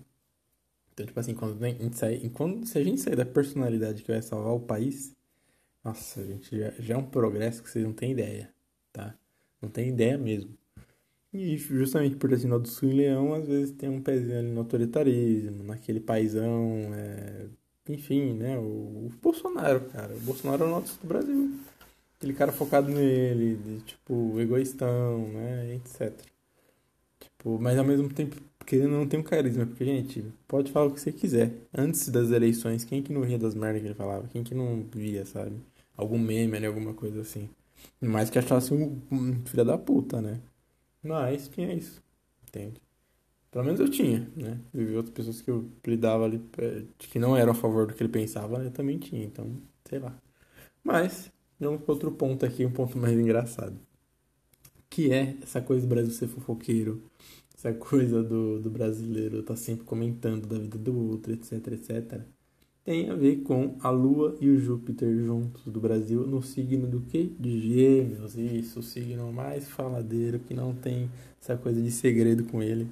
Então, 0.93 1.07
tipo 1.07 1.19
assim, 1.19 1.35
quando 1.35 1.63
a 1.63 1.69
gente 1.69 1.97
sair, 1.99 2.31
quando, 2.31 2.67
se 2.67 2.79
a 2.79 2.85
gente 2.85 3.01
sair 3.01 3.17
da 3.17 3.27
personalidade 3.27 4.03
que 4.03 4.13
vai 4.13 4.23
salvar 4.23 4.55
o 4.55 4.61
país, 4.61 5.15
nossa, 5.85 6.25
gente, 6.25 6.57
já, 6.57 6.71
já 6.79 6.95
é 6.95 6.97
um 6.97 7.05
progresso 7.05 7.63
que 7.63 7.71
vocês 7.71 7.85
não 7.85 7.93
têm 7.93 8.13
ideia, 8.13 8.55
tá? 8.93 9.17
Não 9.61 9.69
tem 9.69 9.89
ideia 9.89 10.19
mesmo. 10.19 10.57
E 11.35 11.57
justamente 11.57 12.15
por 12.17 12.31
ter 12.31 12.39
sido 12.39 12.59
do 12.61 12.69
Sul 12.69 12.91
e 12.91 12.95
Leão, 12.95 13.35
às 13.35 13.49
vezes 13.49 13.73
tem 13.73 13.89
um 13.89 14.01
pezinho 14.01 14.39
ali 14.39 14.49
no 14.49 14.61
autoritarismo, 14.61 15.65
naquele 15.65 15.99
paizão, 15.99 16.71
é... 16.95 17.47
enfim, 17.89 18.35
né? 18.35 18.57
O, 18.57 18.63
o, 18.63 19.13
Bolsonaro, 19.21 19.81
cara. 19.91 20.15
O 20.15 20.21
Bolsonaro 20.21 20.63
é 20.63 20.67
o 20.67 20.71
nosso 20.71 21.01
do 21.01 21.09
Brasil. 21.09 21.53
Aquele 22.17 22.35
cara 22.35 22.53
focado 22.53 22.89
nele, 22.89 23.57
de, 23.57 23.81
tipo, 23.81 24.41
egoístão, 24.41 25.29
né? 25.33 25.75
Etc. 25.75 26.13
Tipo, 27.19 27.59
mas 27.61 27.79
ao 27.79 27.85
mesmo 27.85 28.09
tempo, 28.09 28.37
querendo 28.65 28.93
não 28.93 29.07
tem 29.09 29.19
um 29.19 29.23
carisma, 29.25 29.67
porque, 29.67 29.85
gente, 29.85 30.25
pode 30.47 30.71
falar 30.71 30.87
o 30.87 30.93
que 30.93 31.01
você 31.01 31.13
quiser. 31.13 31.53
Antes 31.77 32.09
das 32.11 32.31
eleições, 32.31 32.85
quem 32.85 33.03
que 33.03 33.13
não 33.13 33.23
ria 33.23 33.39
das 33.39 33.57
merdas 33.57 33.83
que 33.83 33.89
ele 33.89 33.95
falava? 33.95 34.29
Quem 34.29 34.45
que 34.45 34.55
não 34.55 34.85
via, 34.95 35.27
sabe? 35.27 35.57
Algum 35.97 36.19
meme 36.19 36.57
ali, 36.57 36.67
alguma 36.67 36.95
coisa 36.95 37.21
assim. 37.23 37.49
Mais 38.01 38.31
que 38.31 38.39
achasse 38.39 38.73
um, 38.75 39.01
um 39.11 39.45
filho 39.47 39.65
da 39.65 39.79
puta, 39.79 40.21
né? 40.21 40.41
Mas 41.03 41.49
tinha 41.49 41.73
isso, 41.73 42.03
entende? 42.49 42.81
Pelo 43.51 43.65
menos 43.65 43.81
eu 43.81 43.89
tinha, 43.89 44.29
né? 44.37 44.61
Eu 44.73 44.87
vi 44.87 44.97
outras 44.97 45.15
pessoas 45.15 45.41
que 45.41 45.51
eu 45.51 45.71
lidava 45.87 46.25
ali, 46.25 46.43
é, 46.59 46.85
que 46.99 47.19
não 47.19 47.37
eram 47.37 47.53
a 47.53 47.55
favor 47.55 47.87
do 47.87 47.95
que 47.95 48.03
ele 48.03 48.13
pensava, 48.13 48.59
né? 48.59 48.67
Eu 48.67 48.71
também 48.73 48.99
tinha, 48.99 49.25
então, 49.25 49.61
sei 49.85 49.99
lá. 49.99 50.17
Mas, 50.83 51.33
vamos 51.59 51.83
para 51.83 51.93
outro 51.93 52.13
ponto 52.13 52.45
aqui, 52.45 52.65
um 52.67 52.73
ponto 52.73 52.99
mais 52.99 53.19
engraçado. 53.19 53.79
Que 54.91 55.13
é 55.13 55.37
essa 55.43 55.61
coisa 55.61 55.87
do 55.87 55.89
Brasil 55.89 56.13
ser 56.13 56.29
fofoqueiro, 56.29 57.03
essa 57.57 57.73
coisa 57.75 58.23
do, 58.23 58.61
do 58.61 58.71
brasileiro 58.71 59.43
tá 59.43 59.57
sempre 59.57 59.85
comentando 59.85 60.47
da 60.47 60.59
vida 60.59 60.79
do 60.79 60.97
outro, 60.97 61.33
etc, 61.33 61.53
etc 61.69 62.25
tem 62.85 63.09
a 63.09 63.15
ver 63.15 63.37
com 63.37 63.77
a 63.81 63.89
Lua 63.89 64.37
e 64.41 64.51
o 64.51 64.59
Júpiter 64.59 65.09
juntos 65.25 65.65
do 65.65 65.81
Brasil 65.81 66.27
no 66.27 66.43
signo 66.43 66.87
do 66.87 67.01
que? 67.01 67.35
De 67.41 67.61
Gêmeos, 67.61 68.37
isso, 68.37 68.81
o 68.81 68.83
signo 68.83 69.33
mais 69.33 69.67
faladeiro 69.67 70.39
que 70.39 70.53
não 70.53 70.75
tem 70.75 71.11
essa 71.41 71.57
coisa 71.57 71.81
de 71.81 71.91
segredo 71.91 72.45
com 72.45 72.63
ele. 72.63 72.87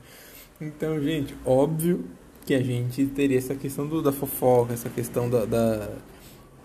então, 0.60 1.00
gente, 1.00 1.34
óbvio 1.46 2.04
que 2.44 2.54
a 2.54 2.62
gente 2.62 3.06
teria 3.06 3.38
essa 3.38 3.54
questão 3.54 3.86
do, 3.86 4.02
da 4.02 4.12
fofoca, 4.12 4.74
essa 4.74 4.90
questão 4.90 5.30
da, 5.30 5.46
da 5.46 5.96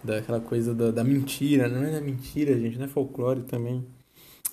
daquela 0.03 0.39
coisa 0.39 0.73
da, 0.73 0.91
da, 0.91 1.03
mentira, 1.03 1.67
não 1.67 1.83
é 1.83 1.91
da 1.91 1.99
mentira, 1.99 2.57
gente, 2.57 2.77
não 2.77 2.85
é 2.85 2.87
folclore 2.87 3.41
também. 3.41 3.85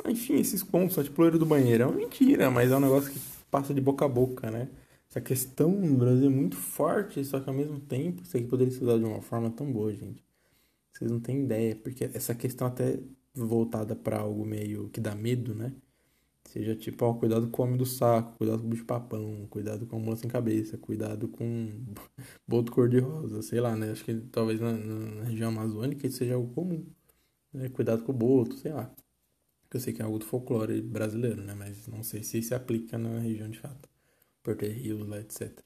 Enfim, 0.07 0.35
esses 0.40 0.62
pontos, 0.62 1.03
tipo 1.05 1.20
loiro 1.20 1.38
do 1.38 1.46
banheiro, 1.46 1.85
é 1.85 1.87
uma 1.87 1.96
mentira, 1.96 2.50
mas 2.50 2.72
é 2.72 2.77
um 2.77 2.81
negócio 2.81 3.12
que 3.12 3.20
passa 3.50 3.72
de 3.72 3.81
boca 3.81 4.05
a 4.05 4.09
boca, 4.09 4.50
né? 4.50 4.68
Essa 5.14 5.20
questão 5.20 5.70
no 5.70 5.96
Brasil 5.96 6.27
é 6.27 6.29
muito 6.29 6.57
forte, 6.57 7.24
só 7.24 7.38
que 7.38 7.48
ao 7.48 7.55
mesmo 7.55 7.79
tempo 7.79 8.22
isso 8.24 8.37
aqui 8.37 8.46
poderia 8.46 8.72
ser 8.72 8.83
usado 8.83 8.98
de 8.98 9.05
uma 9.05 9.22
forma 9.22 9.48
tão 9.48 9.70
boa, 9.72 9.94
gente. 9.94 10.24
Vocês 10.92 11.11
não 11.11 11.20
têm 11.20 11.44
ideia, 11.44 11.77
porque 11.77 12.05
essa 12.12 12.35
questão 12.35 12.66
até 12.66 13.00
voltada 13.35 13.94
para 13.96 14.18
algo 14.20 14.44
meio 14.44 14.88
que 14.90 15.00
dá 15.00 15.14
medo, 15.14 15.55
né? 15.55 15.72
Seja 16.46 16.74
tipo, 16.77 17.05
ó, 17.05 17.14
cuidado 17.14 17.48
com 17.48 17.62
o 17.62 17.64
homem 17.66 17.77
do 17.79 17.87
saco, 17.87 18.37
cuidado 18.38 18.61
com 18.61 18.66
o 18.66 18.70
bicho 18.70 18.85
papão, 18.85 19.46
cuidado 19.50 19.87
com 19.87 19.96
a 19.96 19.98
mula 20.00 20.16
sem 20.16 20.29
cabeça, 20.31 20.79
cuidado 20.79 21.29
com 21.29 21.85
boto 22.46 22.72
cor-de-rosa, 22.72 23.42
sei 23.42 23.61
lá, 23.61 23.77
né? 23.77 23.92
Acho 23.92 24.05
que 24.05 24.14
talvez 24.33 24.61
na, 24.61 24.72
na, 24.72 25.24
região 25.24 25.50
amazônica 25.50 26.07
isso 26.07 26.18
seja 26.18 26.35
algo 26.35 26.53
comum. 26.55 26.85
Né? 27.53 27.68
Cuidado 27.70 28.05
com 28.05 28.12
o 28.12 28.14
boto, 28.16 28.57
sei 28.57 28.72
lá. 28.72 28.92
Eu 29.72 29.81
sei 29.81 29.92
que 29.92 30.03
é 30.03 30.05
algo 30.05 30.18
do 30.18 30.24
folclore 30.27 30.81
brasileiro, 30.83 31.42
né? 31.42 31.55
Mas 31.55 31.87
não 31.88 32.03
sei 32.03 32.22
se 32.22 32.42
se 32.42 32.55
aplica 32.55 32.98
na 32.98 33.18
região 33.20 33.50
de 33.50 33.59
fato. 33.61 33.93
Porter 34.44 34.70
Hills 34.70 35.09
lá, 35.09 35.18
etc. 35.18 35.59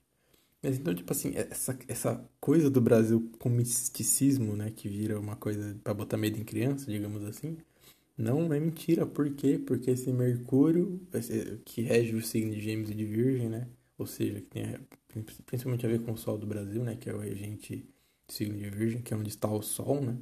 Mas 0.62 0.78
então, 0.78 0.94
tipo 0.94 1.12
assim, 1.12 1.32
essa, 1.34 1.78
essa 1.86 2.30
coisa 2.40 2.70
do 2.70 2.80
Brasil 2.80 3.30
com 3.38 3.48
misticismo, 3.48 4.56
né, 4.56 4.70
que 4.74 4.88
vira 4.88 5.20
uma 5.20 5.36
coisa 5.36 5.78
para 5.84 5.94
botar 5.94 6.16
medo 6.16 6.38
em 6.38 6.44
criança, 6.44 6.90
digamos 6.90 7.22
assim, 7.24 7.58
não 8.16 8.52
é 8.52 8.58
mentira. 8.60 9.06
Por 9.06 9.30
quê? 9.34 9.58
Porque 9.58 9.90
esse 9.90 10.12
Mercúrio, 10.12 11.00
que 11.64 11.82
rege 11.82 12.14
o 12.16 12.22
signo 12.22 12.52
de 12.54 12.60
Gêmeos 12.60 12.90
e 12.90 12.94
de 12.94 13.04
Virgem, 13.04 13.48
né, 13.48 13.68
ou 13.96 14.06
seja, 14.06 14.40
que 14.40 14.48
tem 14.48 14.76
principalmente 15.46 15.86
a 15.86 15.88
ver 15.88 16.00
com 16.02 16.12
o 16.12 16.16
Sol 16.16 16.38
do 16.38 16.46
Brasil, 16.46 16.82
né, 16.84 16.96
que 16.96 17.08
é 17.10 17.14
o 17.14 17.18
regente 17.18 17.76
do 18.26 18.32
signo 18.32 18.56
de 18.58 18.70
Virgem, 18.70 19.02
que 19.02 19.14
é 19.14 19.16
onde 19.16 19.28
está 19.28 19.48
o 19.48 19.62
Sol, 19.62 20.00
né, 20.00 20.18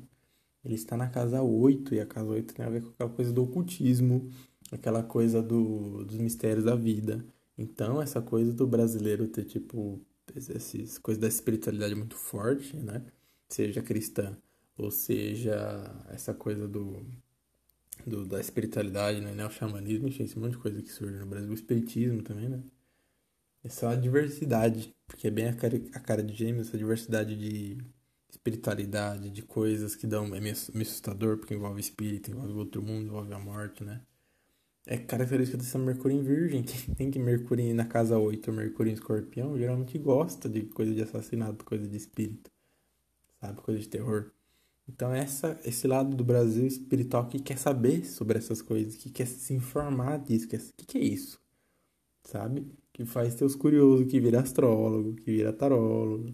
ele 0.65 0.75
está 0.75 0.97
na 0.97 1.09
casa 1.09 1.43
8, 1.43 1.95
e 1.95 2.01
a 2.01 2.07
casa 2.07 2.29
8 2.31 2.55
tem 2.55 2.67
a 2.67 2.71
ver 2.71 2.83
com 2.83 2.91
aquela 2.91 3.11
coisa 3.11 3.33
do 3.33 3.43
ocultismo, 3.45 4.29
aquela 4.73 5.03
coisa 5.03 5.43
do, 5.43 6.05
dos 6.05 6.17
mistérios 6.19 6.65
da 6.65 6.75
vida. 6.75 7.25
Então, 7.59 8.01
essa 8.03 8.21
coisa 8.23 8.53
do 8.53 8.67
brasileiro 8.67 9.29
ter, 9.29 9.45
tipo, 9.45 10.01
essas 10.35 10.99
coisas 10.99 11.21
da 11.21 11.29
espiritualidade 11.29 11.95
muito 11.95 12.17
forte, 12.17 12.77
né? 12.77 13.05
Seja 13.49 13.83
cristã, 13.83 14.37
ou 14.77 14.91
seja, 14.91 15.55
essa 16.09 16.35
coisa 16.35 16.69
do, 16.69 17.05
do 18.07 18.27
da 18.27 18.41
espiritualidade, 18.41 19.21
né? 19.21 19.47
O 19.47 19.51
xamanismo, 19.51 20.09
enfim, 20.09 20.25
esse 20.25 20.39
monte 20.39 20.53
de 20.53 20.59
coisa 20.59 20.83
que 20.83 20.91
surge 20.91 21.19
no 21.19 21.27
Brasil. 21.27 21.51
O 21.51 21.55
espiritismo 21.55 22.23
também, 22.23 22.49
né? 22.49 22.63
Essa 23.65 23.93
é 23.93 23.97
diversidade, 23.97 24.95
porque 25.07 25.27
é 25.29 25.31
bem 25.31 25.49
a 25.49 25.55
cara, 25.55 25.77
a 25.93 26.01
cara 26.01 26.23
de 26.23 26.35
gêmeos, 26.35 26.69
essa 26.69 26.79
diversidade 26.79 27.37
de 27.37 27.79
espiritualidade, 28.31 29.31
de 29.31 29.43
coisas 29.43 29.97
que 29.97 30.07
dão... 30.07 30.27
É 30.35 30.41
meio, 30.41 30.55
meio 30.75 30.87
assustador, 30.87 31.39
porque 31.39 31.55
envolve 31.55 31.81
espírito, 31.81 32.31
envolve 32.31 32.53
outro 32.55 32.83
mundo, 32.83 33.07
envolve 33.07 33.33
a 33.33 33.39
morte, 33.39 33.83
né? 33.85 34.03
É 34.87 34.97
característica 34.97 35.59
dessa 35.59 35.79
Mercúrio 35.79 36.17
em 36.17 36.23
Virgem. 36.23 36.63
Quem 36.63 36.95
tem 36.95 37.11
que 37.11 37.19
Mercúrio 37.19 37.75
na 37.75 37.85
casa 37.85 38.19
8 38.19 38.51
ou 38.51 38.57
Mercúrio 38.57 38.91
em 38.91 38.95
Escorpião 38.95 39.59
geralmente 39.59 39.99
gosta 39.99 40.49
de 40.49 40.63
coisa 40.63 40.95
de 40.95 41.03
assassinato, 41.03 41.65
coisa 41.65 41.87
de 41.89 41.97
espírito, 41.97 42.51
sabe? 43.41 43.61
Coisa 43.61 43.81
de 43.81 43.89
terror. 43.89 44.31
Então, 44.89 45.13
essa, 45.13 45.61
esse 45.65 45.89
lado 45.89 46.17
do 46.17 46.25
Brasil 46.25 46.65
espiritual 46.67 47.27
que 47.29 47.41
quer 47.41 47.59
saber 47.59 48.07
sobre 48.07 48.39
essas 48.39 48.63
coisas, 48.63 48.97
que 48.97 49.11
quer 49.11 49.27
se 49.27 49.53
informar 49.53 50.19
disso, 50.19 50.47
que, 50.49 50.57
que, 50.57 50.87
que 50.87 50.99
é 50.99 51.05
isso, 51.05 51.41
sabe? 52.23 52.65
Que 52.93 53.05
faz 53.05 53.35
teus 53.35 53.57
curiosos, 53.57 54.07
que 54.07 54.21
vira 54.21 54.41
astrólogo, 54.41 55.17
que 55.17 55.25
vira 55.33 55.53
tarólogo, 55.53 56.33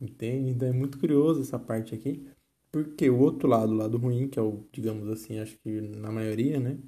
Entende? 0.00 0.50
Então 0.50 0.68
é 0.68 0.72
muito 0.72 0.98
curioso 0.98 1.40
essa 1.40 1.58
parte 1.58 1.94
aqui. 1.94 2.26
Porque 2.70 3.08
o 3.08 3.18
outro 3.18 3.48
lado, 3.48 3.72
o 3.72 3.76
lado 3.76 3.96
ruim, 3.96 4.28
que 4.28 4.38
é 4.38 4.42
o, 4.42 4.66
digamos 4.72 5.08
assim, 5.08 5.38
acho 5.38 5.58
que 5.58 5.80
na 5.80 6.12
maioria, 6.12 6.60
né? 6.60 6.78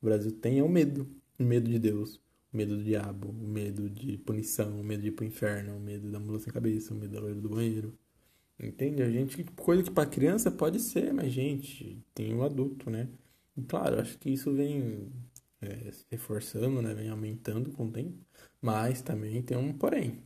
O 0.00 0.06
Brasil 0.06 0.32
tem 0.32 0.58
é 0.58 0.62
o 0.62 0.68
medo. 0.68 1.08
O 1.38 1.44
medo 1.44 1.70
de 1.70 1.78
Deus, 1.78 2.20
o 2.52 2.56
medo 2.56 2.76
do 2.76 2.84
diabo, 2.84 3.28
o 3.28 3.48
medo 3.48 3.88
de 3.88 4.18
punição, 4.18 4.80
o 4.80 4.84
medo 4.84 5.02
de 5.02 5.08
ir 5.08 5.12
pro 5.12 5.24
inferno, 5.24 5.76
o 5.76 5.80
medo 5.80 6.10
da 6.10 6.18
mula 6.18 6.38
sem 6.38 6.52
cabeça, 6.52 6.92
o 6.92 6.96
medo 6.96 7.14
da 7.14 7.20
loira 7.20 7.40
do 7.40 7.48
banheiro. 7.48 7.98
Entende? 8.58 9.02
A 9.02 9.10
gente, 9.10 9.42
coisa 9.56 9.82
que 9.82 9.90
para 9.90 10.08
criança 10.08 10.50
pode 10.50 10.80
ser, 10.80 11.14
mas 11.14 11.32
gente, 11.32 12.04
tem 12.14 12.34
o 12.34 12.42
adulto, 12.42 12.90
né? 12.90 13.08
E 13.56 13.62
claro, 13.62 14.00
acho 14.00 14.18
que 14.18 14.30
isso 14.30 14.52
vem 14.52 15.10
é, 15.60 15.90
se 15.92 16.04
reforçando, 16.10 16.82
né? 16.82 16.94
Vem 16.94 17.08
aumentando 17.08 17.70
com 17.70 17.86
o 17.86 17.90
tempo, 17.90 18.18
mas 18.60 19.00
também 19.02 19.42
tem 19.42 19.56
um 19.56 19.72
porém. 19.72 20.22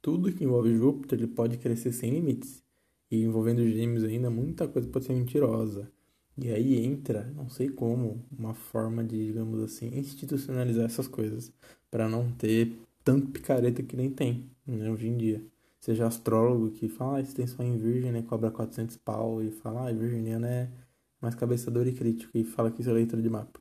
Tudo 0.00 0.32
que 0.32 0.44
envolve 0.44 0.74
Júpiter, 0.74 1.18
ele 1.18 1.28
pode 1.28 1.58
crescer 1.58 1.92
sem 1.92 2.10
limites. 2.10 2.64
E 3.10 3.22
envolvendo 3.22 3.66
gêmeos 3.68 4.04
ainda, 4.04 4.30
muita 4.30 4.66
coisa 4.66 4.88
pode 4.88 5.04
ser 5.04 5.12
mentirosa. 5.12 5.91
E 6.38 6.50
aí 6.50 6.84
entra, 6.84 7.24
não 7.36 7.48
sei 7.48 7.68
como, 7.68 8.24
uma 8.36 8.54
forma 8.54 9.04
de, 9.04 9.26
digamos 9.26 9.60
assim, 9.62 9.88
institucionalizar 9.98 10.84
essas 10.86 11.06
coisas. 11.08 11.52
para 11.90 12.08
não 12.08 12.32
ter 12.32 12.78
tanto 13.04 13.28
picareta 13.28 13.82
que 13.82 13.96
nem 13.96 14.10
tem, 14.10 14.50
né, 14.66 14.90
hoje 14.90 15.08
em 15.08 15.16
dia 15.16 15.44
seja 15.80 16.06
astrólogo 16.06 16.70
que 16.70 16.88
fala, 16.88 17.18
ah, 17.18 17.20
isso 17.20 17.34
tem 17.34 17.46
só 17.46 17.62
em 17.62 17.76
virgem, 17.76 18.12
né, 18.12 18.22
cobra 18.22 18.50
400 18.50 18.96
pau 18.96 19.42
e 19.42 19.50
fala, 19.50 19.88
ah, 19.88 19.92
virginiano 19.92 20.46
é 20.46 20.70
mais 21.20 21.34
cabeçador 21.34 21.86
e 21.88 21.92
crítico 21.92 22.30
e 22.38 22.44
fala 22.44 22.70
que 22.70 22.80
isso 22.80 22.90
é 22.90 22.92
leitura 22.92 23.20
de 23.20 23.28
mapa, 23.28 23.60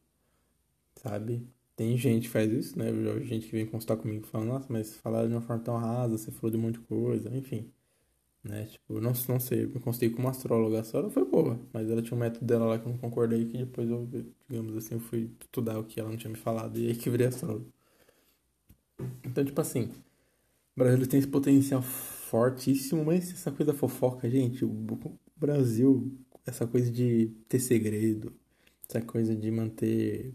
sabe? 0.96 1.48
Tem 1.76 1.98
gente 1.98 2.24
que 2.24 2.30
faz 2.30 2.52
isso, 2.52 2.78
né, 2.78 2.92
gente 3.24 3.48
que 3.48 3.54
vem 3.54 3.66
consultar 3.66 3.98
comigo 3.98 4.28
falando, 4.28 4.50
nossa, 4.50 4.68
mas 4.70 4.96
falaram 4.98 5.28
de 5.30 5.34
uma 5.34 5.42
forma 5.42 5.64
tão 5.64 5.78
rasa, 5.78 6.18
você 6.18 6.32
falou 6.32 6.52
de 6.52 6.58
um 6.58 6.62
monte 6.62 6.80
de 6.80 6.86
coisa, 6.86 7.36
enfim, 7.36 7.72
né, 8.44 8.66
tipo, 8.66 9.00
não, 9.00 9.14
não 9.30 9.40
sei, 9.40 9.66
eu 9.66 9.80
consultei 9.82 10.10
como 10.10 10.28
astróloga, 10.28 10.80
a 10.80 10.84
senhora 10.84 11.10
foi 11.10 11.26
boa, 11.26 11.60
mas 11.72 11.90
ela 11.90 12.02
tinha 12.02 12.16
um 12.18 12.20
método 12.20 12.46
dela 12.46 12.66
lá 12.66 12.80
que 12.80 12.86
eu 12.88 12.92
não 12.92 12.98
concordei, 12.98 13.46
que 13.46 13.58
depois 13.58 13.90
eu, 13.90 14.08
digamos 14.50 14.76
assim, 14.78 14.96
eu 14.96 15.00
fui 15.00 15.32
estudar 15.40 15.80
o 15.80 15.84
que 15.84 16.00
ela 16.00 16.10
não 16.10 16.18
tinha 16.18 16.32
me 16.32 16.38
falado 16.38 16.78
e 16.80 16.88
aí 16.88 16.96
que 16.96 17.10
virei 17.10 17.28
astrólogo. 17.28 17.72
Então, 19.24 19.44
tipo 19.44 19.60
assim, 19.62 19.84
o 20.76 20.80
Brasil 20.80 21.08
tem 21.08 21.20
esse 21.20 21.28
potencial 21.28 21.82
fortíssimo, 21.82 23.06
mas 23.06 23.32
essa 23.32 23.52
coisa 23.52 23.74
fofoca, 23.74 24.30
gente, 24.30 24.66
o 24.66 24.72
Brasil, 25.36 26.12
essa 26.46 26.68
coisa 26.68 26.92
de 26.92 27.28
ter 27.50 27.60
segredo, 27.60 28.34
essa 28.90 29.02
coisa 29.02 29.36
de 29.36 29.52
manter 29.52 30.34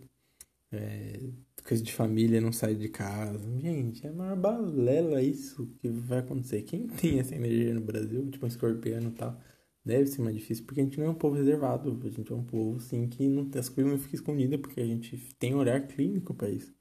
é, 0.73 1.21
coisa 1.67 1.83
de 1.83 1.93
família, 1.93 2.41
não 2.41 2.53
sair 2.53 2.77
de 2.77 2.89
casa. 2.89 3.41
Gente, 3.61 4.07
é 4.07 4.11
uma 4.11 4.37
balela 4.37 5.21
isso 5.23 5.67
que 5.81 5.89
vai 5.89 6.21
acontecer. 6.21 6.63
Quem 6.63 6.87
tem 6.87 7.19
essa 7.19 7.35
energia 7.35 7.75
no 7.75 7.81
Brasil, 7.81 8.31
tipo 8.31 8.45
um 8.45 8.49
escorpiano 8.49 9.09
e 9.11 9.13
tal, 9.13 9.41
deve 9.85 10.07
ser 10.07 10.23
mais 10.23 10.37
difícil, 10.37 10.65
porque 10.65 10.81
a 10.81 10.85
gente 10.85 10.99
não 10.99 11.07
é 11.07 11.11
um 11.11 11.15
povo 11.15 11.37
reservado. 11.37 12.01
A 12.05 12.11
gente 12.11 12.33
é 12.33 12.35
um 12.35 12.45
povo, 12.45 12.77
assim, 12.77 13.09
que 13.09 13.29
não, 13.29 13.51
as 13.59 13.69
coisas 13.69 13.93
não 13.93 13.99
ficam 13.99 14.15
escondidas, 14.15 14.61
porque 14.61 14.81
a 14.81 14.87
gente 14.87 15.17
tem 15.39 15.55
olhar 15.55 15.87
clínico 15.87 16.35
para 16.35 16.49
isso. 16.49 16.75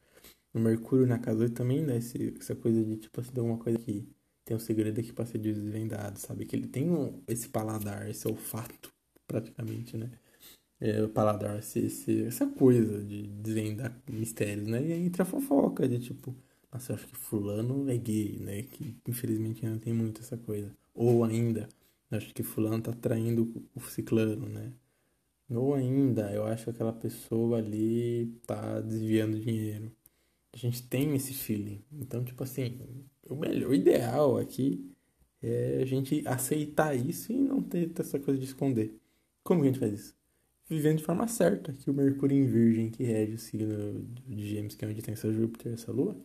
O 0.54 0.60
Mercúrio 0.60 1.06
na 1.08 1.20
casa 1.20 1.44
8 1.44 1.54
também 1.54 1.86
dá 1.86 1.96
esse, 1.96 2.34
essa 2.40 2.56
coisa 2.56 2.84
de, 2.84 2.98
tipo 2.98 3.20
assim, 3.22 3.32
alguma 3.38 3.58
coisa 3.58 3.78
que 3.80 4.08
tem 4.46 4.56
um 4.56 4.60
segredo 4.60 5.00
aqui 5.00 5.12
para 5.12 5.26
ser 5.26 5.40
desvendado, 5.40 6.20
sabe? 6.20 6.46
Que 6.46 6.56
ele 6.56 6.68
tem 6.68 6.90
um, 6.92 7.22
esse 7.28 7.50
paladar, 7.50 8.10
esse 8.10 8.28
olfato, 8.28 8.94
praticamente, 9.28 9.98
né? 9.98 10.12
É, 10.80 11.02
o 11.04 11.10
paladar, 11.10 11.58
esse, 11.60 11.80
esse, 11.80 12.24
essa 12.26 12.46
coisa 12.48 13.04
de 13.04 13.24
desvendar 13.28 13.98
mistérios, 14.10 14.68
né? 14.68 14.86
E 14.86 14.92
aí 14.94 15.06
entra 15.06 15.24
a 15.24 15.26
fofoca 15.26 15.88
de 15.88 16.00
tipo, 16.00 16.36
nossa, 16.72 16.92
eu 16.92 16.96
acho 16.98 17.08
que 17.08 17.16
fulano 17.16 17.90
é 17.90 17.98
gay, 17.98 18.38
né? 18.40 18.64
Que 18.64 18.96
infelizmente 19.08 19.66
ainda 19.66 19.80
tem 19.80 19.94
muito 19.94 20.22
essa 20.22 20.38
coisa. 20.38 20.76
Ou 20.94 21.24
ainda, 21.24 21.70
eu 22.12 22.18
acho 22.18 22.34
que 22.34 22.44
fulano 22.44 22.82
tá 22.84 22.94
traindo 22.94 23.66
o 23.74 23.82
ciclano, 23.82 24.48
né? 24.50 24.74
Ou 25.50 25.76
ainda, 25.76 26.32
eu 26.34 26.46
acho 26.46 26.66
que 26.66 26.70
aquela 26.72 26.94
pessoa 26.94 27.60
ali 27.60 28.28
tá 28.48 28.82
desviando 28.82 29.40
dinheiro. 29.40 29.92
A 30.54 30.58
gente 30.58 30.84
tem 30.84 31.16
esse 31.16 31.34
feeling. 31.34 31.84
Então, 31.92 32.24
tipo 32.24 32.44
assim, 32.44 32.80
o 33.30 33.36
melhor, 33.36 33.70
o 33.72 33.74
ideal 33.76 34.38
aqui 34.38 34.90
é 35.42 35.80
a 35.82 35.86
gente 35.86 36.28
aceitar 36.28 36.96
isso 36.96 37.32
e 37.32 37.38
não 37.38 37.62
ter 37.62 37.92
essa 38.00 38.20
coisa 38.20 38.40
de 38.40 38.46
esconder. 38.46 38.98
Como 39.44 39.62
que 39.62 39.68
a 39.70 39.72
gente 39.72 39.80
faz 39.80 39.94
isso? 39.94 40.15
Vivendo 40.68 40.98
de 40.98 41.04
forma 41.04 41.28
certa, 41.28 41.72
que 41.74 41.90
o 41.90 41.94
Mercúrio 41.94 42.38
em 42.38 42.48
Virgem, 42.48 42.90
que 42.90 43.04
rege 43.04 43.34
o 43.34 43.38
signo 43.38 44.04
de 44.28 44.48
Gêmeos, 44.48 44.76
que 44.76 44.84
é 44.84 44.88
onde 44.88 45.02
tem 45.02 45.14
essa 45.14 45.32
Júpiter, 45.32 45.74
essa 45.74 45.92
Lua, 45.92 46.16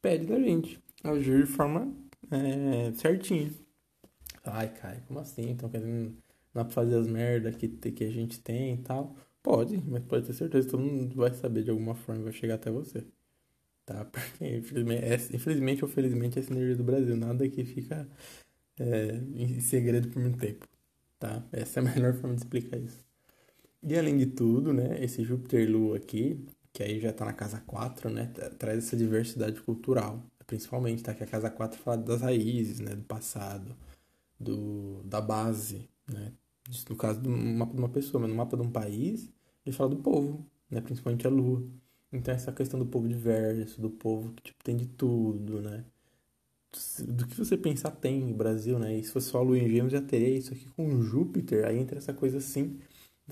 pede 0.00 0.26
da 0.26 0.38
gente 0.38 0.80
agir 1.04 1.44
de 1.44 1.52
forma 1.52 1.92
é, 2.30 2.92
certinha. 2.94 3.50
Ai, 4.44 4.72
Kai, 4.72 5.02
como 5.06 5.20
assim? 5.20 5.50
Então 5.50 5.68
querendo 5.68 6.16
não 6.54 6.64
pra 6.64 6.72
fazer 6.72 6.96
as 6.96 7.06
merdas 7.06 7.54
que, 7.56 7.68
que 7.68 8.04
a 8.04 8.10
gente 8.10 8.40
tem 8.40 8.74
e 8.74 8.78
tal? 8.78 9.14
Pode, 9.42 9.82
mas 9.86 10.02
pode 10.04 10.26
ter 10.26 10.32
certeza 10.32 10.66
que 10.66 10.70
todo 10.70 10.82
mundo 10.82 11.14
vai 11.14 11.32
saber 11.34 11.62
de 11.62 11.70
alguma 11.70 11.94
forma 11.94 12.22
e 12.22 12.24
vai 12.24 12.32
chegar 12.32 12.54
até 12.54 12.70
você 12.70 13.04
tá? 13.84 14.04
Porque, 14.04 14.56
infelizmente, 14.58 15.04
é, 15.04 15.14
infelizmente 15.14 15.84
ou 15.84 15.90
felizmente, 15.90 16.38
essa 16.38 16.52
energia 16.52 16.76
do 16.76 16.84
Brasil, 16.84 17.16
nada 17.16 17.48
que 17.48 17.64
fica 17.64 18.08
é, 18.78 19.16
em 19.34 19.60
segredo 19.60 20.08
por 20.08 20.20
muito 20.22 20.38
tempo, 20.38 20.66
tá? 21.18 21.44
Essa 21.52 21.80
é 21.80 21.82
a 21.82 21.86
melhor 21.94 22.14
forma 22.14 22.34
de 22.36 22.42
explicar 22.42 22.78
isso. 22.78 23.04
E 23.82 23.98
além 23.98 24.16
de 24.16 24.26
tudo, 24.26 24.72
né, 24.72 25.02
esse 25.02 25.24
Júpiter 25.24 25.68
Lua 25.70 25.96
aqui, 25.96 26.44
que 26.72 26.82
aí 26.82 27.00
já 27.00 27.12
tá 27.12 27.24
na 27.24 27.32
casa 27.32 27.60
4, 27.60 28.08
né, 28.10 28.26
traz 28.58 28.78
essa 28.78 28.96
diversidade 28.96 29.60
cultural, 29.60 30.24
principalmente, 30.46 31.02
tá? 31.02 31.12
Que 31.14 31.24
a 31.24 31.26
casa 31.26 31.50
4 31.50 31.78
fala 31.80 31.96
das 31.98 32.20
raízes, 32.22 32.78
né, 32.80 32.94
do 32.94 33.02
passado, 33.04 33.76
do, 34.38 35.02
da 35.04 35.20
base, 35.20 35.88
né? 36.08 36.32
No 36.88 36.96
caso 36.96 37.20
do 37.20 37.28
mapa 37.30 37.72
de 37.74 37.78
uma 37.78 37.88
pessoa, 37.88 38.20
mas 38.20 38.30
no 38.30 38.36
mapa 38.36 38.56
de 38.56 38.62
um 38.62 38.70
país, 38.70 39.32
ele 39.66 39.74
fala 39.74 39.90
do 39.90 39.96
povo, 39.96 40.46
né, 40.70 40.80
principalmente 40.80 41.26
a 41.26 41.30
Lua. 41.30 41.64
Então 42.12 42.32
essa 42.34 42.52
questão 42.52 42.78
do 42.78 42.86
povo 42.86 43.08
diverso, 43.08 43.80
do 43.80 43.90
povo 43.90 44.32
que 44.34 44.42
tipo, 44.44 44.62
tem 44.62 44.76
de 44.76 44.86
tudo, 44.86 45.60
né? 45.60 45.84
Do 47.06 47.26
que 47.26 47.36
você 47.36 47.56
pensar 47.56 47.90
tem 47.90 48.20
no 48.20 48.34
Brasil, 48.34 48.78
né? 48.78 48.96
E 48.96 49.04
se 49.04 49.12
fosse 49.12 49.28
só 49.28 49.38
a 49.38 49.42
Lua 49.42 49.58
em 49.58 49.68
Gêmeos, 49.68 49.92
já 49.92 50.00
teria 50.00 50.30
isso 50.30 50.52
aqui 50.54 50.66
com 50.70 51.02
Júpiter. 51.02 51.66
Aí 51.66 51.78
entra 51.78 51.98
essa 51.98 52.14
coisa 52.14 52.38
assim 52.38 52.78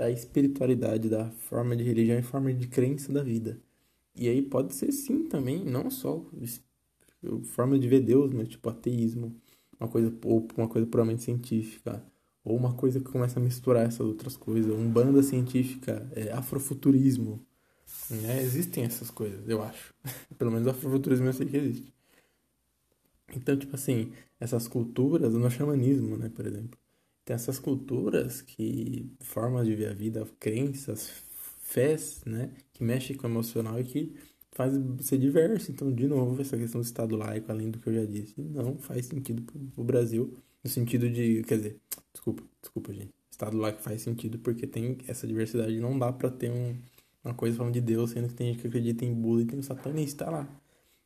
da 0.01 0.11
espiritualidade, 0.11 1.11
da 1.11 1.31
forma 1.31 1.77
de 1.77 1.85
religião 1.85 2.19
e 2.19 2.23
forma 2.23 2.51
de 2.55 2.67
crença 2.69 3.13
da 3.13 3.23
vida. 3.23 3.61
E 4.17 4.31
aí 4.31 4.41
pode 4.41 4.75
ser 4.75 4.91
sim 4.93 5.25
também, 5.29 5.63
não 5.63 5.91
só 5.91 6.25
forma 7.45 7.79
de 7.79 7.87
ver 7.87 8.01
Deus, 8.01 8.33
mas 8.33 8.49
tipo 8.49 8.71
ateísmo, 8.71 9.37
uma 9.79 9.91
coisa 9.91 10.11
ou 10.25 10.49
uma 10.57 10.69
coisa 10.69 10.87
puramente 10.87 11.23
científica, 11.23 12.03
ou 12.43 12.57
uma 12.57 12.73
coisa 12.73 12.99
que 12.99 13.11
começa 13.13 13.39
a 13.39 13.43
misturar 13.43 13.87
essas 13.87 14.01
outras 14.01 14.39
coisas, 14.39 14.73
um 14.73 14.91
banda 14.91 15.23
científica, 15.23 16.11
é, 16.17 16.33
afrofuturismo, 16.33 17.45
né? 18.09 18.41
Existem 18.43 18.85
essas 18.85 19.11
coisas, 19.11 19.47
eu 19.47 19.63
acho. 19.63 19.93
Pelo 20.39 20.51
menos 20.51 20.67
afrofuturismo 20.67 21.27
eu 21.27 21.33
sei 21.35 21.47
que 21.47 21.59
existe. 21.59 21.93
Então, 23.37 23.55
tipo 23.55 23.75
assim, 23.77 24.13
essas 24.41 24.67
culturas, 24.67 25.35
no 25.35 25.51
xamanismo, 25.51 26.17
né, 26.17 26.31
por 26.31 26.47
exemplo, 26.47 26.80
tem 27.31 27.35
essas 27.37 27.61
culturas 27.61 28.43
que 28.43 29.09
formas 29.21 29.65
de 29.65 29.77
ver 29.77 29.91
a 29.91 29.95
vida, 29.95 30.27
crenças, 30.41 31.13
fés, 31.63 32.23
né, 32.27 32.51
que 32.73 32.83
mexem 32.83 33.17
com 33.17 33.29
o 33.29 33.31
emocional 33.31 33.79
e 33.79 33.85
que 33.85 34.17
faz 34.51 34.75
ser 35.03 35.17
diverso. 35.17 35.71
Então, 35.71 35.93
de 35.93 36.09
novo, 36.09 36.43
essa 36.43 36.57
questão 36.57 36.81
do 36.81 36.85
Estado 36.85 37.17
laico, 37.17 37.53
além 37.53 37.71
do 37.71 37.79
que 37.79 37.89
eu 37.89 37.95
já 37.95 38.05
disse, 38.05 38.35
não 38.41 38.77
faz 38.79 39.07
sentido 39.07 39.43
pro 39.43 39.85
Brasil, 39.85 40.37
no 40.65 40.69
sentido 40.69 41.09
de, 41.09 41.45
quer 41.45 41.59
dizer, 41.59 41.81
desculpa, 42.13 42.43
desculpa, 42.61 42.93
gente. 42.93 43.15
Estado 43.31 43.57
laico 43.57 43.81
faz 43.81 44.03
sentido 44.03 44.37
porque 44.41 44.67
tem 44.67 44.99
essa 45.07 45.25
diversidade, 45.25 45.79
não 45.79 45.97
dá 45.97 46.13
para 46.13 46.31
ter 46.31 46.51
um 46.51 46.77
uma 47.23 47.35
coisa 47.35 47.59
falando 47.59 47.75
de 47.75 47.83
Deus, 47.83 48.11
sendo 48.11 48.29
que 48.29 48.35
tem 48.35 48.49
gente 48.49 48.63
que 48.63 48.67
acredita 48.67 49.05
em 49.05 49.13
Buda 49.15 49.43
e 49.43 49.45
tem 49.45 49.59
um 49.59 49.63
satanista 49.63 50.29
lá. 50.31 50.49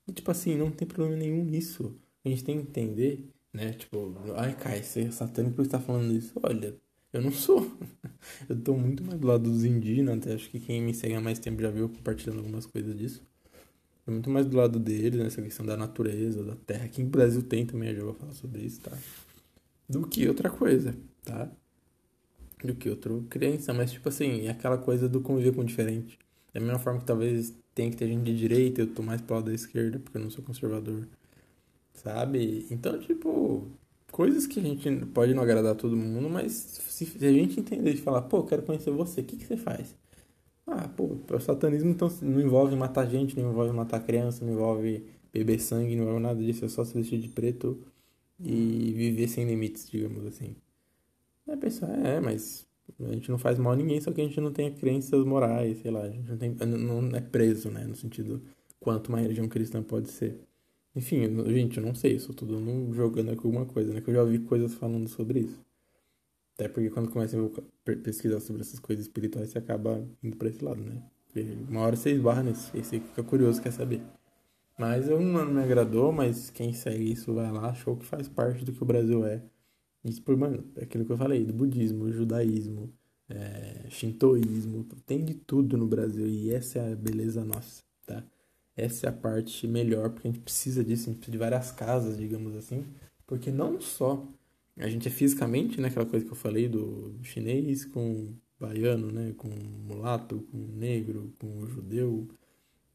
E 0.07 0.13
tipo 0.13 0.31
assim, 0.31 0.57
não 0.57 0.71
tem 0.71 0.87
problema 0.87 1.17
nenhum 1.17 1.45
nisso. 1.45 1.99
A 2.25 2.29
gente 2.29 2.45
tem 2.45 2.57
que 2.63 2.69
entender, 2.69 3.29
né? 3.55 3.73
Tipo, 3.73 4.15
ai, 4.37 4.55
Kai, 4.55 4.83
você 4.83 5.03
é 5.03 5.11
satânico 5.11 5.57
por 5.57 5.63
estar 5.63 5.81
falando 5.81 6.13
isso. 6.13 6.33
Olha, 6.43 6.77
eu 7.13 7.23
não 7.23 7.33
sou. 7.33 7.73
eu 8.49 8.61
tô 8.61 8.77
muito 8.77 9.03
mais 9.05 9.19
do 9.19 9.27
lado 9.27 9.45
dos 9.45 9.65
indígenas, 9.65 10.19
até 10.19 10.35
acho 10.35 10.51
que 10.51 10.61
quem 10.61 10.83
me 10.83 10.93
segue 10.93 11.15
há 11.15 11.21
mais 11.21 11.39
tempo 11.39 11.63
já 11.63 11.71
viu 11.71 11.89
compartilhando 11.89 12.39
algumas 12.41 12.67
coisas 12.67 12.97
disso. 12.97 13.23
Tô 14.05 14.13
muito 14.13 14.29
mais 14.29 14.47
do 14.47 14.57
lado 14.57 14.79
deles, 14.79 15.19
nessa 15.19 15.41
questão 15.41 15.65
da 15.65 15.77
natureza, 15.77 16.45
da 16.45 16.57
terra. 16.57 16.85
Aqui 16.85 17.03
no 17.03 17.09
Brasil 17.09 17.43
tem 17.43 17.65
também, 17.65 17.91
eu 17.91 17.97
já 17.97 18.05
vou 18.05 18.15
falar 18.15 18.33
sobre 18.35 18.63
isso, 18.63 18.81
tá? 18.83 18.93
Do 19.89 20.07
que 20.07 20.29
outra 20.29 20.51
coisa, 20.51 20.95
tá? 21.25 21.51
do 22.67 22.75
que 22.75 22.89
outro 22.89 23.27
crença, 23.29 23.73
mas 23.73 23.93
tipo 23.93 24.09
assim, 24.09 24.47
é 24.47 24.51
aquela 24.51 24.79
coisa 24.79 25.09
do 25.09 25.21
conviver 25.21 25.55
com 25.55 25.61
o 25.61 25.65
diferente. 25.65 26.19
Da 26.53 26.61
mesma 26.61 26.79
forma 26.79 27.01
que 27.01 27.07
talvez 27.07 27.55
tenha 27.75 27.91
que 27.91 27.97
ter 27.97 28.07
gente 28.09 28.25
de 28.25 28.37
direita, 28.37 28.81
eu 28.81 28.87
tô 28.87 29.03
mais 29.03 29.21
pro 29.21 29.35
lado 29.37 29.47
da 29.47 29.55
esquerda, 29.55 29.99
porque 29.99 30.17
eu 30.17 30.23
não 30.23 30.31
sou 30.31 30.43
conservador. 30.45 31.07
Sabe? 31.95 32.67
Então, 32.71 32.99
tipo, 32.99 33.67
coisas 34.13 34.47
que 34.47 34.61
a 34.61 34.63
gente 34.63 34.91
pode 35.07 35.35
não 35.35 35.43
agradar 35.43 35.75
todo 35.75 35.97
mundo, 35.97 36.29
mas 36.29 36.53
se, 36.53 37.05
a 37.25 37.33
gente 37.33 37.61
entender 37.61 37.95
e 37.95 37.97
falar, 37.97 38.23
pô, 38.23 38.43
quero 38.45 38.63
conhecer 38.63 38.91
você, 38.91 39.21
o 39.21 39.25
que, 39.25 39.37
que 39.37 39.47
você 39.47 39.57
faz? 39.57 39.95
Ah, 40.67 40.89
pô, 40.89 41.19
o 41.31 41.41
satanismo 41.41 41.91
então 41.91 42.09
não 42.23 42.41
envolve 42.41 42.75
matar 42.77 43.07
gente, 43.07 43.39
não 43.39 43.51
envolve 43.51 43.73
matar 43.73 44.01
criança, 44.01 44.45
não 44.45 44.53
envolve 44.55 45.05
beber 45.33 45.61
sangue, 45.61 45.97
não 45.97 46.05
envolve 46.05 46.23
nada 46.23 46.43
disso, 46.43 46.65
é 46.65 46.69
só 46.69 46.85
se 46.85 46.95
vestir 46.95 47.19
de 47.21 47.29
preto 47.29 47.79
e 48.41 48.93
viver 48.97 49.29
sem 49.29 49.47
limites, 49.47 49.89
digamos 49.91 50.25
assim. 50.27 50.57
Aí 51.49 51.57
pensar, 51.57 51.89
é, 52.07 52.21
mas 52.21 52.67
a 53.01 53.13
gente 53.13 53.31
não 53.31 53.39
faz 53.39 53.59
mal 53.59 53.73
a 53.73 53.77
ninguém, 53.77 54.01
só 54.01 54.13
que 54.13 54.21
a 54.21 54.25
gente 54.25 54.41
não 54.41 54.53
tem 54.53 54.73
crenças 54.75 55.25
morais, 55.25 55.79
sei 55.79 55.91
lá, 55.91 56.03
a 56.03 56.11
gente 56.11 56.29
não, 56.29 56.39
tem, 56.39 56.51
não 56.51 57.17
é 57.17 57.21
preso, 57.21 57.71
né, 57.71 57.85
no 57.87 57.95
sentido 57.95 58.43
quanto 58.81 59.09
uma 59.09 59.21
religião 59.21 59.49
cristã 59.49 59.83
pode 59.83 60.11
ser. 60.11 60.41
Enfim, 60.97 61.23
gente, 61.51 61.79
eu 61.79 61.85
não 61.85 61.95
sei, 61.95 62.15
eu 62.15 62.21
só 62.21 62.33
tô 62.33 62.47
dando, 62.47 62.95
jogando 62.95 63.31
aqui 63.33 63.45
alguma 63.45 63.67
coisa, 63.67 63.93
né, 63.93 64.01
que 64.01 64.09
eu 64.11 64.15
já 64.15 64.23
ouvi 64.23 64.39
coisas 64.39 64.75
falando 64.75 65.09
sobre 65.09 65.41
isso. 65.41 65.61
Até 66.55 66.69
porque 66.69 66.91
quando 66.91 67.11
começa 67.11 67.37
a 67.39 67.97
pesquisar 68.03 68.41
sobre 68.41 68.63
essas 68.63 68.79
coisas 68.79 69.07
espirituais, 69.07 69.51
você 69.51 69.59
acaba 69.59 70.07
indo 70.23 70.37
pra 70.37 70.49
esse 70.49 70.65
lado, 70.65 70.81
né? 70.83 71.03
Uma 71.69 71.81
hora 71.81 71.97
você 71.97 72.13
esbarra 72.13 72.45
nisso, 72.45 72.71
e 72.77 72.85
você 72.85 73.01
fica 73.01 73.25
curioso, 73.25 73.61
quer 73.61 73.73
saber. 73.73 74.03
Mas 74.79 75.09
eu 75.09 75.21
não 75.21 75.47
me 75.47 75.63
agradou, 75.63 76.13
mas 76.13 76.51
quem 76.51 76.73
segue 76.73 77.13
isso 77.13 77.35
vai 77.35 77.51
lá, 77.51 77.71
achou 77.71 77.97
que 77.97 78.05
faz 78.07 78.29
parte 78.29 78.65
do 78.65 78.73
que 78.73 78.83
o 78.83 78.87
Brasil 78.87 79.27
é. 79.27 79.43
Isso 80.05 80.23
por, 80.23 80.37
mano, 80.37 80.65
é 80.77 80.85
aquilo 80.85 81.05
que 81.05 81.13
eu 81.13 81.17
falei, 81.17 81.45
do 81.45 81.53
budismo, 81.53 82.13
judaísmo, 82.13 82.93
é, 83.29 83.87
shintoísmo, 83.91 84.85
tem 85.07 85.25
de 85.25 85.35
tudo 85.35 85.77
no 85.77 85.87
Brasil 85.87 86.27
e 86.29 86.53
essa 86.53 86.79
é 86.79 86.93
a 86.93 86.97
beleza 86.97 87.45
nossa, 87.45 87.83
tá? 88.07 88.25
Essa 88.77 89.07
é 89.07 89.11
a 89.11 89.13
parte 89.13 89.67
melhor, 89.69 90.11
porque 90.11 90.29
a 90.29 90.31
gente 90.31 90.43
precisa 90.43 90.85
disso, 90.85 91.05
a 91.05 91.13
gente 91.13 91.19
precisa 91.19 91.33
de 91.33 91.39
várias 91.39 91.71
casas, 91.71 92.17
digamos 92.19 92.57
assim, 92.57 92.85
porque 93.27 93.51
não 93.51 93.81
só 93.81 94.27
a 94.77 94.89
gente 94.89 95.07
é 95.07 95.11
fisicamente, 95.11 95.81
né, 95.81 95.89
aquela 95.89 96.07
coisa 96.07 96.25
que 96.25 96.33
eu 96.33 96.37
falei 96.37 96.69
do 96.69 97.15
chinês 97.23 97.85
com 97.85 98.35
baiano, 98.59 99.11
né, 99.11 99.33
com 99.37 99.49
mulato, 99.49 100.41
com 100.51 100.59
negro, 100.59 101.33
com 101.39 101.67
judeu, 101.67 102.29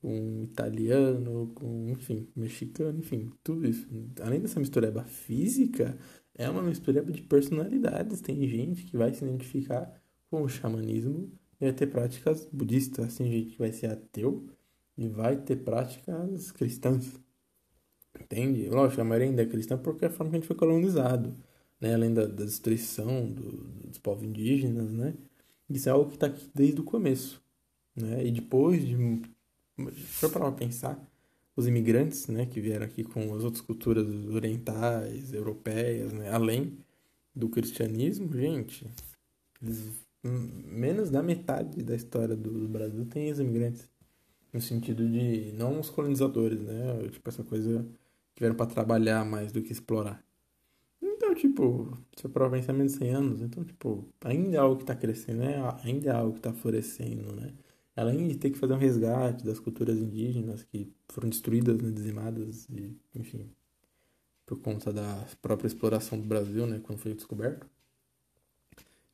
com 0.01 0.43
italiano, 0.43 1.51
com, 1.55 1.89
enfim, 1.89 2.27
mexicano, 2.35 2.99
enfim, 2.99 3.31
tudo 3.43 3.67
isso. 3.67 3.87
Além 4.21 4.41
dessa 4.41 4.59
mistureba 4.59 5.03
física, 5.03 5.97
é 6.35 6.49
uma 6.49 6.61
mistureba 6.61 7.11
de 7.11 7.21
personalidades. 7.21 8.21
Tem 8.21 8.47
gente 8.47 8.85
que 8.85 8.97
vai 8.97 9.13
se 9.13 9.23
identificar 9.23 9.93
com 10.29 10.43
o 10.43 10.49
xamanismo 10.49 11.31
e 11.59 11.65
vai 11.65 11.73
ter 11.73 11.87
práticas 11.87 12.47
budistas, 12.51 13.17
tem 13.17 13.31
gente 13.31 13.51
que 13.51 13.59
vai 13.59 13.71
ser 13.71 13.87
ateu 13.87 14.47
e 14.99 15.07
vai 15.07 15.37
ter 15.37 15.55
práticas 15.57 16.51
cristãs. 16.51 17.19
Entende? 18.19 18.67
Lógico, 18.69 19.01
a 19.01 19.05
maioria 19.05 19.29
ainda 19.29 19.43
é 19.43 19.45
cristã 19.45 19.77
porque 19.77 20.05
é 20.05 20.07
a 20.09 20.11
forma 20.11 20.31
que 20.31 20.37
a 20.37 20.39
gente 20.39 20.47
foi 20.47 20.57
colonizado 20.57 21.35
né? 21.79 21.93
além 21.93 22.13
da, 22.13 22.25
da 22.25 22.43
destruição 22.43 23.29
do, 23.29 23.63
dos 23.87 23.97
povos 23.97 24.23
indígenas, 24.23 24.91
né? 24.91 25.13
Isso 25.69 25.87
é 25.87 25.91
algo 25.91 26.09
que 26.09 26.15
está 26.15 26.27
aqui 26.27 26.49
desde 26.53 26.81
o 26.81 26.83
começo, 26.83 27.41
né? 27.95 28.25
E 28.25 28.31
depois 28.31 28.85
de, 28.85 29.21
for 29.93 30.29
para 30.31 30.51
pensar, 30.51 30.99
os 31.55 31.67
imigrantes, 31.67 32.27
né, 32.27 32.45
que 32.45 32.59
vieram 32.61 32.85
aqui 32.85 33.03
com 33.03 33.33
as 33.35 33.43
outras 33.43 33.61
culturas 33.61 34.07
orientais, 34.27 35.33
europeias, 35.33 36.11
né, 36.13 36.29
além 36.31 36.77
do 37.35 37.49
cristianismo, 37.49 38.33
gente, 38.33 38.87
eles, 39.61 39.91
menos 40.23 41.09
da 41.09 41.21
metade 41.21 41.83
da 41.83 41.95
história 41.95 42.35
do 42.35 42.67
Brasil 42.67 43.05
tem 43.05 43.31
os 43.31 43.39
imigrantes 43.39 43.89
no 44.53 44.61
sentido 44.61 45.07
de 45.07 45.51
não 45.53 45.79
os 45.79 45.89
colonizadores, 45.89 46.59
né, 46.61 47.07
tipo 47.11 47.29
essa 47.29 47.43
coisa 47.43 47.85
que 48.35 48.41
vieram 48.41 48.55
para 48.55 48.65
trabalhar 48.65 49.25
mais 49.25 49.51
do 49.51 49.61
que 49.61 49.71
explorar. 49.71 50.23
Então, 51.01 51.35
tipo, 51.35 51.97
se 52.15 52.27
provar 52.29 52.57
pensar 52.57 52.73
menos 52.73 52.93
de 52.93 52.99
100 52.99 53.09
anos, 53.13 53.41
então, 53.41 53.63
tipo, 53.63 54.07
ainda 54.21 54.57
é 54.57 54.59
algo 54.59 54.77
que 54.77 54.83
está 54.83 54.95
crescendo, 54.95 55.39
né? 55.39 55.55
ainda 55.83 56.09
é 56.09 56.13
algo 56.13 56.33
que 56.33 56.39
está 56.39 56.53
florescendo, 56.53 57.35
né? 57.35 57.53
Além 57.95 58.27
de 58.27 58.37
ter 58.37 58.49
que 58.49 58.57
fazer 58.57 58.73
um 58.73 58.77
resgate 58.77 59.43
das 59.45 59.59
culturas 59.59 59.97
indígenas 59.97 60.63
que 60.63 60.91
foram 61.09 61.29
destruídas, 61.29 61.81
né, 61.81 61.91
dizimadas, 61.91 62.67
e, 62.69 62.97
enfim, 63.13 63.49
por 64.45 64.59
conta 64.61 64.91
da 64.91 65.25
própria 65.41 65.67
exploração 65.67 66.19
do 66.19 66.25
Brasil, 66.27 66.65
né, 66.65 66.79
quando 66.83 66.99
foi 66.99 67.13
descoberto. 67.13 67.67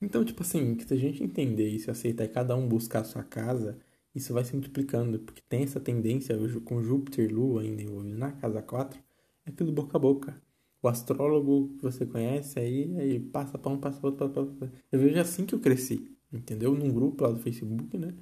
Então, 0.02 0.24
tipo 0.24 0.44
assim, 0.44 0.76
que 0.76 0.86
se 0.86 0.94
a 0.94 0.98
gente 0.98 1.24
entender 1.24 1.68
isso 1.70 1.90
e 1.90 1.92
aceitar 1.92 2.26
e 2.26 2.30
cada 2.30 2.56
um 2.56 2.68
buscar 2.68 3.02
a 3.02 3.04
sua 3.04 3.24
casa, 3.24 3.78
isso 4.16 4.34
vai 4.34 4.44
se 4.46 4.54
multiplicando, 4.54 5.20
porque 5.20 5.42
tem 5.48 5.64
essa 5.64 5.80
tendência 5.80 6.36
com 6.64 6.82
Júpiter 6.82 7.30
e 7.30 7.34
Lua 7.34 7.62
ainda 7.62 7.84
na 8.04 8.32
casa 8.32 8.62
4, 8.62 9.00
é 9.46 9.52
tudo 9.52 9.72
boca 9.72 9.98
a 9.98 10.00
boca 10.00 10.46
o 10.86 10.88
astrólogo 10.88 11.76
que 11.78 11.84
você 11.84 12.06
conhece 12.06 12.60
aí, 12.60 12.96
aí 13.00 13.20
passa 13.20 13.58
para 13.58 13.72
um, 13.72 13.78
passa 13.78 14.00
para 14.00 14.10
outro, 14.10 14.30
passa 14.30 14.34
para 14.34 14.66
outro. 14.68 14.72
Eu 14.92 15.00
vejo 15.00 15.20
assim 15.20 15.44
que 15.44 15.56
eu 15.56 15.60
cresci, 15.60 16.16
entendeu? 16.32 16.76
Num 16.76 16.94
grupo 16.94 17.24
lá 17.24 17.32
do 17.32 17.40
Facebook, 17.40 17.98
né? 17.98 18.14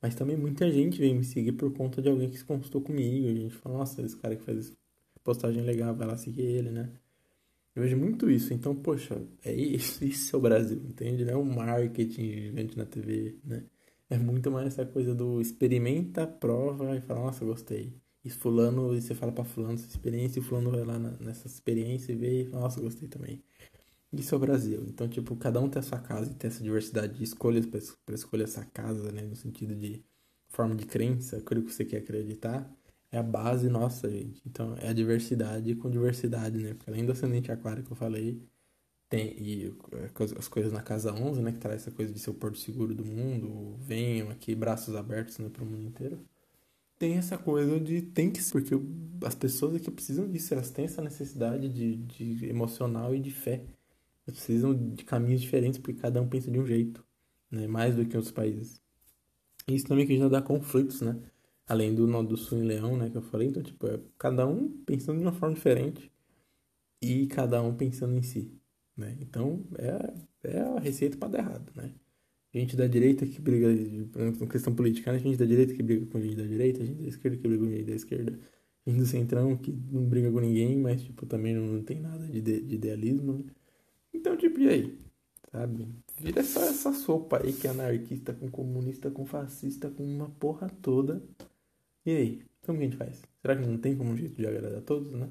Mas 0.00 0.14
também 0.14 0.34
muita 0.34 0.70
gente 0.70 0.98
veio 0.98 1.14
me 1.14 1.24
seguir 1.24 1.52
por 1.52 1.70
conta 1.74 2.00
de 2.00 2.08
alguém 2.08 2.30
que 2.30 2.38
se 2.38 2.44
consultou 2.44 2.80
comigo. 2.80 3.28
A 3.28 3.34
gente 3.34 3.54
fala, 3.54 3.78
nossa, 3.78 4.00
esse 4.00 4.16
cara 4.16 4.34
que 4.34 4.42
faz 4.42 4.72
postagem 5.22 5.62
legal, 5.62 5.94
vai 5.94 6.06
lá 6.06 6.16
seguir 6.16 6.42
ele, 6.42 6.70
né? 6.70 6.90
Eu 7.74 7.82
vejo 7.82 7.98
muito 7.98 8.30
isso. 8.30 8.54
Então, 8.54 8.74
poxa, 8.74 9.20
é 9.44 9.52
isso, 9.52 10.02
isso 10.04 10.34
é 10.34 10.38
o 10.38 10.42
Brasil, 10.42 10.78
entende? 10.88 11.22
Não 11.22 11.34
é 11.34 11.36
um 11.36 11.44
marketing 11.44 12.32
gigante 12.32 12.78
na 12.78 12.86
TV, 12.86 13.36
né? 13.44 13.64
É 14.08 14.16
muito 14.18 14.50
mais 14.50 14.68
essa 14.68 14.86
coisa 14.86 15.14
do 15.14 15.40
experimenta, 15.40 16.26
prova 16.26 16.96
e 16.96 17.00
fala, 17.00 17.20
nossa, 17.20 17.44
gostei. 17.44 18.00
E 18.24 18.30
fulano, 18.30 18.94
e 18.94 19.00
você 19.02 19.14
fala 19.14 19.32
pra 19.32 19.44
fulano 19.44 19.74
essa 19.74 19.86
experiência, 19.88 20.38
e 20.40 20.42
fulano 20.42 20.70
vai 20.70 20.84
lá 20.84 20.98
na, 20.98 21.10
nessa 21.18 21.46
experiência 21.46 22.12
e 22.12 22.16
vê 22.16 22.42
e 22.42 22.46
fala, 22.46 22.62
nossa, 22.62 22.80
gostei 22.80 23.08
também. 23.08 23.42
Isso 24.12 24.34
é 24.34 24.38
o 24.38 24.40
Brasil. 24.40 24.84
Então, 24.88 25.08
tipo, 25.08 25.36
cada 25.36 25.60
um 25.60 25.68
tem 25.68 25.80
a 25.80 25.82
sua 25.82 25.98
casa 25.98 26.30
e 26.30 26.34
tem 26.34 26.48
essa 26.48 26.62
diversidade 26.62 27.14
de 27.18 27.24
escolhas 27.24 27.66
para 27.66 28.14
escolher 28.14 28.44
essa 28.44 28.64
casa, 28.64 29.12
né? 29.12 29.22
No 29.22 29.36
sentido 29.36 29.74
de 29.74 30.04
forma 30.48 30.74
de 30.74 30.86
crença, 30.86 31.38
aquilo 31.38 31.62
que 31.64 31.72
você 31.72 31.84
quer 31.84 31.98
acreditar. 31.98 32.70
É 33.10 33.18
a 33.18 33.22
base 33.22 33.68
nossa, 33.68 34.10
gente. 34.10 34.40
Então, 34.46 34.76
é 34.78 34.88
a 34.88 34.92
diversidade 34.92 35.74
com 35.76 35.90
diversidade, 35.90 36.58
né? 36.58 36.74
Porque 36.74 36.90
além 36.90 37.04
do 37.04 37.12
ascendente 37.12 37.50
aquário 37.52 37.84
que 37.84 37.92
eu 37.92 37.96
falei, 37.96 38.42
tem 39.08 39.36
e 39.38 39.74
as 40.38 40.48
coisas 40.48 40.72
na 40.72 40.82
casa 40.82 41.12
11, 41.12 41.42
né? 41.42 41.52
Que 41.52 41.58
traz 41.58 41.82
essa 41.82 41.90
coisa 41.90 42.12
de 42.12 42.18
ser 42.18 42.30
o 42.30 42.34
porto 42.34 42.58
seguro 42.58 42.94
do 42.94 43.04
mundo. 43.04 43.76
Venham 43.80 44.30
aqui, 44.30 44.54
braços 44.54 44.94
abertos, 44.94 45.38
né? 45.38 45.48
Para 45.48 45.62
o 45.64 45.66
mundo 45.66 45.86
inteiro 45.86 46.20
tem 46.98 47.16
essa 47.16 47.36
coisa 47.38 47.78
de 47.78 48.02
tem 48.02 48.30
que 48.30 48.42
ser, 48.42 48.52
porque 48.52 48.74
as 49.24 49.34
pessoas 49.34 49.74
aqui 49.76 49.90
precisam 49.90 50.28
disso, 50.28 50.54
elas 50.54 50.70
têm 50.70 50.86
essa 50.86 51.02
necessidade 51.02 51.68
de, 51.68 51.96
de 51.96 52.46
emocional 52.46 53.14
e 53.14 53.20
de 53.20 53.30
fé. 53.30 53.64
Elas 54.26 54.38
precisam 54.38 54.74
de 54.74 55.04
caminhos 55.04 55.40
diferentes 55.42 55.78
porque 55.78 56.00
cada 56.00 56.20
um 56.20 56.28
pensa 56.28 56.50
de 56.50 56.58
um 56.58 56.66
jeito, 56.66 57.04
né? 57.50 57.66
Mais 57.66 57.94
do 57.96 58.06
que 58.06 58.16
outros 58.16 58.32
países. 58.32 58.80
E 59.68 59.74
isso 59.74 59.86
também 59.86 60.06
que 60.06 60.16
já 60.18 60.28
dá 60.28 60.42
conflitos, 60.42 61.00
né? 61.02 61.20
Além 61.66 61.94
do 61.94 62.06
do 62.24 62.36
sul 62.36 62.58
em 62.58 62.62
leão, 62.62 62.96
né, 62.96 63.10
que 63.10 63.16
eu 63.16 63.22
falei, 63.22 63.48
então 63.48 63.62
tipo, 63.62 63.86
é 63.88 64.00
cada 64.18 64.46
um 64.46 64.68
pensando 64.86 65.18
de 65.18 65.24
uma 65.24 65.32
forma 65.32 65.54
diferente 65.54 66.12
e 67.02 67.26
cada 67.26 67.60
um 67.62 67.74
pensando 67.74 68.16
em 68.16 68.22
si, 68.22 68.55
né? 68.96 69.16
Então, 69.20 69.64
é 69.78 70.14
é 70.44 70.60
a 70.60 70.78
receita 70.78 71.16
para 71.16 71.28
dar 71.28 71.38
errado, 71.38 71.72
né? 71.74 71.92
gente 72.58 72.76
da 72.76 72.86
direita 72.86 73.26
que 73.26 73.40
briga 73.40 73.68
com 74.38 74.46
questão 74.48 74.74
política, 74.74 75.12
né? 75.12 75.18
gente 75.18 75.36
da 75.36 75.44
direita 75.44 75.74
que 75.74 75.82
briga 75.82 76.06
com 76.06 76.20
gente 76.20 76.36
da 76.36 76.44
direita, 76.44 76.84
gente 76.84 77.02
da 77.02 77.08
esquerda 77.08 77.36
que 77.36 77.42
briga 77.42 77.64
com 77.64 77.70
gente 77.70 77.84
da 77.84 77.94
esquerda, 77.94 78.38
gente 78.86 78.98
do 78.98 79.06
centrão 79.06 79.56
que 79.56 79.72
não 79.72 80.04
briga 80.04 80.30
com 80.30 80.40
ninguém, 80.40 80.76
mas 80.78 81.02
tipo 81.02 81.26
também 81.26 81.54
não, 81.54 81.66
não 81.66 81.82
tem 81.82 82.00
nada 82.00 82.26
de, 82.26 82.40
de 82.40 82.74
idealismo, 82.74 83.34
né? 83.34 83.44
Então, 84.14 84.36
tipo, 84.36 84.58
e 84.60 84.68
aí? 84.68 84.98
Sabe? 85.52 85.88
Vira 86.18 86.40
essa, 86.40 86.60
essa 86.60 86.92
sopa 86.92 87.42
aí 87.42 87.52
que 87.52 87.66
é 87.66 87.70
anarquista 87.70 88.32
com 88.32 88.50
comunista 88.50 89.10
com 89.10 89.26
fascista 89.26 89.90
com 89.90 90.02
uma 90.04 90.30
porra 90.30 90.68
toda. 90.82 91.22
E 92.06 92.10
aí? 92.10 92.42
Como 92.62 92.78
que 92.78 92.84
a 92.84 92.88
gente 92.88 92.96
faz? 92.96 93.22
Será 93.42 93.56
que 93.56 93.66
não 93.66 93.78
tem 93.78 93.96
como 93.96 94.10
um 94.10 94.16
jeito 94.16 94.34
de 94.36 94.46
agradar 94.46 94.78
a 94.78 94.82
todos, 94.82 95.12
né? 95.12 95.28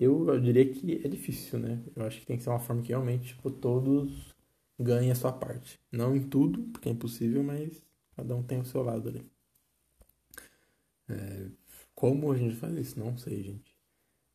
Eu, 0.00 0.26
eu 0.28 0.40
diria 0.40 0.66
que 0.72 1.02
é 1.04 1.08
difícil, 1.08 1.58
né? 1.58 1.84
Eu 1.94 2.06
acho 2.06 2.20
que 2.20 2.26
tem 2.26 2.38
que 2.38 2.42
ser 2.42 2.48
uma 2.48 2.58
forma 2.58 2.80
que 2.82 2.88
realmente, 2.88 3.34
tipo, 3.34 3.50
todos 3.50 4.34
ganhe 4.78 5.10
a 5.10 5.14
sua 5.14 5.30
parte. 5.30 5.78
Não 5.92 6.16
em 6.16 6.26
tudo, 6.26 6.62
porque 6.72 6.88
é 6.88 6.92
impossível, 6.92 7.42
mas 7.42 7.82
cada 8.16 8.34
um 8.34 8.42
tem 8.42 8.58
o 8.58 8.64
seu 8.64 8.82
lado 8.82 9.10
ali. 9.10 9.30
É, 11.06 11.50
como 11.94 12.32
a 12.32 12.38
gente 12.38 12.56
faz 12.56 12.74
isso? 12.76 12.98
Não 12.98 13.16
sei, 13.18 13.42
gente. 13.42 13.76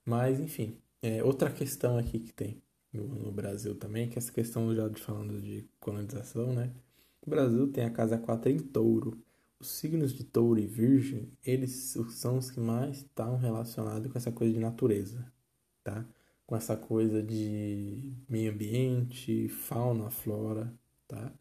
Mas, 0.06 0.40
enfim, 0.40 0.78
é, 1.02 1.24
outra 1.24 1.52
questão 1.52 1.98
aqui 1.98 2.20
que 2.20 2.34
tem 2.34 2.62
no, 2.94 3.08
no, 3.08 3.32
Brasil 3.32 3.76
também, 3.76 4.08
que 4.08 4.16
é 4.16 4.20
essa 4.20 4.32
questão 4.32 4.74
já 4.76 4.88
de 4.88 5.02
falando 5.02 5.42
de 5.42 5.68
colonização, 5.80 6.54
né? 6.54 6.72
O 7.22 7.30
Brasil 7.30 7.72
tem 7.72 7.86
a 7.86 7.90
casa 7.90 8.20
4 8.20 8.52
em 8.52 8.60
touro. 8.60 9.20
Os 9.60 9.70
signos 9.70 10.14
de 10.14 10.24
touro 10.24 10.60
e 10.60 10.68
virgem, 10.68 11.32
eles 11.44 11.96
são 12.10 12.38
os 12.38 12.52
que 12.52 12.60
mais 12.60 12.98
estão 12.98 13.38
relacionados 13.38 14.12
com 14.12 14.18
essa 14.18 14.32
coisa 14.32 14.54
de 14.54 14.60
natureza, 14.60 15.26
tá? 15.86 16.06
com 16.46 16.56
essa 16.56 16.78
coisa 16.78 17.24
de 17.24 18.14
meio 18.30 18.52
ambiente, 18.52 19.48
fauna, 19.50 20.10
flora, 20.10 20.72
tá? 21.08 21.32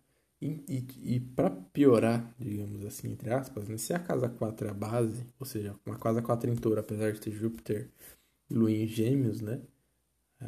E, 0.40 0.62
e, 0.68 1.16
e 1.16 1.20
para 1.20 1.50
piorar, 1.50 2.34
digamos 2.38 2.84
assim, 2.84 3.12
entre 3.12 3.32
aspas, 3.32 3.68
né? 3.68 3.76
se 3.78 3.94
a 3.94 3.98
casa 3.98 4.28
4 4.28 4.66
é 4.66 4.70
a 4.70 4.74
base, 4.74 5.26
ou 5.38 5.46
seja, 5.46 5.74
uma 5.86 5.98
casa 5.98 6.22
4 6.22 6.50
em 6.50 6.56
touro, 6.56 6.80
apesar 6.80 7.12
de 7.12 7.20
ter 7.20 7.30
Júpiter 7.32 7.90
e 8.50 8.54
Lua 8.54 8.70
em 8.70 8.86
gêmeos, 8.86 9.40
né? 9.40 9.62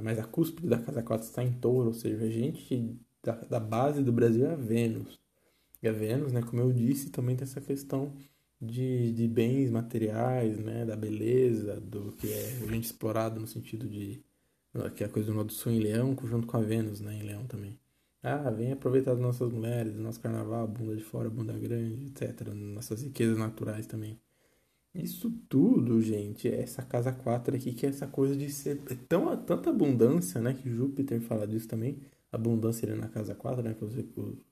Mas 0.02 0.18
a 0.18 0.24
cúspide 0.24 0.68
da 0.68 0.78
casa 0.78 1.02
4 1.02 1.26
está 1.26 1.42
em 1.42 1.52
touro, 1.54 1.88
ou 1.88 1.94
seja, 1.94 2.24
a 2.24 2.28
gente 2.30 2.98
da, 3.22 3.32
da 3.36 3.60
base 3.60 4.02
do 4.02 4.12
Brasil 4.12 4.46
é 4.46 4.52
a 4.52 4.56
Vênus. 4.56 5.18
E 5.82 5.88
a 5.88 5.92
Vênus, 5.92 6.32
né, 6.32 6.42
como 6.42 6.60
eu 6.60 6.72
disse, 6.72 7.10
também 7.10 7.36
tem 7.36 7.44
essa 7.44 7.60
questão 7.60 8.12
de, 8.60 9.12
de 9.12 9.28
bens 9.28 9.70
materiais, 9.70 10.58
né, 10.58 10.84
da 10.84 10.96
beleza, 10.96 11.80
do 11.80 12.12
que 12.12 12.32
é 12.32 12.58
a 12.62 12.66
gente 12.72 12.84
explorado 12.84 13.40
no 13.40 13.46
sentido 13.46 13.88
de 13.88 14.22
que 14.94 15.02
é 15.02 15.06
a 15.06 15.08
coisa 15.08 15.32
do 15.32 15.44
do 15.44 15.52
Sul 15.52 15.72
em 15.72 15.80
Leão, 15.80 16.16
junto 16.24 16.46
com 16.46 16.56
a 16.56 16.60
Vênus, 16.60 17.00
né, 17.00 17.14
em 17.14 17.22
Leão 17.22 17.46
também. 17.46 17.78
Ah, 18.22 18.50
vem 18.50 18.72
aproveitar 18.72 19.12
as 19.12 19.20
nossas 19.20 19.50
mulheres, 19.52 19.96
nosso 19.96 20.20
carnaval, 20.20 20.66
bunda 20.66 20.96
de 20.96 21.02
fora, 21.02 21.30
bunda 21.30 21.52
grande, 21.52 22.06
etc. 22.06 22.48
Nossas 22.52 23.02
riquezas 23.02 23.38
naturais 23.38 23.86
também. 23.86 24.18
Isso 24.94 25.30
tudo, 25.48 26.00
gente, 26.02 26.48
é 26.48 26.60
essa 26.62 26.82
casa 26.82 27.12
4 27.12 27.56
aqui, 27.56 27.72
que 27.72 27.86
é 27.86 27.90
essa 27.90 28.06
coisa 28.06 28.34
de 28.36 28.50
ser 28.50 28.80
é 28.90 28.94
tão, 29.08 29.36
tanta 29.44 29.70
abundância, 29.70 30.40
né? 30.40 30.54
Que 30.54 30.68
Júpiter 30.70 31.20
fala 31.20 31.46
disso 31.46 31.68
também. 31.68 31.98
Abundância 32.32 32.88
ali 32.88 32.98
na 32.98 33.08
casa 33.08 33.34
4, 33.34 33.62
né? 33.62 33.74
Que 33.74 33.84
você, 33.84 34.02
tipo 34.02 34.42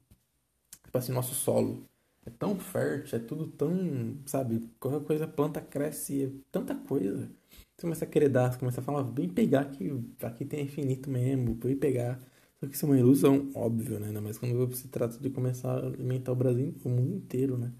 assim, 0.92 1.12
nosso 1.12 1.34
solo 1.34 1.84
é 2.26 2.30
tão 2.30 2.58
fértil, 2.58 3.18
é 3.18 3.22
tudo 3.22 3.46
tão, 3.48 4.18
sabe? 4.26 4.68
Qualquer 4.80 5.04
coisa, 5.06 5.26
planta 5.26 5.60
cresce, 5.60 6.24
é 6.24 6.30
tanta 6.50 6.74
coisa. 6.74 7.30
Você 7.76 7.82
começa 7.82 8.04
a 8.04 8.08
querer 8.08 8.28
dar, 8.28 8.52
você 8.52 8.58
começa 8.58 8.80
a 8.80 8.84
falar, 8.84 9.02
vem 9.02 9.28
pegar 9.28 9.66
que 9.66 9.90
aqui 10.22 10.44
tem 10.44 10.64
infinito 10.64 11.10
mesmo, 11.10 11.54
vem 11.62 11.76
pegar. 11.76 12.20
Só 12.60 12.66
que 12.66 12.74
isso 12.74 12.86
é 12.86 12.88
uma 12.88 12.98
ilusão, 12.98 13.50
óbvio, 13.54 13.98
né? 14.00 14.18
Mas 14.20 14.38
quando 14.38 14.74
se 14.74 14.88
trata 14.88 15.18
de 15.18 15.30
começar 15.30 15.72
a 15.72 15.86
alimentar 15.86 16.32
o 16.32 16.36
Brasil, 16.36 16.74
o 16.84 16.88
mundo 16.88 17.14
inteiro, 17.14 17.58
né? 17.58 17.72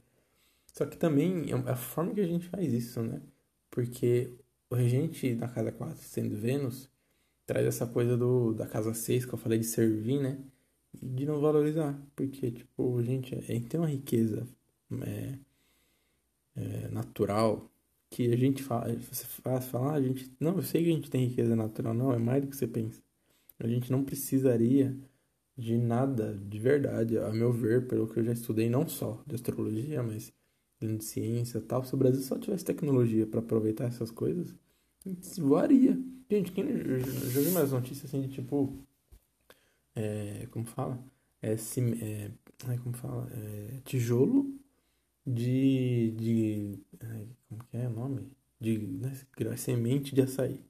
Só 0.72 0.86
que 0.86 0.97
também 0.97 1.51
é 1.51 1.55
a 1.70 1.76
forma 1.76 2.14
que 2.14 2.20
a 2.20 2.26
gente 2.26 2.49
faz 2.49 2.72
isso, 2.72 3.03
né? 3.03 3.22
Porque 3.70 4.32
o 4.70 4.74
regente 4.74 5.34
da 5.34 5.49
casa 5.49 5.72
4, 5.72 6.03
sendo 6.03 6.36
Vênus, 6.36 6.90
traz 7.47 7.66
essa 7.66 7.86
coisa 7.86 8.16
do, 8.16 8.53
da 8.55 8.66
casa 8.66 8.95
6 8.95 9.24
que 9.26 9.34
eu 9.34 9.38
falei 9.38 9.59
de 9.59 9.66
servir, 9.66 10.20
né? 10.20 10.38
De 11.03 11.26
não 11.26 11.40
valorizar. 11.40 12.01
Porque, 12.14 12.51
tipo, 12.51 13.03
gente, 13.03 13.34
a 13.34 13.40
gente 13.40 13.66
tem 13.66 13.80
uma 13.80 13.88
riqueza 13.88 14.47
é, 15.03 15.38
é, 16.57 16.88
natural 16.88 17.70
que 18.11 18.32
a 18.32 18.36
gente 18.36 18.62
fala, 18.62 18.95
você 18.97 19.24
faz, 19.24 19.66
fala, 19.66 19.92
ah, 19.92 19.95
a 19.95 20.03
gente, 20.03 20.30
não, 20.38 20.57
eu 20.57 20.62
sei 20.62 20.84
que 20.84 20.90
a 20.90 20.95
gente 20.95 21.11
tem 21.11 21.26
riqueza 21.26 21.57
natural, 21.57 21.92
não, 21.92 22.12
é 22.12 22.18
mais 22.18 22.42
do 22.42 22.49
que 22.49 22.57
você 22.57 22.66
pensa. 22.68 23.03
A 23.59 23.66
gente 23.66 23.90
não 23.90 24.05
precisaria 24.05 24.97
de 25.57 25.76
nada 25.76 26.34
de 26.34 26.59
verdade, 26.59 27.18
a 27.18 27.30
meu 27.32 27.53
ver, 27.53 27.86
pelo 27.88 28.07
que 28.09 28.18
eu 28.18 28.24
já 28.24 28.32
estudei, 28.32 28.68
não 28.68 28.86
só 28.86 29.22
de 29.26 29.34
astrologia, 29.34 30.03
mas 30.03 30.32
de 30.80 31.05
ciência 31.05 31.59
e 31.59 31.62
tal. 31.62 31.84
Se 31.84 31.95
o 31.95 31.97
Brasil 31.97 32.22
só 32.22 32.38
tivesse 32.38 32.64
tecnologia 32.64 33.26
para 33.26 33.40
aproveitar 33.40 33.84
essas 33.84 34.11
coisas, 34.11 34.55
voaria. 35.38 35.99
Gente, 36.30 36.53
quem 36.53 36.66
já 36.66 37.40
viu 37.40 37.53
mais 37.53 37.72
notícias 37.72 38.07
assim 38.07 38.22
de 38.22 38.28
tipo. 38.28 38.72
É, 39.95 40.47
como 40.51 40.66
fala? 40.66 41.03
É, 41.40 41.57
sim, 41.57 41.92
é, 42.03 42.30
como 42.82 42.97
fala? 42.97 43.28
É, 43.32 43.80
tijolo 43.84 44.59
de. 45.26 46.12
de 46.12 46.84
como 47.49 47.64
que 47.64 47.76
é 47.76 47.88
o 47.88 47.90
nome? 47.90 48.32
De 48.61 48.78
né, 48.78 49.12
semente 49.57 50.14
de 50.14 50.22
açaí. 50.22 50.64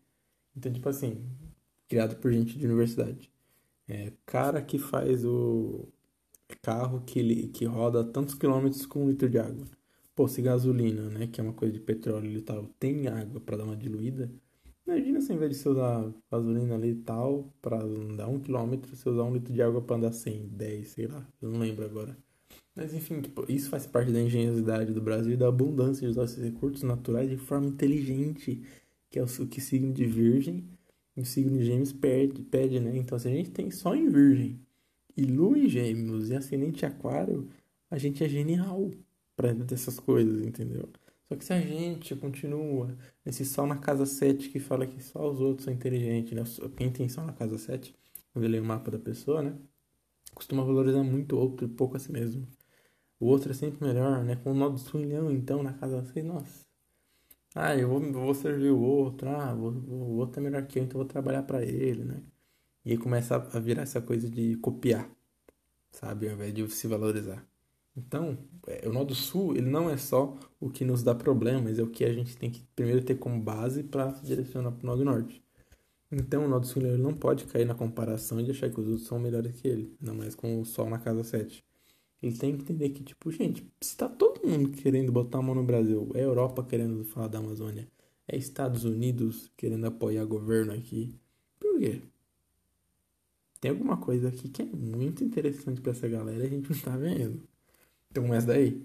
Então, 0.56 0.72
tipo 0.72 0.88
assim, 0.88 1.24
criado 1.88 2.16
por 2.18 2.32
gente 2.32 2.58
de 2.58 2.66
universidade. 2.66 3.30
É, 3.88 4.12
cara 4.26 4.62
que 4.62 4.78
faz 4.78 5.24
o 5.24 5.88
carro 6.62 7.02
que, 7.02 7.48
que 7.48 7.64
roda 7.66 8.04
tantos 8.04 8.34
quilômetros 8.34 8.86
com 8.86 9.04
um 9.04 9.10
litro 9.10 9.28
de 9.28 9.38
água. 9.38 9.66
Pô, 10.14 10.28
se 10.28 10.42
gasolina, 10.42 11.10
né, 11.10 11.26
que 11.26 11.40
é 11.40 11.44
uma 11.44 11.52
coisa 11.54 11.72
de 11.74 11.80
petróleo 11.80 12.30
e 12.38 12.42
tal, 12.42 12.66
tem 12.78 13.08
água 13.08 13.40
para 13.40 13.56
dar 13.58 13.64
uma 13.64 13.76
diluída, 13.76 14.30
imagina 14.86 15.20
se 15.20 15.32
ao 15.32 15.36
invés 15.36 15.50
de 15.52 15.56
você 15.58 15.68
usar 15.68 16.12
gasolina 16.30 16.74
ali 16.74 16.90
e 16.90 16.94
tal, 16.96 17.52
para 17.60 17.82
andar 17.82 18.28
um 18.28 18.40
quilômetro, 18.40 18.94
você 18.94 19.08
usar 19.08 19.24
um 19.24 19.34
litro 19.34 19.52
de 19.52 19.62
água 19.62 19.80
para 19.82 19.96
andar 19.96 20.12
100, 20.12 20.48
10, 20.48 20.88
sei 20.88 21.06
lá, 21.06 21.26
eu 21.40 21.50
não 21.50 21.58
lembro 21.58 21.84
agora. 21.84 22.16
Mas 22.74 22.92
enfim, 22.92 23.20
tipo, 23.20 23.44
isso 23.50 23.70
faz 23.70 23.86
parte 23.86 24.12
da 24.12 24.20
engenhosidade 24.20 24.92
do 24.92 25.00
Brasil 25.00 25.34
e 25.34 25.36
da 25.36 25.48
abundância 25.48 26.00
de 26.00 26.08
usar 26.08 26.24
esses 26.24 26.42
recursos 26.42 26.82
naturais 26.82 27.30
de 27.30 27.36
forma 27.36 27.68
inteligente, 27.68 28.62
que 29.10 29.18
é 29.18 29.22
o 29.22 29.26
que 29.46 29.60
signo 29.60 29.92
de 29.92 30.04
Virgem 30.04 30.68
o 31.16 31.24
signo 31.24 31.58
de 31.58 31.64
Gêmeos 31.64 31.92
pede, 31.92 32.42
pede, 32.42 32.80
né? 32.80 32.96
Então, 32.96 33.18
se 33.18 33.28
a 33.28 33.30
gente 33.30 33.50
tem 33.50 33.70
Sol 33.70 33.94
em 33.94 34.08
Virgem 34.08 34.60
e 35.16 35.24
Lua 35.24 35.58
em 35.58 35.68
Gêmeos 35.68 36.30
e 36.30 36.34
Ascendente 36.34 36.84
Aquário, 36.84 37.48
a 37.90 37.98
gente 37.98 38.24
é 38.24 38.28
genial 38.28 38.90
para 39.36 39.52
dessas 39.54 40.00
coisas, 40.00 40.42
entendeu? 40.42 40.88
Só 41.28 41.36
que 41.36 41.44
se 41.44 41.52
a 41.52 41.60
gente 41.60 42.14
continua 42.16 42.96
nesse 43.24 43.44
Sol 43.44 43.66
na 43.66 43.76
casa 43.78 44.06
7 44.06 44.48
que 44.50 44.60
fala 44.60 44.86
que 44.86 45.02
só 45.02 45.30
os 45.30 45.40
outros 45.40 45.64
são 45.64 45.74
inteligentes, 45.74 46.32
né? 46.32 46.42
Quem 46.76 46.92
tem 46.92 47.08
Sol 47.08 47.24
na 47.24 47.32
casa 47.32 47.58
7, 47.58 47.94
quando 48.32 48.46
lê 48.48 48.60
o 48.60 48.64
mapa 48.64 48.90
da 48.90 48.98
pessoa, 48.98 49.42
né? 49.42 49.56
Costuma 50.34 50.64
valorizar 50.64 51.02
muito 51.04 51.36
o 51.36 51.38
outro 51.40 51.66
e 51.66 51.68
pouco 51.68 51.96
a 51.96 52.00
si 52.00 52.12
mesmo. 52.12 52.46
O 53.20 53.26
outro 53.26 53.52
é 53.52 53.54
sempre 53.54 53.86
melhor, 53.86 54.24
né? 54.24 54.36
Com 54.36 54.52
o 54.52 54.54
nó 54.54 54.68
do 54.68 54.78
Sul 54.78 55.00
em 55.00 55.06
Leão, 55.06 55.30
então, 55.32 55.62
na 55.62 55.72
casa 55.74 56.04
6, 56.12 56.24
nossa 56.24 56.64
ah, 57.54 57.74
eu 57.76 57.88
vou, 57.88 58.00
vou 58.12 58.34
servir 58.34 58.70
o 58.70 58.80
outro. 58.80 59.28
Ah, 59.28 59.54
vou, 59.54 59.72
o 59.72 60.16
outro 60.16 60.40
é 60.40 60.42
melhor 60.44 60.66
que 60.66 60.78
eu, 60.78 60.82
então 60.84 60.98
vou 60.98 61.06
trabalhar 61.06 61.42
para 61.44 61.62
ele, 61.64 62.04
né? 62.04 62.22
E 62.84 62.92
aí 62.92 62.98
começa 62.98 63.36
a 63.36 63.60
virar 63.60 63.82
essa 63.82 64.00
coisa 64.02 64.28
de 64.30 64.56
copiar, 64.58 65.10
sabe? 65.92 66.28
Ao 66.28 66.34
invés 66.34 66.54
de 66.54 66.68
se 66.70 66.88
valorizar. 66.88 67.46
Então, 67.96 68.36
é, 68.66 68.88
o 68.88 68.92
nó 68.92 69.04
do 69.04 69.14
sul, 69.14 69.56
ele 69.56 69.70
não 69.70 69.88
é 69.88 69.96
só 69.96 70.36
o 70.60 70.68
que 70.68 70.84
nos 70.84 71.02
dá 71.02 71.14
problemas, 71.14 71.78
é 71.78 71.82
o 71.82 71.90
que 71.90 72.04
a 72.04 72.12
gente 72.12 72.36
tem 72.36 72.50
que 72.50 72.62
primeiro 72.74 73.04
ter 73.04 73.16
como 73.16 73.40
base 73.40 73.84
para 73.84 74.12
se 74.14 74.24
direcionar 74.24 74.72
para 74.72 74.82
o 74.84 74.86
nó 74.86 74.96
do 74.96 75.04
norte. 75.04 75.42
Então, 76.10 76.44
o 76.44 76.48
nó 76.48 76.58
do 76.58 76.66
sul 76.66 76.82
ele 76.82 77.02
não 77.02 77.14
pode 77.14 77.44
cair 77.46 77.64
na 77.66 77.74
comparação 77.74 78.42
de 78.42 78.50
achar 78.50 78.70
que 78.70 78.80
os 78.80 78.86
outros 78.86 79.06
são 79.06 79.18
melhores 79.18 79.52
que 79.60 79.68
ele, 79.68 79.96
ainda 80.00 80.14
mais 80.14 80.34
com 80.34 80.60
o 80.60 80.64
sol 80.64 80.88
na 80.90 80.98
casa 80.98 81.24
7. 81.24 81.64
Ele 82.22 82.36
tem 82.36 82.56
que 82.56 82.62
entender 82.62 82.90
que, 82.90 83.04
tipo, 83.04 83.30
gente, 83.30 83.66
se 83.80 83.96
tá 83.96 84.08
todo 84.08 84.46
mundo 84.46 84.70
querendo 84.70 85.12
botar 85.12 85.38
a 85.38 85.42
mão 85.42 85.54
no 85.54 85.64
Brasil, 85.64 86.10
é 86.14 86.24
Europa 86.24 86.64
querendo 86.64 87.04
falar 87.04 87.28
da 87.28 87.38
Amazônia, 87.38 87.88
é 88.26 88.36
Estados 88.36 88.84
Unidos 88.84 89.50
querendo 89.56 89.86
apoiar 89.86 90.24
governo 90.24 90.72
aqui, 90.72 91.14
por 91.60 91.78
quê? 91.78 92.02
Tem 93.60 93.70
alguma 93.70 93.96
coisa 93.96 94.28
aqui 94.28 94.48
que 94.48 94.62
é 94.62 94.64
muito 94.66 95.24
interessante 95.24 95.80
para 95.80 95.92
essa 95.92 96.08
galera 96.08 96.44
e 96.44 96.46
a 96.46 96.50
gente 96.50 96.70
não 96.70 96.78
tá 96.80 96.96
vendo. 96.96 97.42
Então 98.14 98.22
começa 98.22 98.46
daí. 98.46 98.80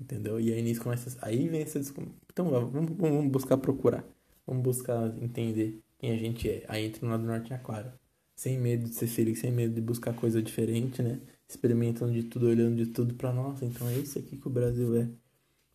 Entendeu? 0.00 0.40
E 0.40 0.52
aí 0.52 0.60
nisso 0.60 0.82
começa. 0.82 1.16
Aí 1.22 1.48
vem 1.48 1.62
essa 1.62 1.78
Então 1.78 2.50
vamos, 2.50 2.90
vamos 2.96 3.30
buscar 3.30 3.56
procurar. 3.56 4.04
Vamos 4.44 4.64
buscar 4.64 5.16
entender 5.22 5.80
quem 5.96 6.10
a 6.10 6.16
gente 6.16 6.50
é. 6.50 6.64
Aí 6.66 6.84
entra 6.84 7.06
no 7.06 7.12
lado 7.12 7.24
norte 7.24 7.54
aquário. 7.54 7.92
Sem 8.34 8.58
medo 8.58 8.88
de 8.88 8.94
ser 8.96 9.06
feliz, 9.06 9.38
sem 9.38 9.52
medo 9.52 9.72
de 9.72 9.80
buscar 9.80 10.12
coisa 10.12 10.42
diferente, 10.42 11.00
né? 11.00 11.20
experimentando 11.48 12.12
de 12.12 12.24
tudo, 12.24 12.48
olhando 12.48 12.76
de 12.76 12.86
tudo 12.86 13.14
para 13.14 13.32
nossa, 13.32 13.64
então 13.64 13.88
é 13.88 13.96
isso 13.96 14.18
aqui 14.18 14.36
que 14.36 14.48
o 14.48 14.50
Brasil 14.50 14.96
é. 14.96 15.08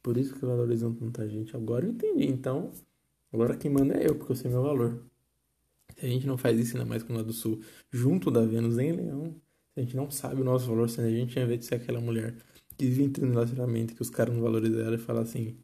Por 0.03 0.17
isso 0.17 0.33
que 0.33 0.45
valorizam 0.45 0.93
tanta 0.93 1.27
gente. 1.29 1.55
Agora 1.55 1.85
eu 1.85 1.91
entendi. 1.91 2.25
Então, 2.25 2.69
agora 3.31 3.55
quem 3.55 3.71
manda 3.71 3.95
é 3.95 4.07
eu, 4.07 4.15
porque 4.15 4.33
eu 4.33 4.35
sei 4.35 4.51
meu 4.51 4.61
valor. 4.61 5.05
Se 5.97 6.05
a 6.05 6.09
gente 6.09 6.27
não 6.27 6.37
faz 6.37 6.59
isso 6.59 6.75
ainda 6.75 6.87
mais 6.87 7.01
com 7.01 7.13
o 7.13 7.23
do 7.23 7.31
Sul, 7.33 7.61
junto 7.89 8.29
da 8.29 8.41
Vênus 8.45 8.77
em 8.77 8.91
Leão, 8.91 9.35
se 9.73 9.79
a 9.79 9.81
gente 9.81 9.95
não 9.95 10.11
sabe 10.11 10.41
o 10.41 10.43
nosso 10.43 10.67
valor, 10.67 10.89
se 10.89 10.99
a 11.01 11.09
gente, 11.09 11.37
ao 11.37 11.45
invés 11.45 11.59
de 11.61 11.65
ser 11.65 11.75
aquela 11.75 12.01
mulher 12.01 12.35
que 12.87 13.03
entrando 13.03 13.27
no 13.29 13.33
relacionamento, 13.33 13.95
que 13.95 14.01
os 14.01 14.09
caras 14.09 14.33
não 14.33 14.41
valorizam 14.41 14.81
ela 14.81 14.95
e 14.95 14.99
fala 14.99 15.21
assim, 15.21 15.57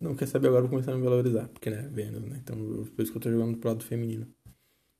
não 0.00 0.14
quer 0.14 0.26
saber 0.26 0.48
agora, 0.48 0.62
vou 0.62 0.70
começar 0.70 0.92
a 0.92 0.96
me 0.96 1.02
valorizar, 1.02 1.48
porque 1.48 1.70
né, 1.70 1.88
Vênus, 1.92 2.22
né? 2.22 2.38
Então, 2.42 2.56
por 2.94 3.02
isso 3.02 3.12
que 3.12 3.18
eu 3.18 3.22
tô 3.22 3.30
jogando 3.30 3.58
pro 3.58 3.70
lado 3.70 3.84
feminino. 3.84 4.26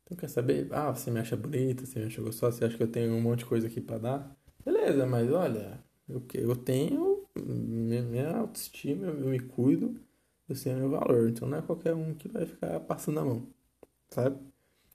Então 0.05 0.17
quer 0.17 0.29
saber? 0.29 0.69
Ah, 0.73 0.93
você 0.93 1.11
me 1.11 1.21
acha 1.21 1.37
bonita, 1.37 1.87
você 1.87 2.01
me 2.01 2.07
acha 2.07 2.21
gostosa, 2.21 2.57
você 2.59 2.65
acha 2.65 2.77
que 2.77 2.83
eu 2.83 2.89
tenho 2.91 3.13
um 3.15 3.21
monte 3.21 3.41
de 3.41 3.47
coisa 3.47 3.69
aqui 3.69 3.81
para 3.81 3.99
dar? 3.99 4.37
Beleza, 4.65 5.07
mas 5.07 5.31
olha, 5.31 5.85
eu, 6.09 6.23
eu 6.35 6.57
tenho 6.57 7.25
minha 7.37 8.37
autoestima, 8.37 9.07
eu 9.07 9.29
me 9.29 9.39
cuido, 9.39 10.01
eu 10.49 10.57
sei 10.57 10.75
o 10.75 10.79
meu 10.79 10.91
valor. 10.91 11.29
Então 11.29 11.49
não 11.49 11.59
é 11.59 11.63
qualquer 11.63 11.95
um 11.95 12.15
que 12.15 12.29
vai 12.29 12.45
ficar 12.45 12.81
passando 12.81 13.21
a 13.21 13.25
mão, 13.25 13.47
sabe? 14.11 14.37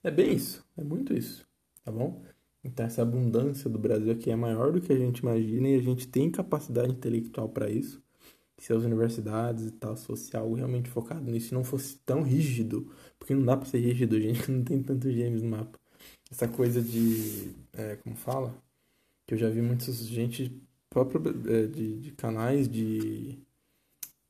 É 0.04 0.12
bem 0.12 0.34
isso, 0.34 0.66
é 0.78 0.84
muito 0.84 1.14
isso, 1.14 1.48
tá 1.84 1.92
bom? 1.92 2.22
Então 2.66 2.86
essa 2.86 3.02
abundância 3.02 3.70
do 3.70 3.80
Brasil 3.80 4.12
aqui 4.12 4.32
é 4.32 4.36
maior 4.36 4.72
do 4.74 4.82
que 4.82 4.92
a 4.92 4.98
gente 4.98 5.20
imagina 5.20 5.70
e 5.70 5.76
a 5.76 5.82
gente 5.82 6.08
tem 6.08 6.30
capacidade 6.32 6.92
intelectual 6.92 7.48
para 7.48 7.70
isso 7.70 8.04
se 8.58 8.74
as 8.74 8.84
universidades 8.84 9.66
e 9.66 9.72
tal 9.72 9.96
algo 10.34 10.56
realmente 10.56 10.90
focado 10.90 11.30
nisso, 11.30 11.54
não 11.54 11.64
fosse 11.64 11.98
tão 12.06 12.24
rígido, 12.24 12.92
porque 13.20 13.36
não 13.36 13.46
dá 13.46 13.58
para 13.58 13.66
ser 13.66 13.80
rígido, 13.80 14.20
gente, 14.20 14.50
não 14.52 14.64
tem 14.64 14.82
tantos 14.82 15.12
gêmeos 15.14 15.42
no 15.42 15.50
mapa. 15.50 15.80
Essa 16.32 16.48
coisa 16.48 16.82
de, 16.82 17.54
é, 17.74 17.98
como 17.98 18.16
fala? 18.16 18.56
Que 19.28 19.34
eu 19.34 19.38
já 19.38 19.50
vi 19.50 19.62
muita 19.62 19.92
gente 19.92 20.62
própria 20.90 21.22
é, 21.54 21.68
de, 21.68 22.00
de 22.00 22.12
canais 22.12 22.70
de, 22.70 23.40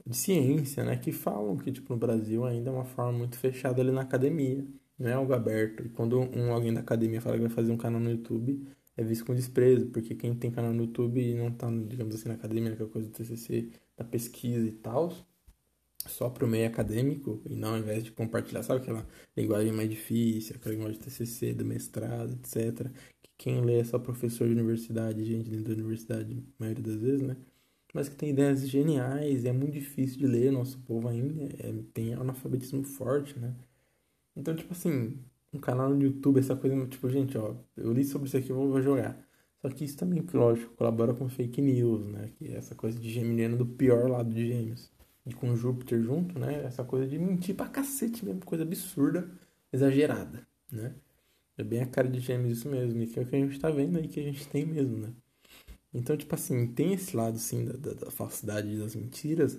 de 0.05 0.17
ciência, 0.17 0.83
né, 0.83 0.97
que 0.97 1.11
falam 1.11 1.57
que, 1.57 1.71
tipo, 1.71 1.93
no 1.93 1.99
Brasil 1.99 2.45
ainda 2.45 2.69
é 2.69 2.73
uma 2.73 2.85
forma 2.85 3.11
muito 3.11 3.37
fechada 3.37 3.81
ali 3.81 3.91
na 3.91 4.01
academia, 4.01 4.65
não 4.97 5.09
é 5.09 5.13
algo 5.13 5.33
aberto. 5.33 5.85
E 5.85 5.89
quando 5.89 6.19
um, 6.19 6.53
alguém 6.53 6.73
da 6.73 6.81
academia 6.81 7.21
fala 7.21 7.35
que 7.35 7.41
vai 7.43 7.51
fazer 7.51 7.71
um 7.71 7.77
canal 7.77 7.99
no 7.99 8.09
YouTube, 8.09 8.67
é 8.97 9.03
visto 9.03 9.25
com 9.25 9.35
desprezo, 9.35 9.87
porque 9.87 10.15
quem 10.15 10.33
tem 10.35 10.51
canal 10.51 10.73
no 10.73 10.83
YouTube 10.83 11.21
e 11.21 11.35
não 11.35 11.51
tá, 11.51 11.69
digamos 11.87 12.15
assim, 12.15 12.29
na 12.29 12.35
academia, 12.35 12.73
aquela 12.73 12.89
coisa 12.89 13.07
do 13.09 13.13
TCC, 13.13 13.71
da 13.97 14.05
pesquisa 14.05 14.65
e 14.67 14.71
tal, 14.71 15.11
só 16.07 16.29
para 16.29 16.45
o 16.45 16.47
meio 16.47 16.67
acadêmico, 16.67 17.41
e 17.45 17.55
não 17.55 17.73
ao 17.73 17.79
invés 17.79 18.03
de 18.03 18.11
compartilhar, 18.11 18.63
sabe 18.63 18.81
aquela 18.81 19.05
linguagem 19.35 19.71
mais 19.73 19.89
difícil, 19.89 20.55
aquela 20.55 20.75
linguagem 20.75 20.99
de 20.99 21.05
TCC, 21.05 21.53
do 21.53 21.65
mestrado, 21.65 22.33
etc. 22.33 22.89
Que 23.21 23.31
quem 23.37 23.61
lê 23.61 23.79
é 23.79 23.83
só 23.83 23.99
professor 23.99 24.47
de 24.47 24.53
universidade, 24.53 25.23
gente 25.25 25.49
dentro 25.49 25.65
da 25.65 25.73
universidade, 25.73 26.33
a 26.59 26.63
maioria 26.63 26.83
das 26.83 26.95
vezes, 26.95 27.21
né? 27.21 27.37
Mas 27.93 28.09
que 28.09 28.15
tem 28.15 28.29
ideias 28.29 28.67
geniais, 28.67 29.45
é 29.45 29.53
muito 29.53 29.73
difícil 29.73 30.19
de 30.19 30.27
ler, 30.27 30.51
nosso 30.51 30.79
povo 30.79 31.07
ainda 31.07 31.43
é, 31.59 31.73
tem 31.93 32.13
analfabetismo 32.13 32.83
forte, 32.83 33.39
né? 33.39 33.55
Então, 34.35 34.55
tipo 34.55 34.73
assim, 34.73 35.17
um 35.53 35.59
canal 35.59 35.89
no 35.89 36.01
YouTube, 36.01 36.39
essa 36.39 36.55
coisa, 36.55 36.85
tipo, 36.87 37.09
gente, 37.09 37.37
ó, 37.37 37.55
eu 37.77 37.93
li 37.93 38.03
sobre 38.03 38.27
isso 38.27 38.37
aqui, 38.37 38.49
eu 38.49 38.55
vou 38.55 38.81
jogar. 38.81 39.17
Só 39.61 39.69
que 39.69 39.85
isso 39.85 39.97
também, 39.97 40.23
lógico, 40.33 40.75
colabora 40.75 41.13
com 41.13 41.27
fake 41.29 41.61
news, 41.61 42.05
né? 42.07 42.31
Que 42.37 42.49
é 42.49 42.57
essa 42.57 42.75
coisa 42.75 42.99
de 42.99 43.09
geminiano 43.09 43.57
do 43.57 43.65
pior 43.65 44.09
lado 44.09 44.29
de 44.33 44.47
gêmeos. 44.47 44.91
E 45.25 45.33
com 45.33 45.55
Júpiter 45.55 46.01
junto, 46.01 46.37
né? 46.37 46.63
Essa 46.65 46.83
coisa 46.83 47.07
de 47.07 47.17
mentir 47.17 47.55
pra 47.55 47.67
cacete 47.67 48.23
mesmo, 48.23 48.45
coisa 48.45 48.63
absurda, 48.63 49.27
exagerada, 49.73 50.47
né? 50.71 50.93
É 51.57 51.63
bem 51.63 51.81
a 51.81 51.87
cara 51.87 52.07
de 52.07 52.19
gêmeos 52.19 52.59
isso 52.59 52.69
mesmo, 52.69 53.01
e 53.01 53.07
que 53.07 53.19
é 53.19 53.23
o 53.23 53.25
que 53.25 53.35
a 53.35 53.39
gente 53.39 53.59
tá 53.59 53.69
vendo 53.71 53.97
aí 53.97 54.07
que 54.07 54.19
a 54.19 54.23
gente 54.23 54.47
tem 54.47 54.65
mesmo, 54.65 54.97
né? 54.97 55.13
Então, 55.93 56.17
tipo 56.17 56.35
assim, 56.35 56.67
tem 56.67 56.93
esse 56.93 57.15
lado, 57.15 57.37
assim, 57.37 57.65
da, 57.65 57.73
da, 57.73 57.93
da 57.93 58.11
falsidade 58.11 58.77
das 58.77 58.95
mentiras. 58.95 59.57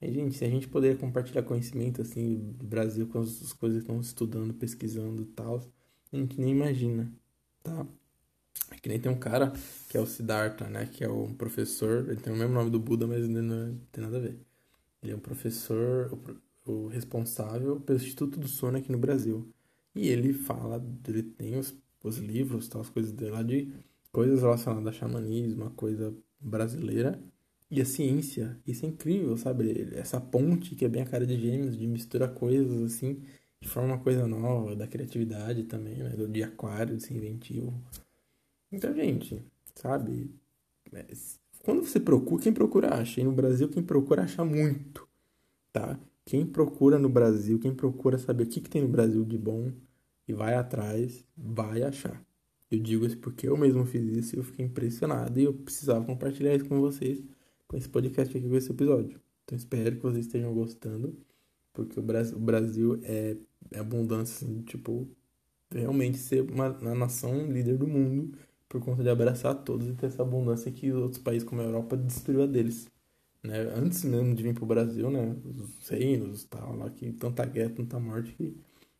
E, 0.00 0.12
gente, 0.12 0.36
se 0.36 0.44
a 0.44 0.48
gente 0.48 0.68
puder 0.68 0.96
compartilhar 0.96 1.42
conhecimento, 1.42 2.02
assim, 2.02 2.36
do 2.56 2.64
Brasil 2.64 3.06
com 3.08 3.18
as, 3.20 3.42
as 3.42 3.52
coisas 3.52 3.78
que 3.78 3.84
estão 3.84 4.00
estudando, 4.00 4.54
pesquisando 4.54 5.22
e 5.22 5.26
tal, 5.26 5.60
a 6.12 6.16
gente 6.16 6.40
nem 6.40 6.50
imagina, 6.52 7.12
tá? 7.62 7.86
É 8.70 8.76
que 8.76 8.88
nem 8.88 9.00
tem 9.00 9.10
um 9.10 9.18
cara 9.18 9.52
que 9.88 9.96
é 9.96 10.00
o 10.00 10.06
Siddhartha, 10.06 10.68
né? 10.68 10.86
Que 10.86 11.04
é 11.04 11.08
um 11.08 11.34
professor, 11.34 12.08
ele 12.08 12.20
tem 12.20 12.32
o 12.32 12.36
mesmo 12.36 12.54
nome 12.54 12.70
do 12.70 12.78
Buda, 12.78 13.06
mas 13.06 13.24
ele 13.24 13.40
não 13.40 13.78
tem 13.92 14.04
nada 14.04 14.18
a 14.18 14.20
ver. 14.20 14.38
Ele 15.02 15.12
é 15.12 15.16
um 15.16 15.20
professor, 15.20 16.18
o, 16.66 16.86
responsável 16.88 17.80
pelo 17.80 17.98
Instituto 17.98 18.38
do 18.38 18.48
Sono 18.48 18.78
aqui 18.78 18.92
no 18.92 18.98
Brasil. 18.98 19.52
E 19.94 20.08
ele 20.08 20.32
fala, 20.32 20.84
ele 21.08 21.22
tem 21.22 21.58
os, 21.58 21.74
os 22.04 22.18
livros, 22.18 22.68
tal, 22.68 22.82
as 22.82 22.90
coisas 22.90 23.12
dele 23.12 23.32
lá 23.32 23.42
de 23.42 23.72
coisas 24.12 24.42
relacionadas 24.42 24.88
a 24.88 24.92
xamanismo, 24.92 25.70
coisa 25.70 26.14
brasileira 26.40 27.20
e 27.70 27.80
a 27.80 27.84
ciência. 27.84 28.58
Isso 28.66 28.84
é 28.84 28.88
incrível, 28.88 29.36
sabe? 29.36 29.88
Essa 29.94 30.20
ponte 30.20 30.74
que 30.74 30.84
é 30.84 30.88
bem 30.88 31.02
a 31.02 31.06
cara 31.06 31.26
de 31.26 31.38
gêmeos, 31.38 31.76
de 31.76 31.86
misturar 31.86 32.32
coisas 32.34 32.82
assim, 32.82 33.22
de 33.60 33.68
forma 33.68 33.94
uma 33.94 33.98
coisa 33.98 34.26
nova, 34.26 34.74
da 34.76 34.86
criatividade 34.86 35.64
também, 35.64 35.96
né? 35.96 36.10
Do 36.10 36.28
de 36.28 36.42
aquário, 36.42 36.96
de 36.96 37.02
ser 37.02 37.14
inventivo. 37.14 37.74
Então, 38.72 38.94
gente, 38.94 39.42
sabe? 39.74 40.30
Quando 41.62 41.84
você 41.84 42.00
procura, 42.00 42.42
quem 42.42 42.52
procura 42.52 42.94
acha. 42.94 43.20
E 43.20 43.24
no 43.24 43.32
Brasil, 43.32 43.68
quem 43.68 43.82
procura 43.82 44.22
acha 44.22 44.44
muito, 44.44 45.06
tá? 45.72 45.98
Quem 46.24 46.46
procura 46.46 46.98
no 46.98 47.08
Brasil, 47.08 47.58
quem 47.58 47.74
procura 47.74 48.18
saber 48.18 48.44
o 48.44 48.46
que, 48.46 48.60
que 48.60 48.70
tem 48.70 48.82
no 48.82 48.88
Brasil 48.88 49.24
de 49.24 49.38
bom 49.38 49.72
e 50.26 50.32
vai 50.34 50.54
atrás, 50.54 51.24
vai 51.36 51.82
achar. 51.82 52.22
Eu 52.70 52.78
digo 52.78 53.06
isso 53.06 53.16
porque 53.18 53.48
eu 53.48 53.56
mesmo 53.56 53.86
fiz 53.86 54.04
isso 54.14 54.36
e 54.36 54.38
eu 54.38 54.44
fiquei 54.44 54.66
impressionado 54.66 55.40
e 55.40 55.44
eu 55.44 55.54
precisava 55.54 56.04
compartilhar 56.04 56.54
isso 56.54 56.66
com 56.66 56.80
vocês, 56.80 57.22
com 57.68 57.76
esse 57.76 57.88
podcast 57.88 58.36
aqui, 58.36 58.48
com 58.48 58.56
esse 58.56 58.72
episódio. 58.72 59.20
Então 59.44 59.56
espero 59.56 59.96
que 59.96 60.02
vocês 60.02 60.26
estejam 60.26 60.52
gostando, 60.54 61.16
porque 61.72 62.00
o 62.00 62.02
Brasil, 62.02 62.36
o 62.36 62.40
Brasil 62.40 63.00
é, 63.04 63.36
é 63.70 63.78
abundância, 63.78 64.46
assim, 64.46 64.62
tipo, 64.62 65.08
realmente 65.70 66.18
ser 66.18 66.42
uma, 66.50 66.70
uma 66.70 66.94
nação 66.94 67.46
líder 67.50 67.76
do 67.76 67.86
mundo 67.86 68.36
por 68.68 68.80
conta 68.82 69.02
de 69.02 69.08
abraçar 69.08 69.54
todos 69.54 69.86
e 69.88 69.94
ter 69.94 70.06
essa 70.06 70.22
abundância 70.22 70.70
que 70.72 70.92
outros 70.92 71.22
países 71.22 71.48
como 71.48 71.60
a 71.60 71.64
Europa 71.64 71.96
destruiu 71.96 72.42
a 72.42 72.46
deles. 72.46 72.90
Né? 73.42 73.60
Antes 73.74 74.04
mesmo 74.04 74.34
de 74.34 74.42
vir 74.42 74.54
pro 74.54 74.66
Brasil, 74.66 75.10
né? 75.10 75.36
Os 75.44 75.88
reinos 75.88 76.44
tal, 76.44 76.76
lá 76.76 76.90
que 76.90 77.12
tanta 77.12 77.44
guerra, 77.46 77.70
tanta 77.70 77.98
morte 77.98 78.32
que 78.32 78.56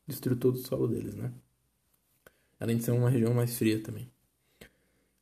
destruiu 0.06 0.38
todo 0.38 0.54
o 0.54 0.58
solo 0.58 0.88
deles, 0.88 1.14
né? 1.14 1.32
Além 2.60 2.76
de 2.76 2.84
ser 2.84 2.92
uma 2.92 3.10
região 3.10 3.34
mais 3.34 3.56
fria 3.58 3.82
também. 3.82 4.10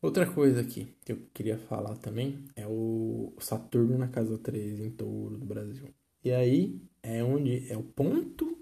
Outra 0.07 0.25
coisa 0.25 0.61
aqui 0.61 0.87
que 1.05 1.11
eu 1.11 1.19
queria 1.35 1.59
falar 1.59 1.97
também 1.97 2.45
é 2.55 2.65
o 2.65 3.35
Saturno 3.41 3.99
na 3.99 4.07
casa 4.07 4.39
3 4.39 4.79
em 4.79 4.89
touro 4.89 5.37
do 5.37 5.45
Brasil. 5.45 5.93
E 6.23 6.31
aí 6.31 6.81
é 7.03 7.25
onde 7.25 7.69
é 7.69 7.77
o 7.77 7.83
ponto 7.83 8.57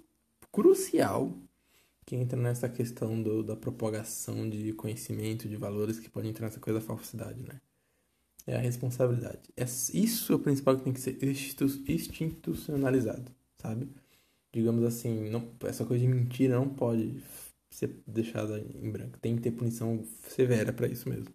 crucial 0.51 1.36
que 2.07 2.16
entra 2.16 2.40
nessa 2.40 2.66
questão 2.66 3.22
do, 3.22 3.42
da 3.42 3.55
propagação 3.55 4.49
de 4.49 4.72
conhecimento, 4.72 5.47
de 5.47 5.57
valores 5.57 6.01
que 6.01 6.09
pode 6.09 6.28
entrar 6.28 6.47
nessa 6.47 6.61
coisa 6.61 6.80
da 6.80 6.86
falsidade, 6.86 7.42
né? 7.42 7.61
É 8.47 8.57
a 8.57 8.61
responsabilidade. 8.61 9.42
É, 9.55 9.64
isso 9.64 10.32
é 10.32 10.36
o 10.36 10.38
principal 10.38 10.78
que 10.78 10.84
tem 10.84 10.95
que 10.95 11.01
ser 11.01 11.22
institucionalizado, 11.22 13.30
sabe? 13.61 13.90
Digamos 14.51 14.82
assim, 14.82 15.28
não, 15.28 15.47
essa 15.64 15.84
coisa 15.84 16.07
de 16.07 16.09
mentira 16.09 16.57
não 16.57 16.70
pode 16.70 17.20
ser 17.75 18.03
deixada 18.07 18.59
em 18.59 18.91
branco. 18.91 19.18
Tem 19.18 19.37
que 19.37 19.43
ter 19.43 19.51
punição 19.51 20.05
severa 20.29 20.72
para 20.72 20.87
isso 20.87 21.09
mesmo, 21.09 21.35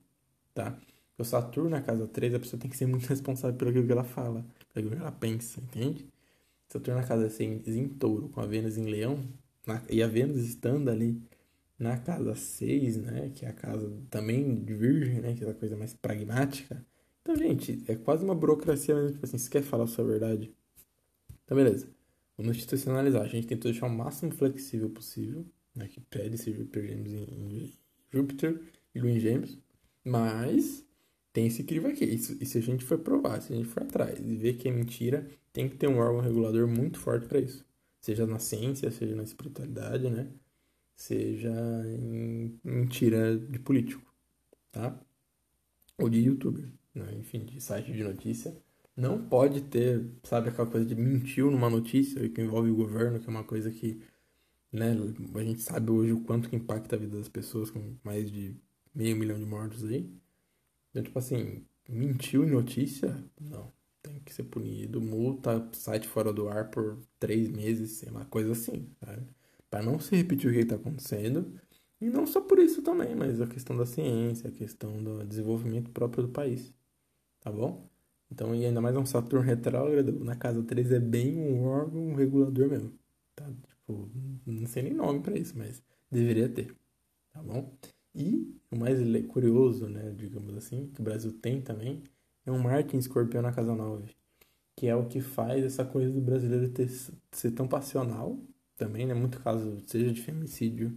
tá? 0.54 0.80
O 1.18 1.24
Saturno 1.24 1.70
na 1.70 1.82
casa 1.82 2.08
3, 2.08 2.36
a 2.36 2.40
pessoa 2.40 2.60
tem 2.60 2.70
que 2.70 2.78
ser 2.78 2.86
muito 2.86 3.06
responsável 3.10 3.58
pelo 3.58 3.74
que 3.74 3.92
ela 3.92 4.06
fala, 4.06 4.46
pelo 4.74 4.90
que 4.90 4.96
ela 4.96 5.12
pensa, 5.12 5.60
entende? 5.60 6.08
Saturno 6.70 7.02
na 7.02 7.06
casa 7.06 7.30
6 7.30 7.68
em 7.68 7.90
touro, 7.90 8.30
com 8.30 8.40
a 8.40 8.46
Vênus 8.46 8.78
em 8.78 8.86
leão, 8.86 9.20
na, 9.68 9.82
e 9.90 10.02
a 10.02 10.08
Vênus 10.08 10.38
estando 10.38 10.90
ali 10.90 11.22
na 11.78 11.98
casa 11.98 12.36
6, 12.36 12.98
né? 12.98 13.32
Que 13.36 13.46
é 13.46 13.50
a 13.50 13.54
casa 13.54 13.92
também 14.10 14.64
de 14.64 14.74
Virgem, 14.74 15.22
né? 15.22 15.34
Que 15.36 15.44
é 15.44 15.50
a 15.50 15.54
coisa 15.54 15.76
mais 15.76 15.94
pragmática. 15.94 16.86
Então, 17.22 17.36
gente, 17.36 17.84
é 17.88 17.96
quase 17.96 18.24
uma 18.24 18.36
burocracia 18.36 18.96
mesmo. 18.96 19.12
Tipo 19.14 19.26
assim, 19.26 19.38
você 19.38 19.50
quer 19.50 19.62
falar 19.62 19.84
a 19.86 19.88
sua 19.88 20.06
verdade? 20.06 20.54
Então, 21.44 21.58
beleza. 21.58 21.90
Vamos 22.38 22.56
institucionalizar. 22.56 23.24
A 23.24 23.28
gente 23.28 23.48
tentou 23.48 23.70
deixar 23.72 23.88
o 23.88 23.90
máximo 23.90 24.32
flexível 24.32 24.90
possível, 24.90 25.46
né? 25.76 25.88
Que 25.88 26.00
pede 26.02 26.36
esse 26.36 26.52
Júpiter 26.52 26.88
Gêmeos 26.88 27.14
em, 27.14 27.24
em 27.24 27.74
Júpiter 28.12 28.62
e 28.94 29.00
Lua 29.00 29.12
em 29.12 29.20
Gêmeos. 29.20 29.58
Mas 30.04 30.86
tem 31.34 31.48
esse 31.48 31.64
crivo 31.64 31.88
aqui. 31.88 32.06
Isso, 32.06 32.38
e 32.40 32.46
se 32.46 32.58
a 32.58 32.62
gente 32.62 32.84
for 32.84 33.00
provar, 33.00 33.42
se 33.42 33.54
a 33.54 33.56
gente 33.56 33.68
for 33.68 33.84
atrás 33.84 34.20
e 34.20 34.36
ver 34.36 34.54
que 34.54 34.68
é 34.68 34.72
mentira, 34.72 35.28
tem 35.54 35.70
que 35.70 35.78
ter 35.78 35.88
um 35.88 35.98
órgão 35.98 36.22
regulador 36.22 36.68
muito 36.68 37.00
forte 37.00 37.28
para 37.28 37.40
isso 37.40 37.66
seja 38.02 38.26
na 38.26 38.40
ciência, 38.40 38.92
seja 38.92 39.16
na 39.16 39.24
espiritualidade, 39.24 40.10
né? 40.10 40.32
Seja 40.96 41.52
em 41.86 42.60
mentira 42.64 43.38
de 43.38 43.60
político, 43.60 44.04
tá? 44.72 45.00
Ou 45.98 46.10
de 46.10 46.20
youtuber, 46.20 46.72
né? 46.94 47.14
enfim, 47.16 47.46
de 47.46 47.62
site 47.62 47.92
de 47.92 48.04
notícia. 48.04 48.56
Não 48.96 49.22
pode 49.30 49.62
ter, 49.62 50.06
sabe, 50.24 50.50
aquela 50.50 50.70
coisa 50.70 50.86
de 50.86 50.96
mentiu 50.96 51.50
numa 51.50 51.70
notícia 51.70 52.28
que 52.30 52.42
envolve 52.42 52.70
o 52.70 52.76
governo, 52.76 53.20
que 53.20 53.28
é 53.28 53.30
uma 53.30 53.44
coisa 53.44 53.72
que, 53.72 54.02
né, 54.72 54.96
a 55.36 55.44
gente 55.44 55.62
sabe 55.62 55.92
hoje 55.92 56.14
o 56.14 56.22
quanto 56.22 56.50
que 56.50 56.56
impacta 56.56 56.96
a 56.96 57.00
vida 57.00 57.18
das 57.18 57.30
pessoas 57.30 57.72
com 57.72 57.96
mais 58.04 58.32
de 58.32 58.56
meio 58.94 59.16
milhão 59.16 59.40
de 59.40 59.46
mortos 59.46 59.84
aí. 59.86 60.12
Então, 60.92 61.04
tipo 61.04 61.20
assim, 61.20 61.66
mentiu 61.88 62.44
em 62.46 62.52
notícia? 62.52 63.24
Não 63.40 63.72
tem 64.02 64.20
que 64.22 64.34
ser 64.34 64.44
punido, 64.44 65.02
multa, 65.02 65.68
site 65.74 66.08
fora 66.08 66.32
do 66.34 66.48
ar 66.50 66.70
por 66.70 67.00
três 67.20 67.50
meses, 67.50 67.92
sei 67.94 68.10
lá, 68.10 68.26
coisa 68.26 68.52
assim, 68.52 68.90
sabe? 69.00 69.28
Para 69.70 69.84
não 69.84 70.00
se 70.00 70.16
repetir 70.16 70.50
o 70.50 70.54
que 70.54 70.60
está 70.60 70.76
acontecendo. 70.76 71.54
E 72.02 72.10
não 72.10 72.26
só 72.26 72.42
por 72.42 72.60
isso 72.60 72.82
também, 72.82 73.16
mas 73.16 73.42
a 73.42 73.48
questão 73.48 73.76
da 73.76 73.86
ciência, 73.86 74.50
a 74.50 74.52
questão 74.52 75.04
do 75.04 75.26
desenvolvimento 75.26 75.92
próprio 75.92 76.24
do 76.24 76.30
país. 76.30 76.74
Tá 77.42 77.52
bom? 77.52 77.90
Então, 78.32 78.56
e 78.56 78.66
ainda 78.66 78.82
mais 78.82 78.96
um 78.96 79.06
Saturno 79.06 79.46
retrógrado 79.46 80.24
na 80.24 80.36
casa 80.36 80.64
3 80.64 80.92
é 80.92 81.00
bem 81.00 81.38
um 81.38 81.66
órgão 81.66 82.14
regulador 82.16 82.70
mesmo. 82.70 82.94
Tá? 83.36 83.50
Tipo, 83.90 84.12
não 84.46 84.68
sei 84.68 84.84
nem 84.84 84.94
nome 84.94 85.22
para 85.22 85.38
isso, 85.38 85.58
mas 85.58 85.82
deveria 86.12 86.48
ter. 86.48 86.76
Tá 87.34 87.42
bom? 87.42 87.76
E 88.14 88.56
o 88.72 88.78
mais 88.78 89.00
curioso, 89.28 89.88
né, 89.90 90.14
digamos 90.16 90.56
assim, 90.56 90.88
que 90.94 91.02
o 91.02 91.04
Brasil 91.04 91.34
tem 91.34 91.62
também, 91.62 92.04
é 92.46 92.52
um 92.52 92.60
Marte 92.60 92.96
em 92.96 93.00
escorpião 93.00 93.42
na 93.42 93.52
casa 93.52 93.74
9. 93.76 94.16
Que 94.76 94.88
é 94.88 94.96
o 94.96 95.08
que 95.08 95.22
faz 95.22 95.64
essa 95.66 95.84
coisa 95.86 96.12
do 96.14 96.22
brasileiro 96.22 96.70
ter, 96.70 96.90
ser 97.32 97.52
tão 97.52 97.68
passional 97.68 98.40
também, 98.78 99.06
né? 99.08 99.14
Muito 99.14 99.40
caso, 99.42 99.82
seja 99.88 100.14
de 100.14 100.22
femicídio, 100.22 100.96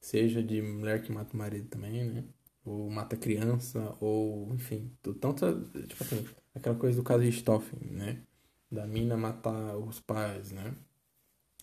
seja 0.00 0.42
de 0.42 0.60
mulher 0.62 1.02
que 1.02 1.12
mata 1.12 1.34
o 1.34 1.36
marido 1.38 1.68
também, 1.68 2.04
né? 2.04 2.24
Ou 2.64 2.90
mata 2.90 3.16
criança, 3.16 3.96
ou 4.00 4.52
enfim, 4.54 4.92
tanto, 5.20 5.70
tipo 5.88 6.02
assim, 6.04 6.26
aquela 6.54 6.76
coisa 6.76 6.96
do 6.98 7.04
caso 7.04 7.22
de 7.24 7.32
Stoffen, 7.32 7.80
né? 7.90 8.22
Da 8.70 8.86
mina 8.86 9.16
matar 9.16 9.76
os 9.78 10.00
pais, 10.00 10.52
né? 10.52 10.74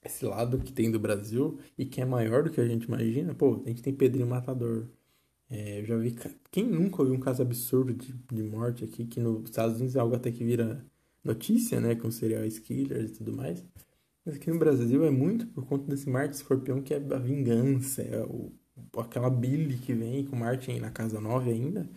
Esse 0.04 0.26
lado 0.26 0.60
que 0.60 0.74
tem 0.74 0.90
do 0.92 1.00
Brasil 1.00 1.60
e 1.78 1.86
que 1.86 2.02
é 2.02 2.06
maior 2.06 2.44
do 2.44 2.50
que 2.50 2.60
a 2.60 2.68
gente 2.68 2.86
imagina, 2.86 3.36
pô, 3.36 3.62
a 3.66 3.70
gente 3.70 3.84
tem 3.84 3.94
Pedrinho 3.94 4.28
Matador, 4.28 4.88
é, 5.52 5.82
eu 5.82 5.86
já 5.86 5.98
vi. 5.98 6.16
Quem 6.50 6.66
nunca 6.66 7.02
ouviu 7.02 7.16
um 7.16 7.20
caso 7.20 7.42
absurdo 7.42 7.94
de, 7.94 8.14
de 8.14 8.44
morte 8.44 8.86
aqui, 8.86 9.06
que 9.06 9.20
nos 9.20 9.44
Estados 9.50 9.76
Unidos 9.78 9.96
é 9.96 10.00
algo 10.00 10.16
até 10.16 10.32
que 10.32 10.44
vira 10.44 10.84
notícia, 11.24 11.80
né? 11.82 11.96
Com 11.96 12.10
serial 12.10 12.44
killers 12.64 13.12
e 13.12 13.14
tudo 13.16 13.34
mais. 13.34 13.64
Mas 14.26 14.36
aqui 14.36 14.50
no 14.50 14.60
Brasil 14.60 15.04
é 15.06 15.10
muito 15.10 15.48
por 15.48 15.66
conta 15.66 15.86
desse 15.88 16.10
Marte 16.10 16.36
Escorpião 16.36 16.82
que 16.82 16.94
é 16.94 16.98
a 16.98 17.20
vingança, 17.20 18.02
é 18.02 18.24
o, 18.24 18.52
aquela 18.98 19.30
Billy 19.30 19.78
que 19.78 19.94
vem 19.94 20.26
com 20.26 20.36
Marte 20.36 20.80
na 20.80 20.92
casa 20.92 21.20
9 21.20 21.52
ainda, 21.52 21.90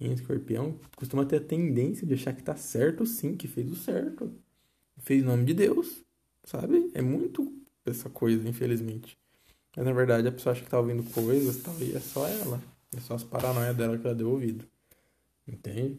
em 0.00 0.12
Escorpião, 0.12 0.78
costuma 0.96 1.24
ter 1.26 1.36
a 1.36 1.40
tendência 1.40 2.06
de 2.06 2.14
achar 2.14 2.34
que 2.34 2.42
tá 2.42 2.56
certo 2.56 3.06
sim, 3.06 3.36
que 3.36 3.48
fez 3.48 3.70
o 3.70 3.76
certo. 3.76 4.32
Fez 4.98 5.22
o 5.22 5.26
nome 5.26 5.44
de 5.44 5.54
Deus, 5.54 6.04
sabe? 6.46 6.90
É 6.94 7.02
muito 7.02 7.52
essa 7.84 8.08
coisa, 8.08 8.48
infelizmente. 8.48 9.18
Mas 9.76 9.84
na 9.84 9.92
verdade 9.92 10.26
a 10.26 10.32
pessoa 10.32 10.52
acha 10.52 10.64
que 10.64 10.70
tá 10.70 10.80
ouvindo 10.80 11.02
coisas 11.12 11.58
tal, 11.62 11.78
e 11.80 11.94
é 11.94 12.00
só 12.00 12.26
ela. 12.26 12.62
É 12.96 13.00
só 13.00 13.14
as 13.14 13.24
paranoias 13.24 13.76
dela 13.76 13.98
que 13.98 14.06
ela 14.06 14.14
deu 14.16 14.30
ouvido. 14.30 14.64
Entende? 15.46 15.98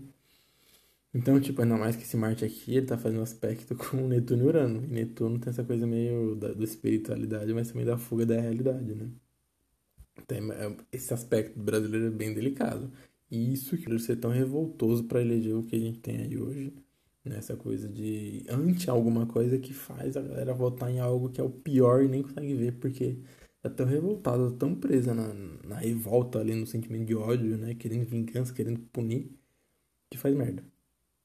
Então, 1.13 1.39
tipo, 1.39 1.61
ainda 1.61 1.77
mais 1.77 1.95
que 1.95 2.03
esse 2.03 2.17
Marte 2.17 2.43
aqui, 2.45 2.75
ele 2.75 2.85
tá 2.85 2.97
fazendo 2.97 3.21
aspecto 3.21 3.73
com 3.77 4.07
Netuno 4.07 4.43
e 4.43 4.45
Urano. 4.47 4.83
E 4.83 4.87
Netuno 4.87 5.39
tem 5.39 5.49
essa 5.51 5.63
coisa 5.63 5.85
meio 5.87 6.35
da, 6.35 6.53
da 6.53 6.63
espiritualidade, 6.63 7.53
mas 7.53 7.69
também 7.69 7.85
da 7.85 7.97
fuga 7.97 8.25
da 8.25 8.39
realidade, 8.39 8.93
né? 8.93 9.09
é, 10.29 10.77
esse 10.91 11.13
aspecto 11.13 11.59
brasileiro 11.59 12.07
é 12.07 12.09
bem 12.09 12.33
delicado. 12.33 12.91
E 13.29 13.53
isso 13.53 13.77
que 13.77 13.99
ser 13.99 14.17
tão 14.17 14.31
revoltoso 14.31 15.03
para 15.05 15.21
eleger 15.21 15.55
o 15.55 15.63
que 15.63 15.75
a 15.75 15.79
gente 15.79 15.99
tem 15.99 16.17
aí 16.21 16.37
hoje. 16.37 16.73
Nessa 17.27 17.55
coisa 17.57 17.87
de 17.89 18.45
anti 18.49 18.89
alguma 18.89 19.25
coisa 19.25 19.57
que 19.59 19.73
faz 19.73 20.15
a 20.17 20.21
galera 20.21 20.53
votar 20.53 20.89
em 20.91 20.99
algo 20.99 21.29
que 21.29 21.41
é 21.41 21.43
o 21.43 21.49
pior 21.49 22.03
e 22.03 22.07
nem 22.07 22.23
consegue 22.23 22.53
ver 22.55 22.73
porque 22.79 23.17
tá 23.61 23.69
tão 23.69 23.85
revoltada, 23.85 24.51
tão 24.53 24.75
presa 24.75 25.13
na, 25.13 25.33
na 25.65 25.77
revolta 25.77 26.39
ali, 26.39 26.55
no 26.55 26.65
sentimento 26.67 27.05
de 27.07 27.15
ódio, 27.15 27.57
né? 27.57 27.75
Querendo 27.75 28.05
vingança, 28.07 28.53
querendo 28.53 28.79
punir, 28.91 29.31
que 30.11 30.17
faz 30.17 30.35
merda. 30.35 30.63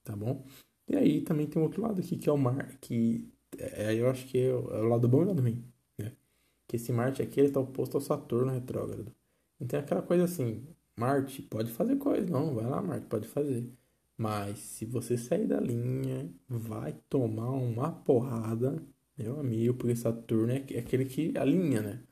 Tá 0.04 0.16
bom? 0.16 0.44
E 0.88 0.96
aí 0.96 1.22
também 1.22 1.46
tem 1.46 1.62
outro 1.62 1.82
lado 1.82 2.00
aqui 2.00 2.16
que 2.18 2.28
é 2.28 2.32
o 2.32 2.38
mar, 2.38 2.76
que 2.80 3.32
é, 3.58 3.94
eu 3.94 4.10
acho 4.10 4.26
que 4.26 4.38
é 4.38 4.48
é 4.48 4.54
o 4.54 4.88
lado 4.88 5.08
bom 5.08 5.20
e 5.22 5.24
o 5.24 5.28
lado 5.28 5.42
ruim. 5.42 5.64
Né? 5.98 6.12
Que 6.68 6.76
esse 6.76 6.92
Marte 6.92 7.22
aqui 7.22 7.40
ele 7.40 7.52
tá 7.52 7.60
oposto 7.60 7.96
ao 7.96 8.00
Saturno 8.00 8.52
retrógrado. 8.52 9.14
Então 9.60 9.78
é 9.80 9.82
aquela 9.82 10.02
coisa 10.02 10.24
assim, 10.24 10.66
Marte 10.98 11.42
pode 11.42 11.72
fazer 11.72 11.96
coisa, 11.96 12.26
não, 12.26 12.54
vai 12.54 12.66
lá, 12.66 12.82
Marte, 12.82 13.06
pode 13.06 13.28
fazer. 13.28 13.70
Mas 14.22 14.60
se 14.60 14.86
você 14.86 15.18
sair 15.18 15.48
da 15.48 15.58
linha, 15.58 16.30
vai 16.48 16.94
tomar 17.08 17.50
uma 17.50 17.90
porrada, 17.90 18.80
meu 19.18 19.40
amigo, 19.40 19.74
porque 19.74 19.96
Saturno 19.96 20.52
é 20.52 20.58
aquele 20.78 21.06
que 21.06 21.36
alinha, 21.36 21.82
né? 21.82 22.04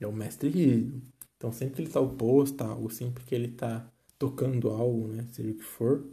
É 0.00 0.06
o 0.06 0.12
mestre 0.12 0.48
rígido. 0.48 1.02
Então 1.36 1.52
sempre 1.52 1.74
que 1.76 1.80
ele 1.82 1.88
está 1.88 2.00
oposto 2.00 2.62
a 2.62 2.68
algo, 2.68 2.88
sempre 2.88 3.22
que 3.22 3.34
ele 3.34 3.48
está 3.48 3.86
tocando 4.18 4.70
algo, 4.70 5.08
né? 5.08 5.28
Seja 5.30 5.50
o 5.50 5.54
que 5.54 5.62
for, 5.62 6.06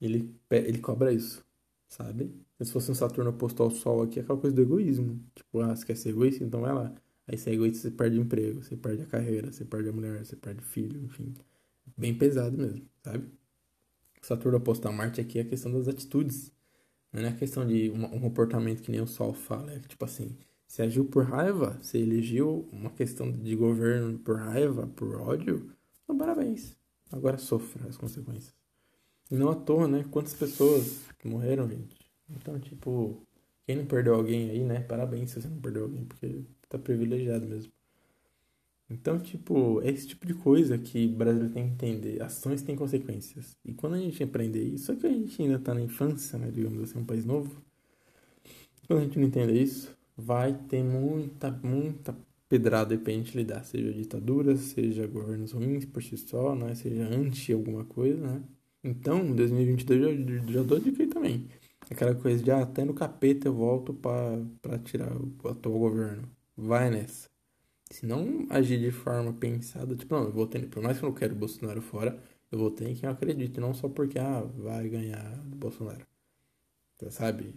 ele, 0.00 0.32
ele 0.52 0.78
cobra 0.78 1.12
isso, 1.12 1.44
sabe? 1.88 2.32
Se 2.62 2.70
fosse 2.70 2.88
um 2.92 2.94
Saturno 2.94 3.30
oposto 3.30 3.64
ao 3.64 3.72
Sol 3.72 4.02
aqui, 4.02 4.20
é 4.20 4.22
aquela 4.22 4.38
coisa 4.38 4.54
do 4.54 4.62
egoísmo. 4.62 5.20
Tipo, 5.34 5.62
ah, 5.62 5.74
você 5.74 5.84
quer 5.84 5.96
ser 5.96 6.10
egoísta? 6.10 6.44
Então 6.44 6.60
vai 6.60 6.72
lá. 6.72 6.94
Aí 7.26 7.36
você 7.36 7.50
é 7.50 7.54
egoísta, 7.54 7.88
você 7.88 7.90
perde 7.90 8.20
emprego, 8.20 8.62
você 8.62 8.76
perde 8.76 9.02
a 9.02 9.06
carreira, 9.06 9.50
você 9.50 9.64
perde 9.64 9.88
a 9.88 9.92
mulher, 9.92 10.24
você 10.24 10.36
perde 10.36 10.62
filho, 10.62 11.02
enfim. 11.04 11.34
Bem 11.96 12.16
pesado 12.16 12.56
mesmo, 12.56 12.88
sabe? 13.02 13.28
Saturno 14.22 14.58
oposto 14.58 14.86
a 14.88 14.92
Marte 14.92 15.20
aqui 15.20 15.38
é 15.38 15.42
a 15.42 15.44
questão 15.44 15.72
das 15.72 15.88
atitudes. 15.88 16.52
Não 17.12 17.22
é 17.22 17.28
a 17.28 17.36
questão 17.36 17.66
de 17.66 17.90
um, 17.90 18.20
comportamento 18.20 18.82
que 18.82 18.90
nem 18.90 19.00
o 19.00 19.06
Sol 19.06 19.32
fala. 19.32 19.72
É 19.72 19.78
tipo 19.80 20.04
assim, 20.04 20.36
você 20.66 20.82
agiu 20.82 21.04
por 21.04 21.24
raiva, 21.24 21.78
você 21.80 21.98
elegeu 21.98 22.68
uma 22.72 22.90
questão 22.90 23.30
de 23.30 23.54
governo 23.54 24.18
por 24.18 24.36
raiva, 24.38 24.86
por 24.88 25.20
ódio, 25.20 25.72
então 26.04 26.16
parabéns. 26.16 26.76
Agora 27.10 27.38
sofra 27.38 27.88
as 27.88 27.96
consequências. 27.96 28.54
E 29.30 29.36
não 29.36 29.50
à 29.50 29.54
toa, 29.54 29.88
né? 29.88 30.04
Quantas 30.10 30.34
pessoas 30.34 31.04
morreram, 31.24 31.68
gente? 31.68 31.96
Então, 32.28 32.58
tipo, 32.58 33.26
quem 33.64 33.76
não 33.76 33.86
perdeu 33.86 34.14
alguém 34.14 34.50
aí, 34.50 34.64
né? 34.64 34.80
Parabéns 34.80 35.30
se 35.30 35.40
você 35.40 35.48
não 35.48 35.60
perdeu 35.60 35.84
alguém, 35.84 36.04
porque 36.04 36.44
tá 36.68 36.78
privilegiado 36.78 37.46
mesmo. 37.46 37.72
Então, 38.88 39.18
tipo, 39.18 39.80
é 39.82 39.90
esse 39.90 40.06
tipo 40.08 40.26
de 40.26 40.34
coisa 40.34 40.78
que 40.78 41.06
o 41.06 41.16
brasileiro 41.16 41.52
tem 41.52 41.66
que 41.66 41.74
entender. 41.74 42.22
Ações 42.22 42.62
têm 42.62 42.76
consequências. 42.76 43.56
E 43.64 43.72
quando 43.74 43.94
a 43.94 43.98
gente 43.98 44.22
aprender 44.22 44.62
isso, 44.62 44.86
só 44.86 44.94
que 44.94 45.06
a 45.06 45.10
gente 45.10 45.42
ainda 45.42 45.58
tá 45.58 45.74
na 45.74 45.80
infância, 45.82 46.38
né? 46.38 46.50
Digamos 46.52 46.82
assim, 46.82 46.98
um 47.00 47.04
país 47.04 47.24
novo. 47.24 47.50
Quando 48.86 49.00
a 49.00 49.02
gente 49.04 49.18
não 49.18 49.26
entender 49.26 49.60
isso, 49.60 49.96
vai 50.16 50.54
ter 50.68 50.82
muita, 50.82 51.50
muita 51.50 52.16
pedrada 52.48 52.96
pra 52.96 53.12
gente 53.12 53.36
lidar. 53.36 53.64
Seja 53.64 53.92
ditadura, 53.92 54.56
seja 54.56 55.06
governos 55.06 55.52
ruins 55.52 55.84
por 55.84 56.02
si 56.02 56.16
só, 56.16 56.54
né? 56.54 56.74
Seja 56.74 57.04
anti 57.08 57.52
alguma 57.52 57.84
coisa, 57.84 58.20
né? 58.24 58.42
Então, 58.84 59.18
em 59.26 59.34
2022 59.34 60.46
já, 60.46 60.52
já 60.52 60.62
dou 60.62 60.78
dica 60.78 61.02
aí 61.02 61.08
também. 61.08 61.48
Aquela 61.90 62.14
coisa 62.14 62.42
de, 62.42 62.50
ah, 62.50 62.62
até 62.62 62.84
no 62.84 62.94
capeta 62.94 63.48
eu 63.48 63.54
volto 63.54 63.92
para 63.94 64.78
tirar 64.84 65.12
o 65.16 65.48
atual 65.48 65.78
governo. 65.78 66.28
Vai 66.56 66.90
nessa. 66.90 67.28
Se 67.90 68.04
não 68.06 68.46
agir 68.50 68.78
de 68.80 68.90
forma 68.90 69.32
pensada, 69.32 69.94
tipo, 69.96 70.14
não, 70.14 70.24
eu 70.24 70.32
vou 70.32 70.46
ter, 70.46 70.68
por 70.68 70.82
mais 70.82 70.98
que 70.98 71.04
eu 71.04 71.08
não 71.08 71.14
quero 71.16 71.34
o 71.34 71.38
Bolsonaro 71.38 71.80
fora, 71.80 72.20
eu 72.50 72.58
vou 72.58 72.70
ter 72.70 72.94
quem 72.94 73.08
eu 73.08 73.10
acredito, 73.10 73.60
não 73.60 73.74
só 73.74 73.88
porque, 73.88 74.18
ah, 74.18 74.40
vai 74.56 74.88
ganhar 74.88 75.36
do 75.44 75.56
Bolsonaro. 75.56 76.06
Você 76.98 77.10
sabe? 77.10 77.54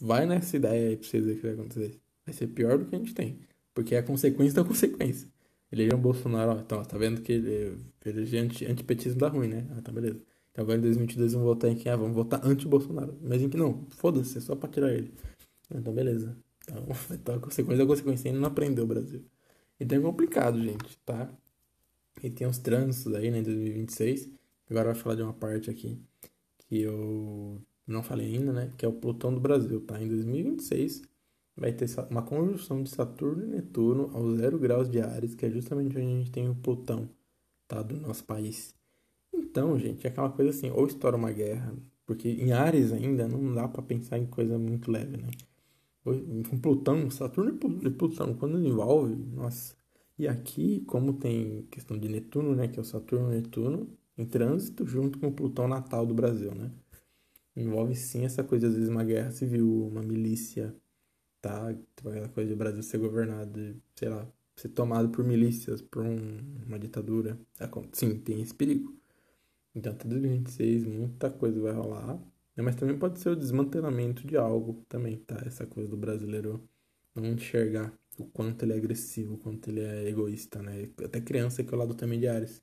Vai 0.00 0.26
nessa 0.26 0.56
ideia 0.56 0.90
aí 0.90 0.96
pra 0.96 1.06
vocês 1.08 1.24
ver 1.24 1.32
o 1.32 1.36
que 1.36 1.42
vai 1.42 1.52
acontecer. 1.52 2.00
Vai 2.26 2.34
ser 2.34 2.46
pior 2.48 2.78
do 2.78 2.86
que 2.86 2.94
a 2.96 2.98
gente 2.98 3.14
tem. 3.14 3.40
Porque 3.74 3.94
é 3.94 3.98
a 3.98 4.02
consequência 4.02 4.62
da 4.62 4.68
consequência. 4.68 5.28
Eleger 5.70 5.94
um 5.94 6.00
Bolsonaro, 6.00 6.52
ó, 6.52 6.60
então, 6.60 6.82
tá 6.84 6.96
vendo 6.98 7.20
que 7.20 7.32
ele, 7.32 7.78
eleger 8.04 8.42
anti, 8.44 8.64
antipetismo 8.66 9.20
dá 9.20 9.28
ruim, 9.28 9.48
né? 9.48 9.66
Ah, 9.76 9.82
tá 9.82 9.92
beleza. 9.92 10.20
Então 10.50 10.64
agora 10.64 10.78
em 10.78 10.82
2022 10.82 11.34
vamos 11.34 11.46
votar 11.46 11.70
em 11.70 11.76
quem? 11.76 11.92
Ah, 11.92 11.96
vamos 11.96 12.14
votar 12.14 12.44
anti-Bolsonaro. 12.44 13.16
Mas 13.22 13.42
em 13.42 13.48
que 13.48 13.56
não, 13.56 13.86
foda-se, 13.90 14.38
é 14.38 14.40
só 14.40 14.56
pra 14.56 14.68
tirar 14.68 14.92
ele. 14.92 15.14
Então 15.70 15.92
beleza. 15.94 16.36
Então, 16.62 16.86
então 17.12 17.34
a 17.36 17.40
consequência 17.40 17.84
da 17.84 17.86
consequência 17.86 18.28
ainda 18.28 18.40
não 18.40 18.48
aprendeu 18.48 18.84
o 18.84 18.86
Brasil. 18.86 19.24
Então 19.80 19.98
é 19.98 20.00
complicado, 20.02 20.60
gente, 20.62 20.98
tá? 21.04 21.30
E 22.22 22.30
tem 22.30 22.46
uns 22.46 22.58
trânsitos 22.58 23.14
aí, 23.14 23.30
né, 23.30 23.38
em 23.38 23.42
2026. 23.42 24.28
Agora 24.70 24.92
vou 24.92 25.02
falar 25.02 25.14
de 25.14 25.22
uma 25.22 25.32
parte 25.32 25.70
aqui 25.70 26.00
que 26.58 26.82
eu 26.82 27.60
não 27.86 28.02
falei 28.02 28.34
ainda, 28.34 28.52
né? 28.52 28.72
Que 28.76 28.84
é 28.84 28.88
o 28.88 28.92
Plutão 28.92 29.32
do 29.32 29.40
Brasil, 29.40 29.80
tá? 29.80 30.00
Em 30.00 30.08
2026 30.08 31.02
vai 31.56 31.72
ter 31.72 31.86
uma 32.10 32.22
conjunção 32.22 32.82
de 32.82 32.90
Saturno 32.90 33.44
e 33.44 33.48
Netuno 33.48 34.10
aos 34.14 34.38
zero 34.38 34.58
graus 34.58 34.88
de 34.88 35.00
Ares, 35.00 35.34
que 35.34 35.46
é 35.46 35.50
justamente 35.50 35.96
onde 35.96 36.06
a 36.06 36.10
gente 36.18 36.30
tem 36.30 36.48
o 36.48 36.54
Plutão, 36.54 37.08
tá? 37.66 37.82
Do 37.82 37.96
nosso 37.96 38.24
país. 38.24 38.74
Então, 39.32 39.78
gente, 39.78 40.06
é 40.06 40.10
aquela 40.10 40.30
coisa 40.30 40.50
assim, 40.50 40.70
ou 40.70 40.86
estoura 40.86 41.16
uma 41.16 41.32
guerra, 41.32 41.74
porque 42.06 42.28
em 42.28 42.52
Ares 42.52 42.92
ainda 42.92 43.26
não 43.28 43.54
dá 43.54 43.68
para 43.68 43.82
pensar 43.82 44.18
em 44.18 44.26
coisa 44.26 44.58
muito 44.58 44.90
leve, 44.90 45.16
né? 45.16 45.28
Com 46.48 46.58
Plutão, 46.60 47.10
Saturno 47.10 47.58
e 47.82 47.90
Plutão, 47.90 48.34
quando 48.34 48.58
envolve, 48.64 49.14
nossa. 49.16 49.76
E 50.18 50.26
aqui, 50.28 50.80
como 50.86 51.14
tem 51.14 51.62
questão 51.70 51.98
de 51.98 52.08
Netuno, 52.08 52.54
né, 52.54 52.68
que 52.68 52.78
é 52.78 52.82
o 52.82 52.84
Saturno 52.84 53.32
e 53.32 53.36
Netuno, 53.36 53.88
em 54.16 54.26
trânsito 54.26 54.86
junto 54.86 55.18
com 55.18 55.28
o 55.28 55.32
Plutão 55.32 55.68
natal 55.68 56.04
do 56.06 56.14
Brasil, 56.14 56.54
né? 56.54 56.72
Envolve 57.56 57.94
sim 57.94 58.24
essa 58.24 58.44
coisa, 58.44 58.68
às 58.68 58.74
vezes, 58.74 58.88
uma 58.88 59.04
guerra 59.04 59.30
civil, 59.32 59.86
uma 59.88 60.02
milícia, 60.02 60.74
tá? 61.40 61.70
Aquela 61.70 62.28
coisa 62.28 62.50
do 62.50 62.56
Brasil 62.56 62.82
ser 62.82 62.98
governado, 62.98 63.76
sei 63.96 64.08
lá, 64.08 64.28
ser 64.56 64.68
tomado 64.70 65.10
por 65.10 65.24
milícias, 65.24 65.82
por 65.82 66.04
um, 66.04 66.38
uma 66.66 66.78
ditadura. 66.78 67.38
Sim, 67.92 68.18
tem 68.20 68.40
esse 68.42 68.54
perigo. 68.54 68.96
Então, 69.74 69.92
até 69.92 70.08
2026, 70.08 70.84
muita 70.86 71.30
coisa 71.30 71.60
vai 71.60 71.72
rolar. 71.72 72.20
Né? 72.58 72.64
Mas 72.64 72.74
também 72.74 72.98
pode 72.98 73.20
ser 73.20 73.30
o 73.30 73.36
desmantelamento 73.36 74.26
de 74.26 74.36
algo 74.36 74.84
também, 74.88 75.16
tá? 75.18 75.40
Essa 75.46 75.64
coisa 75.64 75.88
do 75.88 75.96
brasileiro 75.96 76.68
não 77.14 77.24
enxergar 77.26 77.92
o 78.18 78.26
quanto 78.26 78.64
ele 78.64 78.72
é 78.72 78.76
agressivo, 78.76 79.34
o 79.34 79.38
quanto 79.38 79.70
ele 79.70 79.80
é 79.80 80.08
egoísta, 80.08 80.60
né? 80.60 80.90
Até 81.04 81.20
criança 81.20 81.62
que 81.62 81.72
é 81.72 81.76
o 81.76 81.78
lado 81.78 81.94
também 81.94 82.18
de 82.18 82.26
Ares. 82.26 82.60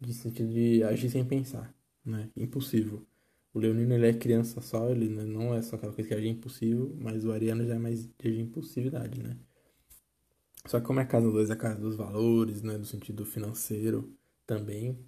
De 0.00 0.12
sentido 0.12 0.52
de 0.52 0.82
agir 0.82 1.08
sem 1.10 1.24
pensar, 1.24 1.74
né? 2.04 2.30
Impossível. 2.36 3.06
O 3.54 3.58
Leonino, 3.58 3.94
ele 3.94 4.08
é 4.08 4.12
criança 4.12 4.60
só, 4.60 4.90
ele 4.90 5.08
não 5.08 5.54
é 5.54 5.62
só 5.62 5.76
aquela 5.76 5.92
coisa 5.92 6.08
que 6.08 6.14
agir 6.14 6.28
impossível, 6.28 6.94
mas 7.00 7.24
o 7.24 7.32
Ariano 7.32 7.64
já 7.66 7.76
é 7.76 7.78
mais 7.78 8.06
de 8.06 8.40
impulsividade, 8.40 9.22
né? 9.22 9.38
Só 10.66 10.80
que 10.80 10.86
como 10.86 11.00
é 11.00 11.04
a 11.04 11.06
casa 11.06 11.30
2, 11.30 11.48
é 11.50 11.52
a 11.52 11.56
casa 11.56 11.80
dos 11.80 11.96
valores, 11.96 12.62
né? 12.62 12.76
Do 12.76 12.84
sentido 12.84 13.24
financeiro 13.24 14.12
também, 14.46 14.98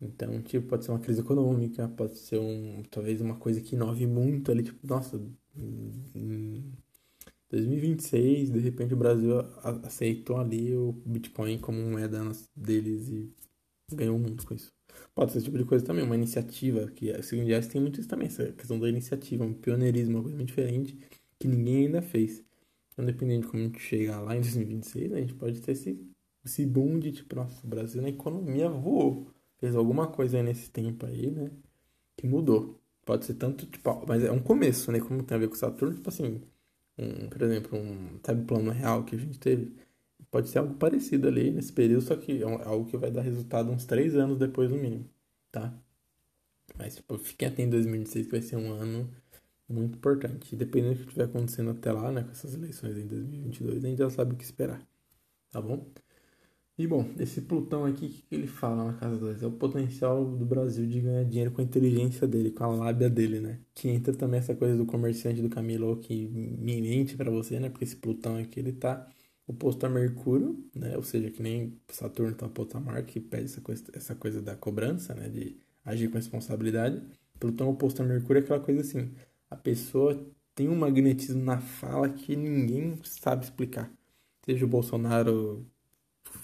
então, 0.00 0.40
tipo, 0.42 0.68
pode 0.68 0.84
ser 0.84 0.92
uma 0.92 1.00
crise 1.00 1.20
econômica, 1.20 1.88
pode 1.88 2.16
ser 2.18 2.38
um, 2.38 2.82
talvez 2.90 3.20
uma 3.20 3.36
coisa 3.36 3.60
que 3.60 3.74
inove 3.74 4.06
muito 4.06 4.50
ali, 4.52 4.62
tipo, 4.62 4.86
nossa, 4.86 5.20
em 5.56 6.72
2026, 7.50 8.52
de 8.52 8.60
repente 8.60 8.94
o 8.94 8.96
Brasil 8.96 9.40
aceitou 9.82 10.38
ali 10.38 10.74
o 10.76 10.92
Bitcoin 11.04 11.58
como 11.58 11.78
moeda 11.82 12.20
deles 12.54 13.08
e 13.08 13.32
ganhou 13.92 14.16
o 14.16 14.20
mundo 14.20 14.44
com 14.46 14.54
isso. 14.54 14.72
Pode 15.14 15.32
ser 15.32 15.38
esse 15.38 15.46
tipo 15.46 15.58
de 15.58 15.64
coisa 15.64 15.84
também, 15.84 16.04
uma 16.04 16.14
iniciativa, 16.14 16.90
que 16.90 17.20
Segundo 17.22 17.48
Jazz 17.48 17.66
tem 17.66 17.80
muito 17.80 18.00
isso 18.00 18.08
também, 18.08 18.28
essa 18.28 18.52
questão 18.52 18.78
da 18.78 18.88
iniciativa, 18.88 19.44
um 19.44 19.54
pioneirismo, 19.54 20.16
uma 20.16 20.22
coisa 20.22 20.36
muito 20.36 20.48
diferente 20.48 20.98
que 21.40 21.48
ninguém 21.48 21.86
ainda 21.86 22.02
fez. 22.02 22.44
Então, 22.92 23.04
dependendo 23.04 23.42
de 23.42 23.48
como 23.48 23.62
a 23.62 23.66
gente 23.66 23.80
chegar 23.80 24.20
lá 24.20 24.36
em 24.36 24.40
2026, 24.40 25.12
a 25.12 25.20
gente 25.20 25.34
pode 25.34 25.60
ter 25.60 25.72
esse, 25.72 25.98
esse 26.44 26.66
boom 26.66 26.98
de, 26.98 27.12
tipo, 27.12 27.36
nossa, 27.36 27.64
o 27.66 27.68
Brasil 27.70 28.02
na 28.02 28.08
economia 28.08 28.68
voou 28.68 29.32
fez 29.58 29.74
alguma 29.76 30.08
coisa 30.08 30.42
nesse 30.42 30.70
tempo 30.70 31.06
aí, 31.06 31.30
né? 31.30 31.50
Que 32.16 32.26
mudou. 32.26 32.80
Pode 33.04 33.24
ser 33.26 33.34
tanto, 33.34 33.66
tipo, 33.66 34.04
mas 34.06 34.24
é 34.24 34.30
um 34.32 34.40
começo, 34.42 34.92
né? 34.92 35.00
Como 35.00 35.22
tem 35.22 35.36
a 35.36 35.40
ver 35.40 35.48
com 35.48 35.54
Saturno, 35.56 35.94
tipo 35.94 36.08
assim, 36.08 36.42
um, 36.98 37.28
por 37.28 37.42
exemplo, 37.42 37.78
um 37.78 38.18
sabe, 38.24 38.44
plano 38.44 38.70
real 38.70 39.04
que 39.04 39.16
a 39.16 39.18
gente 39.18 39.38
teve. 39.38 39.74
Pode 40.30 40.48
ser 40.48 40.58
algo 40.58 40.74
parecido 40.74 41.28
ali 41.28 41.50
nesse 41.50 41.72
período, 41.72 42.02
só 42.02 42.16
que 42.16 42.42
é 42.42 42.44
algo 42.44 42.86
que 42.90 42.96
vai 42.96 43.10
dar 43.10 43.22
resultado 43.22 43.70
uns 43.70 43.86
três 43.86 44.14
anos 44.16 44.38
depois 44.38 44.70
no 44.70 44.76
mínimo, 44.76 45.08
tá? 45.50 45.74
Mas, 46.76 46.96
tipo, 46.96 47.18
fiquem 47.18 47.48
atentos 47.48 47.66
em 47.66 47.70
2016 47.70 48.26
que 48.26 48.32
vai 48.32 48.42
ser 48.42 48.56
um 48.56 48.72
ano 48.72 49.10
muito 49.68 49.96
importante. 49.96 50.54
E 50.54 50.56
dependendo 50.56 50.94
do 50.94 51.00
que 51.00 51.06
estiver 51.08 51.24
acontecendo 51.24 51.70
até 51.70 51.92
lá, 51.92 52.10
né, 52.12 52.22
com 52.24 52.30
essas 52.30 52.54
eleições 52.54 52.96
em 52.98 53.06
2022, 53.06 53.84
a 53.84 53.88
gente 53.88 53.98
já 53.98 54.10
sabe 54.10 54.34
o 54.34 54.36
que 54.36 54.44
esperar, 54.44 54.86
tá 55.50 55.60
bom? 55.60 55.86
E 56.78 56.86
bom, 56.86 57.04
esse 57.18 57.40
Plutão 57.40 57.84
aqui, 57.84 58.06
o 58.06 58.08
que, 58.08 58.24
ele 58.30 58.46
fala 58.46 58.84
na 58.84 58.92
casa 58.92 59.16
2? 59.18 59.42
É 59.42 59.46
o 59.46 59.50
potencial 59.50 60.24
do 60.24 60.46
Brasil 60.46 60.86
de 60.86 61.00
ganhar 61.00 61.24
dinheiro 61.24 61.50
com 61.50 61.60
a 61.60 61.64
inteligência 61.64 62.24
dele, 62.26 62.52
com 62.52 62.62
a 62.62 62.68
lábia 62.68 63.10
dele, 63.10 63.40
né? 63.40 63.58
Que 63.74 63.88
entra 63.88 64.14
também 64.14 64.38
essa 64.38 64.54
coisa 64.54 64.76
do 64.76 64.86
comerciante 64.86 65.42
do 65.42 65.48
Camilo 65.48 65.96
que 65.96 66.28
me 66.28 66.80
mente 66.80 67.16
para 67.16 67.32
você, 67.32 67.58
né? 67.58 67.68
Porque 67.68 67.82
esse 67.84 67.96
Plutão 67.96 68.38
aqui, 68.38 68.60
ele 68.60 68.72
tá 68.72 69.08
oposto 69.44 69.84
a 69.86 69.88
Mercúrio, 69.88 70.64
né? 70.72 70.96
Ou 70.96 71.02
seja, 71.02 71.30
que 71.30 71.42
nem 71.42 71.76
Saturno 71.88 72.32
está 72.32 72.46
oposto 72.46 72.76
a 72.76 72.80
Marte, 72.80 73.12
que 73.12 73.20
pede 73.20 73.46
essa 73.46 73.60
coisa, 73.60 73.84
essa 73.92 74.14
coisa 74.14 74.40
da 74.40 74.54
cobrança, 74.54 75.14
né? 75.14 75.28
De 75.28 75.56
agir 75.84 76.08
com 76.08 76.16
responsabilidade. 76.16 77.02
Plutão 77.40 77.70
oposto 77.70 78.02
a 78.02 78.04
Mercúrio 78.06 78.40
é 78.40 78.44
aquela 78.44 78.60
coisa 78.60 78.82
assim, 78.82 79.10
a 79.50 79.56
pessoa 79.56 80.24
tem 80.54 80.68
um 80.68 80.76
magnetismo 80.76 81.42
na 81.42 81.58
fala 81.60 82.08
que 82.08 82.36
ninguém 82.36 82.98
sabe 83.04 83.44
explicar. 83.44 83.92
Seja 84.44 84.64
o 84.64 84.68
Bolsonaro 84.68 85.66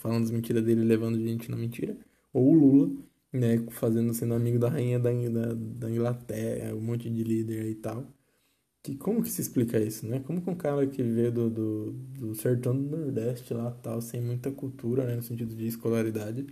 falando 0.00 0.24
as 0.24 0.30
mentiras 0.30 0.62
dele, 0.64 0.84
levando 0.84 1.18
gente 1.18 1.50
na 1.50 1.56
mentira, 1.56 1.96
ou 2.32 2.50
o 2.52 2.54
Lula, 2.54 2.92
né, 3.32 3.58
fazendo 3.70 4.14
sendo 4.14 4.34
amigo 4.34 4.58
da 4.58 4.68
rainha 4.68 4.98
da, 4.98 5.10
da, 5.12 5.54
da 5.54 5.90
Inglaterra, 5.90 6.74
um 6.74 6.80
monte 6.80 7.10
de 7.10 7.22
líder 7.24 7.66
e 7.70 7.74
tal. 7.76 8.06
Que 8.82 8.96
como 8.96 9.22
que 9.22 9.30
se 9.30 9.40
explica 9.40 9.80
isso, 9.80 10.06
né? 10.06 10.20
Como 10.20 10.42
que 10.42 10.50
um 10.50 10.54
cara 10.56 10.86
que 10.86 11.02
veio 11.02 11.32
do, 11.32 11.50
do, 11.50 11.92
do 11.92 12.34
sertão 12.34 12.76
do 12.76 12.96
Nordeste 12.96 13.54
lá 13.54 13.70
tal, 13.70 14.00
sem 14.02 14.20
muita 14.20 14.50
cultura, 14.52 15.06
né, 15.06 15.16
no 15.16 15.22
sentido 15.22 15.54
de 15.56 15.66
escolaridade, 15.66 16.46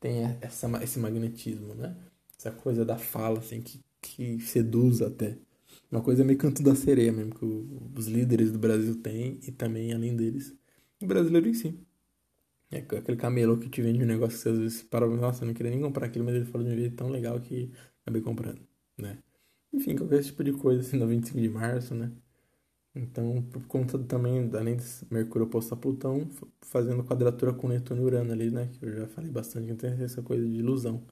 tem 0.00 0.24
essa, 0.40 0.68
esse 0.82 0.98
magnetismo, 0.98 1.74
né? 1.74 1.96
Essa 2.38 2.50
coisa 2.50 2.84
da 2.84 2.98
fala, 2.98 3.38
assim, 3.40 3.60
que, 3.62 3.80
que 4.00 4.40
seduz 4.40 5.02
até. 5.02 5.38
Uma 5.90 6.02
coisa 6.02 6.24
meio 6.24 6.38
canto 6.38 6.62
da 6.62 6.74
sereia 6.74 7.12
mesmo, 7.12 7.34
que 7.34 7.44
os 7.98 8.06
líderes 8.06 8.52
do 8.52 8.58
Brasil 8.58 8.96
têm, 9.02 9.38
e 9.46 9.52
também, 9.52 9.92
além 9.92 10.16
deles, 10.16 10.54
o 11.02 11.06
brasileiro 11.06 11.48
em 11.48 11.54
si. 11.54 11.78
É 12.70 12.78
aquele 12.78 13.16
camelô 13.16 13.58
que 13.58 13.68
te 13.68 13.82
vende 13.82 14.02
um 14.02 14.06
negócio 14.06 14.36
que 14.38 14.42
você 14.44 14.48
às 14.50 14.58
vezes 14.58 14.82
para, 14.82 15.06
nossa, 15.08 15.42
eu 15.42 15.48
não 15.48 15.54
queria 15.54 15.70
nem 15.70 15.80
comprar 15.80 16.06
aquilo, 16.06 16.24
mas 16.24 16.34
ele 16.36 16.44
falou 16.46 16.66
de 16.66 16.72
um 16.72 16.76
jeito 16.76 16.96
tão 16.96 17.08
legal 17.08 17.40
que 17.40 17.72
acabei 18.02 18.22
comprando, 18.22 18.60
né? 18.96 19.18
Enfim, 19.72 19.96
qualquer 19.96 20.22
tipo 20.22 20.44
de 20.44 20.52
coisa 20.52 20.80
assim 20.80 20.96
no 20.98 21.06
25 21.08 21.40
de 21.40 21.48
março, 21.48 21.94
né? 21.94 22.12
Então, 22.94 23.42
por 23.44 23.66
conta 23.66 23.98
também, 23.98 24.50
além 24.54 24.76
de 24.76 24.84
Mercúrio 25.10 25.46
oposto 25.46 25.74
a 25.74 25.76
Plutão, 25.76 26.28
fazendo 26.62 27.04
quadratura 27.04 27.52
com 27.54 27.68
Netuno 27.68 28.02
e 28.02 28.04
Urano 28.04 28.32
ali, 28.32 28.50
né? 28.50 28.68
Que 28.68 28.84
eu 28.84 28.92
já 28.96 29.08
falei 29.08 29.30
bastante, 29.30 29.68
que 29.68 29.74
tem 29.76 29.92
essa 30.02 30.22
coisa 30.22 30.44
de 30.46 30.56
ilusão, 30.58 31.06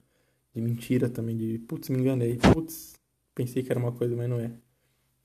de 0.53 0.61
mentira 0.61 1.09
também, 1.09 1.37
de 1.37 1.59
putz, 1.59 1.89
me 1.89 1.99
enganei, 1.99 2.37
putz, 2.37 2.95
pensei 3.35 3.63
que 3.63 3.71
era 3.71 3.79
uma 3.79 3.93
coisa, 3.93 4.15
mas 4.15 4.29
não 4.29 4.39
é. 4.39 4.51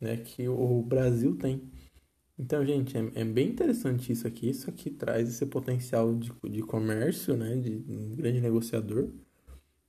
Né? 0.01 0.17
Que 0.19 0.49
o 0.49 0.83
Brasil 0.83 1.37
tem. 1.37 1.71
Então, 2.39 2.65
gente, 2.67 2.97
é, 2.97 3.13
é, 3.15 3.25
bem 3.25 3.49
interessante 3.51 4.13
isso 4.13 4.27
aqui. 4.27 4.51
Isso 4.51 4.69
aqui 4.69 4.91
traz 4.91 5.29
esse 5.29 5.47
potencial 5.47 6.15
de, 6.15 6.33
de 6.51 6.63
comércio, 6.63 7.37
né? 7.37 7.57
De 7.57 7.71
um 7.89 8.15
grande 8.17 8.41
negociador. 8.41 9.09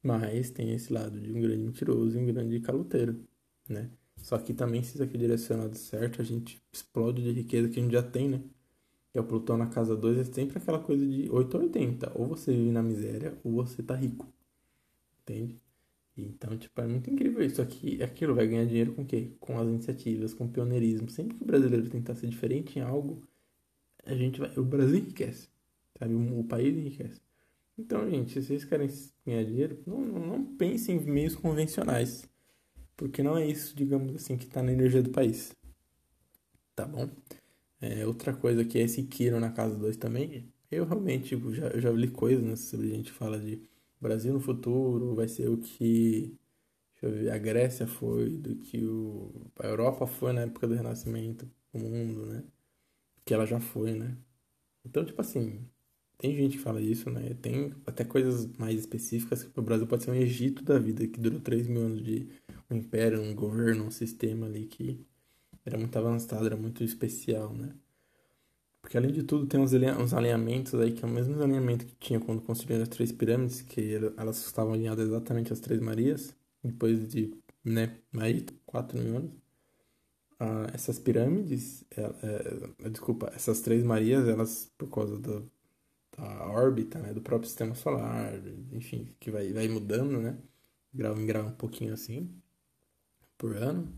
Mas 0.04 0.52
tem 0.52 0.72
esse 0.74 0.94
lado 0.94 1.20
de 1.20 1.32
um 1.32 1.42
grande 1.42 1.64
mentiroso 1.64 2.18
e 2.18 2.22
um 2.22 2.26
grande 2.28 2.60
caloteiro, 2.60 3.20
né? 3.68 3.90
Só 4.18 4.38
que 4.38 4.54
também, 4.54 4.84
se 4.84 4.96
isso 4.96 5.04
aqui 5.04 5.16
é 5.16 5.20
direcionado 5.20 5.78
certo, 5.78 6.22
a 6.22 6.26
gente 6.26 6.62
explode 6.72 7.24
de 7.24 7.32
riqueza 7.32 7.70
que 7.70 7.80
a 7.80 7.84
gente 7.84 7.92
já 7.94 8.04
tem, 8.04 8.30
né? 8.30 8.42
Que 9.12 9.18
é 9.20 9.22
o 9.22 9.26
Plutão 9.26 9.58
na 9.58 9.68
casa 9.68 9.96
2, 9.96 10.20
é 10.20 10.24
sempre 10.26 10.58
aquela 10.60 10.80
coisa 10.80 11.06
de 11.08 11.30
8 11.32 11.58
a 11.58 11.60
80. 11.62 12.12
Ou 12.16 12.28
você 12.28 12.52
vive 12.54 12.72
na 12.72 12.84
miséria, 12.84 13.38
ou 13.44 13.54
você 13.54 13.84
tá 13.84 13.96
rico. 13.96 14.28
Entende? 15.24 15.60
Então, 16.18 16.58
tipo, 16.58 16.80
é 16.80 16.88
muito 16.88 17.10
incrível 17.10 17.44
isso 17.44 17.62
aqui. 17.62 18.02
Aquilo 18.02 18.34
vai 18.34 18.48
ganhar 18.48 18.66
dinheiro 18.66 18.94
com 18.94 19.02
o 19.02 19.06
quê? 19.06 19.32
Com 19.40 19.60
as 19.60 19.68
iniciativas, 19.68 20.34
com 20.34 20.46
o 20.46 20.50
pioneirismo. 20.50 21.10
Sempre 21.10 21.38
que 21.38 21.44
o 21.44 21.46
brasileiro 21.46 21.90
tentar 21.90 22.16
ser 22.16 22.28
diferente 22.28 22.80
em 22.80 22.82
algo, 22.82 23.22
a 24.06 24.16
gente 24.16 24.40
vai. 24.40 24.58
O 24.58 24.64
Brasil 24.64 24.98
enriquece. 24.98 25.50
Sabe? 26.00 26.14
O, 26.14 26.40
o 26.40 26.44
país 26.46 26.76
enriquece. 26.76 27.20
Então, 27.78 28.10
gente, 28.10 28.32
se 28.32 28.42
vocês 28.44 28.64
querem 28.64 28.90
ganhar 29.26 29.44
dinheiro, 29.44 29.84
não, 29.86 30.00
não, 30.00 30.28
não 30.28 30.46
pensem 30.56 30.98
em 30.98 31.06
meios 31.06 31.36
convencionais. 31.36 32.24
Porque 32.96 33.22
não 33.22 33.38
é 33.38 33.46
isso, 33.46 33.76
digamos 33.76 34.16
assim, 34.16 34.38
que 34.38 34.46
está 34.46 34.64
na 34.64 34.72
energia 34.72 35.04
do 35.04 35.10
país. 35.10 35.54
Tá 36.74 36.86
bom? 36.86 37.10
É, 37.82 38.06
outra 38.06 38.34
coisa 38.34 38.64
que 38.64 38.80
é 38.80 38.84
esse 38.84 39.04
Kiro 39.04 39.40
na 39.40 39.52
casa 39.52 39.76
2 39.76 39.98
também. 39.98 40.52
Eu 40.72 40.86
realmente 40.86 41.30
tipo, 41.30 41.54
já, 41.54 41.68
eu 41.68 41.82
já 41.82 41.92
li 41.92 42.08
coisas 42.08 42.44
né, 42.44 42.56
sobre 42.56 42.92
a 42.92 42.96
gente 42.96 43.12
fala 43.12 43.38
de 43.40 43.62
Brasil 44.02 44.34
no 44.34 44.40
futuro 44.40 45.16
vai 45.16 45.28
ser 45.28 45.50
o 45.50 45.58
que 45.58 46.38
ver, 47.02 47.32
a 47.32 47.38
Grécia 47.38 47.88
foi, 47.88 48.38
do 48.38 48.56
que 48.56 48.84
o, 48.86 49.52
a 49.60 49.68
Europa 49.68 50.08
foi 50.08 50.34
na 50.34 50.42
época 50.42 50.68
do 50.68 50.76
Renascimento, 50.76 51.50
o 51.74 51.80
mundo, 51.80 52.26
né? 52.26 52.44
Que 53.26 53.34
ela 53.34 53.46
já 53.46 53.60
foi, 53.60 53.94
né? 53.96 54.18
Então, 54.86 55.06
tipo 55.06 55.20
assim, 55.22 55.68
tem 56.18 56.36
gente 56.36 56.58
que 56.58 56.64
fala 56.64 56.82
isso, 56.82 57.10
né? 57.10 57.34
Tem 57.36 57.74
até 57.86 58.04
coisas 58.06 58.48
mais 58.58 58.80
específicas 58.80 59.44
que 59.44 59.60
o 59.60 59.64
Brasil 59.64 59.88
pode 59.88 60.04
ser 60.04 60.12
um 60.12 60.16
Egito 60.16 60.64
da 60.64 60.80
vida, 60.80 61.08
que 61.08 61.20
durou 61.20 61.40
3 61.40 61.68
mil 61.68 61.82
anos 61.84 62.04
de 62.04 62.30
um 62.70 62.76
império, 62.78 63.22
um 63.22 63.36
governo, 63.36 63.86
um 63.86 63.92
sistema 63.92 64.46
ali 64.48 64.68
que 64.68 65.06
era 65.66 65.78
muito 65.78 65.98
avançado, 65.98 66.46
era 66.46 66.58
muito 66.58 66.84
especial, 66.84 67.54
né? 67.54 67.76
Porque 68.86 68.98
além 69.00 69.12
de 69.12 69.24
tudo 69.24 69.48
tem 69.48 69.60
uns, 69.60 69.74
uns 69.74 70.14
alinhamentos 70.14 70.76
aí 70.76 70.94
que 70.94 71.04
é 71.04 71.08
o 71.08 71.12
mesmo 71.12 71.42
alinhamento 71.42 71.88
que 71.88 71.96
tinha 71.96 72.20
quando 72.20 72.40
construíram 72.44 72.84
as 72.84 72.88
três 72.90 73.12
pirâmides, 73.12 73.64
que 73.64 73.96
elas 74.16 74.46
estavam 74.46 74.74
alinhadas 74.74 75.08
exatamente 75.08 75.52
às 75.52 75.60
três 75.60 75.82
Marias, 75.82 76.36
depois 76.64 77.08
de, 77.08 77.34
né, 77.64 77.98
aí, 78.20 78.46
quatro 78.64 79.00
mil 79.00 79.18
anos. 79.18 79.32
Ah, 80.40 80.68
essas 80.74 81.00
pirâmides, 81.00 81.84
é, 81.92 82.86
é, 82.86 82.90
desculpa, 82.92 83.32
essas 83.36 83.62
três 83.62 83.84
Marias, 83.84 84.28
elas, 84.28 84.72
por 84.78 84.88
causa 84.90 85.18
do, 85.18 85.50
da 86.18 86.48
órbita, 86.48 87.00
né, 87.00 87.14
do 87.14 87.22
próprio 87.22 87.50
sistema 87.50 87.76
solar, 87.76 88.34
enfim, 88.74 89.16
que 89.20 89.32
vai, 89.32 89.54
vai 89.54 89.68
mudando, 89.68 90.22
né, 90.22 90.38
grau 90.94 91.20
em 91.20 91.26
grau 91.26 91.48
um 91.48 91.56
pouquinho 91.56 91.94
assim, 91.94 92.30
por 93.38 93.56
ano, 93.58 93.92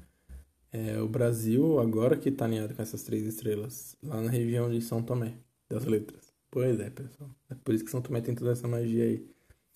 é, 0.72 1.02
o 1.02 1.08
Brasil, 1.08 1.80
agora 1.80 2.18
que 2.18 2.30
está 2.30 2.46
alinhado 2.46 2.74
com 2.76 2.82
essas 2.82 3.04
três 3.04 3.26
estrelas, 3.26 3.96
lá 4.04 4.22
na 4.22 4.30
região 4.30 4.70
de 4.70 4.82
São 4.82 5.02
Tomé, 5.02 5.38
das 5.70 5.86
letras. 5.86 6.34
Pois 6.52 6.80
é, 6.80 6.90
pessoal. 6.90 7.30
É 7.50 7.56
por 7.56 7.74
isso 7.74 7.86
que 7.86 7.92
São 7.92 8.02
Tomé 8.02 8.22
tem 8.22 8.36
toda 8.36 8.52
essa 8.52 8.68
magia 8.68 9.04
aí. 9.04 9.26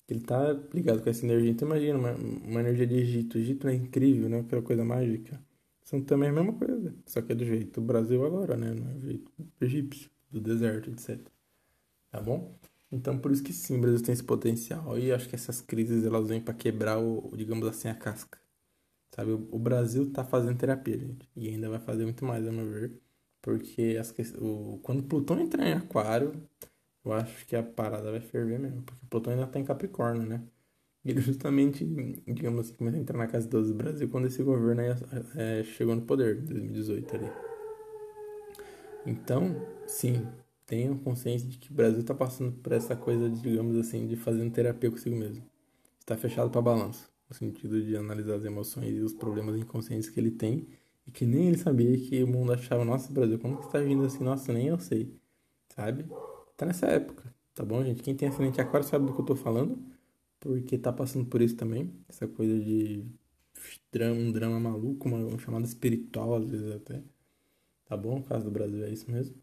Ele 0.07 0.21
tá 0.21 0.53
ligado 0.73 1.01
com 1.01 1.09
essa 1.09 1.25
energia. 1.25 1.49
Então 1.49 1.67
imagina, 1.67 1.97
uma, 1.97 2.11
uma 2.13 2.59
energia 2.59 2.87
de 2.87 2.95
Egito. 2.95 3.37
Egito 3.37 3.67
é 3.67 3.73
incrível, 3.75 4.29
né? 4.29 4.39
Aquela 4.39 4.61
coisa 4.61 4.83
mágica. 4.83 5.41
São 5.83 6.01
Tomé 6.01 6.27
é 6.27 6.29
a 6.29 6.33
mesma 6.33 6.53
coisa. 6.53 6.93
Só 7.05 7.21
que 7.21 7.31
é 7.31 7.35
do 7.35 7.45
jeito 7.45 7.79
do 7.79 7.85
Brasil 7.87 8.25
agora, 8.25 8.57
né? 8.57 8.73
Não 8.73 8.89
é 8.91 8.93
do 8.95 9.05
jeito 9.07 9.31
egípcio, 9.61 10.09
do 10.29 10.41
deserto, 10.41 10.89
etc. 10.89 11.19
Tá 12.09 12.21
bom? 12.21 12.57
Então 12.91 13.17
por 13.17 13.31
isso 13.31 13.43
que 13.43 13.53
sim, 13.53 13.77
o 13.77 13.81
Brasil 13.81 14.01
tem 14.03 14.13
esse 14.13 14.23
potencial. 14.23 14.97
E 14.99 15.11
acho 15.11 15.29
que 15.29 15.35
essas 15.35 15.61
crises 15.61 16.03
elas 16.05 16.27
vêm 16.27 16.41
para 16.41 16.53
quebrar 16.53 16.99
o, 16.99 17.31
digamos 17.35 17.67
assim, 17.67 17.87
a 17.87 17.95
casca 17.95 18.41
Sabe, 19.11 19.31
o, 19.33 19.59
Brasil 19.59 20.11
tá 20.11 20.23
fazendo 20.23 20.57
terapia, 20.57 20.97
gente. 20.97 21.29
E 21.35 21.49
ainda 21.49 21.69
vai 21.69 21.79
fazer 21.79 22.05
muito 22.05 22.23
mais, 22.25 22.47
a 22.47 22.51
meu 22.51 22.69
ver. 22.69 22.93
Porque 23.41 23.97
as, 23.99 24.13
o, 24.35 24.79
quando 24.83 25.03
Plutão 25.03 25.39
entrar 25.39 25.67
em 25.67 25.73
aquário, 25.73 26.33
eu 27.05 27.13
acho 27.13 27.45
que 27.45 27.55
a 27.55 27.63
parada 27.63 28.11
vai 28.11 28.21
ferver 28.21 28.59
mesmo. 28.59 28.83
Porque 28.83 29.05
Plutão 29.09 29.33
ainda 29.33 29.47
tá 29.47 29.59
em 29.59 29.65
Capricórnio, 29.65 30.23
né? 30.23 30.41
Ele 31.03 31.19
justamente, 31.21 31.85
digamos 32.27 32.67
assim, 32.67 32.75
começou 32.75 32.99
a 32.99 33.01
entrar 33.01 33.17
na 33.17 33.27
casa 33.27 33.47
12 33.49 33.73
do 33.73 33.77
Brasil 33.77 34.09
quando 34.09 34.27
esse 34.27 34.41
governo 34.43 34.81
aí, 34.81 34.89
é, 35.35 35.63
chegou 35.63 35.95
no 35.95 36.03
poder, 36.03 36.37
em 36.37 36.45
2018 36.45 37.15
ali. 37.15 37.31
Então, 39.05 39.55
sim, 39.87 40.27
tenham 40.65 40.97
consciência 40.97 41.49
de 41.49 41.57
que 41.57 41.71
o 41.71 41.73
Brasil 41.75 42.01
está 42.01 42.13
passando 42.13 42.53
por 42.53 42.71
essa 42.71 42.95
coisa, 42.95 43.29
digamos 43.29 43.77
assim, 43.77 44.07
de 44.07 44.15
fazendo 44.15 44.51
terapia 44.53 44.91
consigo 44.91 45.15
mesmo. 45.17 45.43
Está 45.99 46.15
fechado 46.15 46.49
para 46.49 46.61
balanço 46.61 47.10
no 47.31 47.35
sentido 47.35 47.81
de 47.81 47.95
analisar 47.95 48.35
as 48.35 48.45
emoções 48.45 48.93
e 48.93 48.99
os 48.99 49.13
problemas 49.13 49.55
inconscientes 49.57 50.09
que 50.09 50.19
ele 50.19 50.31
tem 50.31 50.67
e 51.07 51.11
que 51.11 51.25
nem 51.25 51.47
ele 51.47 51.57
sabia 51.57 51.97
que 51.97 52.21
o 52.23 52.27
mundo 52.27 52.51
achava, 52.53 52.83
nossa, 52.85 53.11
Brasil, 53.11 53.39
como 53.39 53.57
que 53.57 53.65
está 53.67 53.79
vindo 53.79 54.03
assim? 54.05 54.23
Nossa, 54.23 54.51
nem 54.53 54.67
eu 54.67 54.77
sei, 54.79 55.17
sabe? 55.69 56.05
Tá 56.57 56.65
nessa 56.65 56.87
época, 56.87 57.33
tá 57.55 57.63
bom, 57.65 57.83
gente? 57.83 58.03
Quem 58.03 58.15
tem 58.15 58.27
acidente 58.27 58.59
aquário 58.61 58.85
sabe 58.87 59.05
do 59.05 59.13
que 59.13 59.21
eu 59.21 59.25
tô 59.25 59.35
falando, 59.35 59.79
porque 60.39 60.77
tá 60.77 60.91
passando 60.93 61.25
por 61.25 61.41
isso 61.41 61.55
também, 61.55 61.93
essa 62.09 62.27
coisa 62.27 62.59
de 62.59 63.05
drama, 63.91 64.19
um 64.19 64.31
drama 64.31 64.59
maluco, 64.59 65.07
uma, 65.07 65.17
uma 65.19 65.39
chamada 65.39 65.65
espiritual 65.65 66.35
às 66.35 66.45
vezes 66.49 66.71
até, 66.75 67.01
tá 67.85 67.97
bom? 67.97 68.17
No 68.19 68.23
caso 68.25 68.45
do 68.45 68.51
Brasil 68.51 68.83
é 68.85 68.91
isso 68.91 69.09
mesmo, 69.11 69.35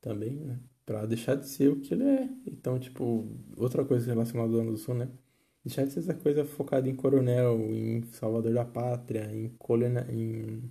também, 0.00 0.32
né? 0.36 0.60
Pra 0.86 1.06
deixar 1.06 1.36
de 1.36 1.48
ser 1.48 1.70
o 1.70 1.80
que 1.80 1.94
ele 1.94 2.04
é. 2.04 2.30
Então, 2.46 2.78
tipo, 2.78 3.28
outra 3.56 3.84
coisa 3.84 4.06
relacionada 4.06 4.52
ao 4.54 4.60
ano 4.60 4.72
do 4.72 4.78
Sul, 4.78 4.94
né? 4.94 5.08
Deixar 5.64 5.84
de 5.84 5.92
ser 5.92 6.00
essa 6.00 6.14
coisa 6.14 6.44
focada 6.44 6.88
em 6.88 6.94
coronel, 6.94 7.60
em 7.60 8.02
salvador 8.12 8.54
da 8.54 8.64
pátria, 8.64 9.30
em, 9.32 9.48
colina, 9.58 10.06
em 10.10 10.62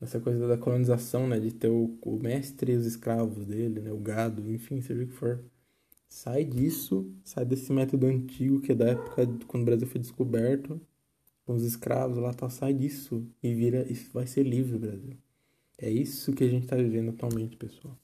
essa 0.00 0.18
coisa 0.18 0.48
da 0.48 0.56
colonização, 0.56 1.28
né? 1.28 1.38
De 1.38 1.52
ter 1.52 1.68
o, 1.68 1.98
o 2.02 2.18
mestre 2.18 2.72
e 2.72 2.76
os 2.76 2.86
escravos 2.86 3.44
dele, 3.44 3.80
né? 3.80 3.92
O 3.92 3.98
gado, 3.98 4.50
enfim, 4.50 4.80
seja 4.80 5.02
o 5.02 5.06
que 5.06 5.12
for. 5.12 5.40
Sai 6.08 6.44
disso, 6.44 7.12
sai 7.24 7.44
desse 7.44 7.72
método 7.72 8.06
antigo 8.06 8.60
que 8.60 8.72
é 8.72 8.74
da 8.74 8.88
época 8.90 9.26
quando 9.46 9.62
o 9.62 9.66
Brasil 9.66 9.86
foi 9.86 10.00
descoberto, 10.00 10.80
com 11.46 11.54
os 11.54 11.62
escravos 11.64 12.18
lá 12.18 12.32
tal, 12.34 12.50
sai 12.50 12.72
disso 12.74 13.26
e 13.42 13.54
vira, 13.54 13.86
e 13.88 13.94
vai 14.12 14.26
ser 14.26 14.42
livre 14.42 14.76
o 14.76 14.78
Brasil. 14.78 15.16
É 15.78 15.90
isso 15.90 16.32
que 16.32 16.44
a 16.44 16.48
gente 16.48 16.64
está 16.64 16.76
vivendo 16.76 17.10
atualmente, 17.10 17.56
pessoal. 17.56 17.96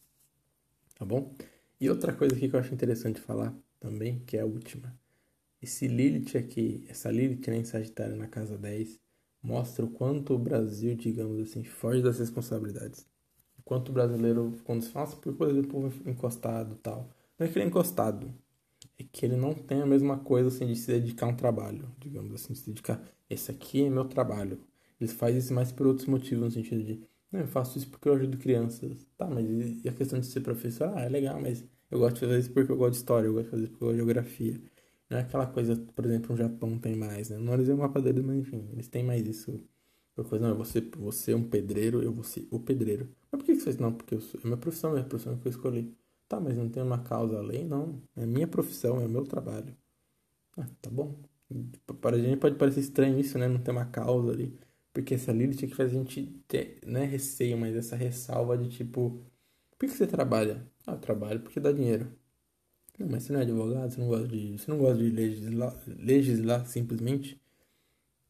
Tá 0.98 1.04
bom? 1.04 1.34
E 1.80 1.90
outra 1.90 2.12
coisa 2.12 2.34
aqui 2.34 2.48
que 2.48 2.56
eu 2.56 2.60
acho 2.60 2.72
interessante 2.72 3.20
falar 3.20 3.54
também, 3.80 4.20
que 4.26 4.36
é 4.36 4.40
a 4.40 4.46
última 4.46 4.94
esse 5.60 5.88
Lilith 5.88 6.36
aqui, 6.36 6.84
essa 6.88 7.10
Lilith 7.10 7.48
né, 7.50 7.58
em 7.58 7.64
Sagitário 7.64 8.16
na 8.16 8.28
casa 8.28 8.56
10, 8.58 9.00
mostra 9.42 9.84
o 9.84 9.90
quanto 9.90 10.34
o 10.34 10.38
Brasil, 10.38 10.94
digamos 10.96 11.40
assim, 11.40 11.64
foge 11.64 12.02
das 12.02 12.18
responsabilidades. 12.18 13.06
quanto 13.64 13.90
o 13.90 13.92
brasileiro, 13.92 14.54
quando 14.64 14.82
se 14.82 14.90
fala, 14.90 15.08
por 15.16 15.48
exemplo, 15.50 15.70
o 15.80 15.82
povo 15.90 16.10
encostado 16.10 16.76
tal. 16.76 17.10
Não 17.38 17.46
é 17.46 17.50
que 17.50 17.58
ele 17.58 17.64
é 17.66 17.68
encostado, 17.68 18.34
é 18.98 19.04
que 19.04 19.24
ele 19.26 19.36
não 19.36 19.54
tem 19.54 19.82
a 19.82 19.86
mesma 19.86 20.18
coisa 20.18 20.48
assim 20.48 20.66
de 20.66 20.76
se 20.76 20.88
dedicar 20.88 21.26
a 21.26 21.30
um 21.30 21.36
trabalho, 21.36 21.90
digamos 21.98 22.34
assim, 22.34 22.52
de 22.52 22.58
se 22.60 22.66
dedicar, 22.66 23.02
esse 23.28 23.50
aqui 23.50 23.84
é 23.84 23.90
meu 23.90 24.04
trabalho. 24.06 24.60
Ele 25.00 25.10
faz 25.10 25.36
isso 25.36 25.52
mais 25.54 25.72
por 25.72 25.86
outros 25.86 26.06
motivos, 26.08 26.44
no 26.44 26.50
sentido 26.50 26.82
de, 26.84 27.02
não, 27.30 27.40
eu 27.40 27.46
faço 27.48 27.76
isso 27.78 27.88
porque 27.90 28.08
eu 28.08 28.14
ajudo 28.14 28.38
crianças. 28.38 29.06
Tá, 29.16 29.26
mas 29.28 29.46
e 29.84 29.88
a 29.88 29.92
questão 29.92 30.18
de 30.20 30.26
ser 30.26 30.40
professor? 30.40 30.92
Ah, 30.96 31.02
é 31.02 31.08
legal, 31.08 31.40
mas 31.40 31.64
eu 31.90 31.98
gosto 31.98 32.14
de 32.16 32.20
fazer 32.20 32.38
isso 32.38 32.52
porque 32.52 32.72
eu 32.72 32.76
gosto 32.76 32.92
de 32.92 32.98
história, 32.98 33.26
eu 33.26 33.32
gosto 33.34 33.44
de 33.46 33.50
fazer 33.50 33.62
isso 33.64 33.72
porque 33.72 33.84
eu 33.84 33.88
gosto 33.88 33.98
de 33.98 34.04
geografia. 34.04 34.60
Não 35.08 35.18
é 35.18 35.20
aquela 35.22 35.46
coisa, 35.46 35.76
por 35.76 36.04
exemplo, 36.04 36.32
no 36.32 36.36
Japão 36.36 36.78
tem 36.78 36.96
mais, 36.96 37.30
né? 37.30 37.38
Não 37.38 37.54
é 37.54 37.56
o 37.58 37.78
mapa 37.78 38.00
deles, 38.00 38.24
mas 38.24 38.36
enfim, 38.38 38.68
eles 38.72 38.88
têm 38.88 39.04
mais 39.04 39.26
isso. 39.26 39.60
Coisa, 40.16 40.38
não, 40.48 40.56
você, 40.56 40.80
você 40.80 41.32
é 41.32 41.36
um 41.36 41.48
pedreiro, 41.48 42.02
eu 42.02 42.12
vou 42.12 42.24
ser 42.24 42.48
o 42.50 42.58
pedreiro. 42.58 43.14
Mas 43.30 43.38
por 43.40 43.44
que, 43.46 43.54
que 43.56 43.60
você 43.62 43.80
não? 43.80 43.92
Porque 43.92 44.14
eu 44.14 44.20
sou, 44.20 44.40
é 44.42 44.46
minha 44.46 44.56
profissão, 44.56 44.96
é 44.96 45.00
a 45.02 45.04
profissão 45.04 45.38
que 45.38 45.46
eu 45.46 45.50
escolhi. 45.50 45.94
Tá, 46.28 46.40
mas 46.40 46.56
não 46.56 46.68
tem 46.70 46.82
uma 46.82 47.02
causa 47.02 47.38
além? 47.38 47.64
Não. 47.64 48.02
É 48.16 48.26
minha 48.26 48.48
profissão, 48.48 49.00
é 49.00 49.06
o 49.06 49.08
meu 49.08 49.24
trabalho. 49.24 49.76
Ah, 50.56 50.66
tá 50.80 50.90
bom. 50.90 51.20
Para 52.00 52.16
a 52.16 52.18
gente 52.20 52.38
pode 52.38 52.56
parecer 52.56 52.80
estranho 52.80 53.18
isso, 53.18 53.38
né? 53.38 53.48
Não 53.48 53.60
ter 53.62 53.70
uma 53.70 53.86
causa 53.86 54.32
ali. 54.32 54.58
Porque 54.92 55.14
essa 55.14 55.32
Lilith 55.32 55.58
que 55.68 55.74
faz 55.74 55.90
a 55.92 55.94
gente 55.94 56.22
ter, 56.48 56.80
não 56.86 57.00
é 57.00 57.04
receio, 57.06 57.56
mas 57.58 57.76
essa 57.76 57.96
ressalva 57.96 58.56
de 58.58 58.68
tipo, 58.68 59.22
por 59.78 59.88
que 59.88 59.88
você 59.88 60.06
trabalha? 60.06 60.66
Ah, 60.86 60.92
eu 60.92 60.98
trabalho 61.00 61.40
porque 61.40 61.60
dá 61.60 61.72
dinheiro. 61.72 62.10
Não, 62.98 63.06
mas 63.08 63.24
você 63.24 63.32
não 63.32 63.40
é 63.40 63.42
advogado, 63.42 63.90
você 63.90 64.00
não 64.00 64.08
gosta 64.08 64.28
de, 64.28 64.58
você 64.58 64.70
não 64.70 64.78
gosta 64.78 65.02
de 65.02 65.10
legislar, 65.10 65.82
legislar 65.86 66.66
simplesmente? 66.66 67.40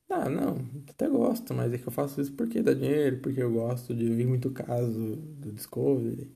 Ah, 0.08 0.28
não, 0.30 0.58
até 0.88 1.08
gosto, 1.08 1.52
mas 1.52 1.72
é 1.72 1.78
que 1.78 1.86
eu 1.86 1.92
faço 1.92 2.20
isso 2.20 2.32
porque 2.34 2.62
dá 2.62 2.72
dinheiro, 2.72 3.20
porque 3.20 3.42
eu 3.42 3.52
gosto 3.52 3.94
de 3.94 4.08
ouvir 4.08 4.26
muito 4.26 4.50
caso 4.52 5.16
do 5.16 5.52
Discovery, 5.52 6.32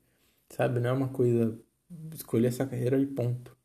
sabe? 0.49 0.79
Não 0.79 0.89
é 0.89 0.93
uma 0.93 1.09
coisa 1.09 1.57
escolher 2.13 2.47
essa 2.47 2.65
carreira 2.67 2.99
e 2.99 3.07
ponto. 3.07 3.57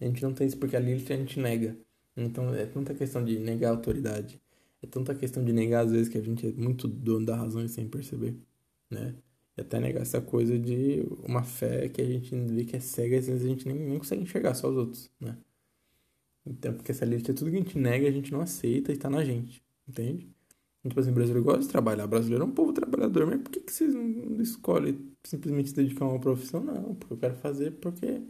A 0.00 0.04
gente 0.04 0.22
não 0.22 0.34
tem 0.34 0.46
isso 0.48 0.58
porque 0.58 0.76
a 0.76 0.80
Lilith 0.80 1.12
a 1.12 1.16
gente 1.16 1.40
nega. 1.40 1.78
Então 2.16 2.54
é 2.54 2.66
tanta 2.66 2.94
questão 2.94 3.24
de 3.24 3.38
negar 3.38 3.70
a 3.70 3.72
autoridade. 3.72 4.40
É 4.82 4.86
tanta 4.86 5.14
questão 5.14 5.44
de 5.44 5.52
negar, 5.52 5.84
às 5.86 5.92
vezes, 5.92 6.08
que 6.08 6.18
a 6.18 6.22
gente 6.22 6.46
é 6.48 6.52
muito 6.52 6.88
dono 6.88 7.26
da 7.26 7.36
razão 7.36 7.64
e 7.64 7.68
sem 7.68 7.88
perceber, 7.88 8.36
né? 8.90 9.14
E 9.56 9.60
até 9.60 9.78
negar 9.78 10.02
essa 10.02 10.20
coisa 10.20 10.58
de 10.58 11.04
uma 11.22 11.42
fé 11.42 11.88
que 11.88 12.00
a 12.00 12.06
gente 12.06 12.34
vê 12.34 12.64
que 12.64 12.76
é 12.76 12.80
cega, 12.80 13.18
às 13.18 13.26
vezes 13.26 13.44
a 13.44 13.48
gente 13.48 13.66
nem, 13.66 13.76
nem 13.76 13.98
consegue 13.98 14.22
enxergar, 14.22 14.54
só 14.54 14.70
os 14.70 14.76
outros, 14.76 15.10
né? 15.20 15.36
Então, 16.44 16.74
porque 16.74 16.90
essa 16.92 17.04
lista 17.04 17.30
é 17.32 17.34
tudo 17.34 17.50
que 17.50 17.56
a 17.56 17.60
gente 17.60 17.78
nega, 17.78 18.08
a 18.08 18.10
gente 18.10 18.32
não 18.32 18.40
aceita 18.40 18.92
e 18.92 18.96
tá 18.96 19.08
na 19.10 19.24
gente, 19.24 19.62
entende? 19.86 20.28
Tipo 20.82 20.98
assim, 20.98 21.10
o 21.10 21.14
brasileiro 21.14 21.44
gosta 21.44 21.60
de 21.62 21.68
trabalhar, 21.68 22.04
o 22.04 22.08
brasileiro 22.08 22.44
é 22.44 22.46
um 22.46 22.50
povo 22.50 22.72
trabalhador, 22.72 23.26
mas 23.26 23.40
por 23.40 23.50
que, 23.52 23.60
que 23.60 23.72
vocês 23.72 23.94
não 23.94 24.40
escolhem 24.42 24.98
simplesmente 25.22 25.68
se 25.70 25.76
dedicar 25.76 26.04
a 26.04 26.08
uma 26.08 26.20
profissão? 26.20 26.60
Não, 26.62 26.94
porque 26.96 27.14
eu 27.14 27.18
quero 27.18 27.36
fazer 27.36 27.70
porque 27.72 28.20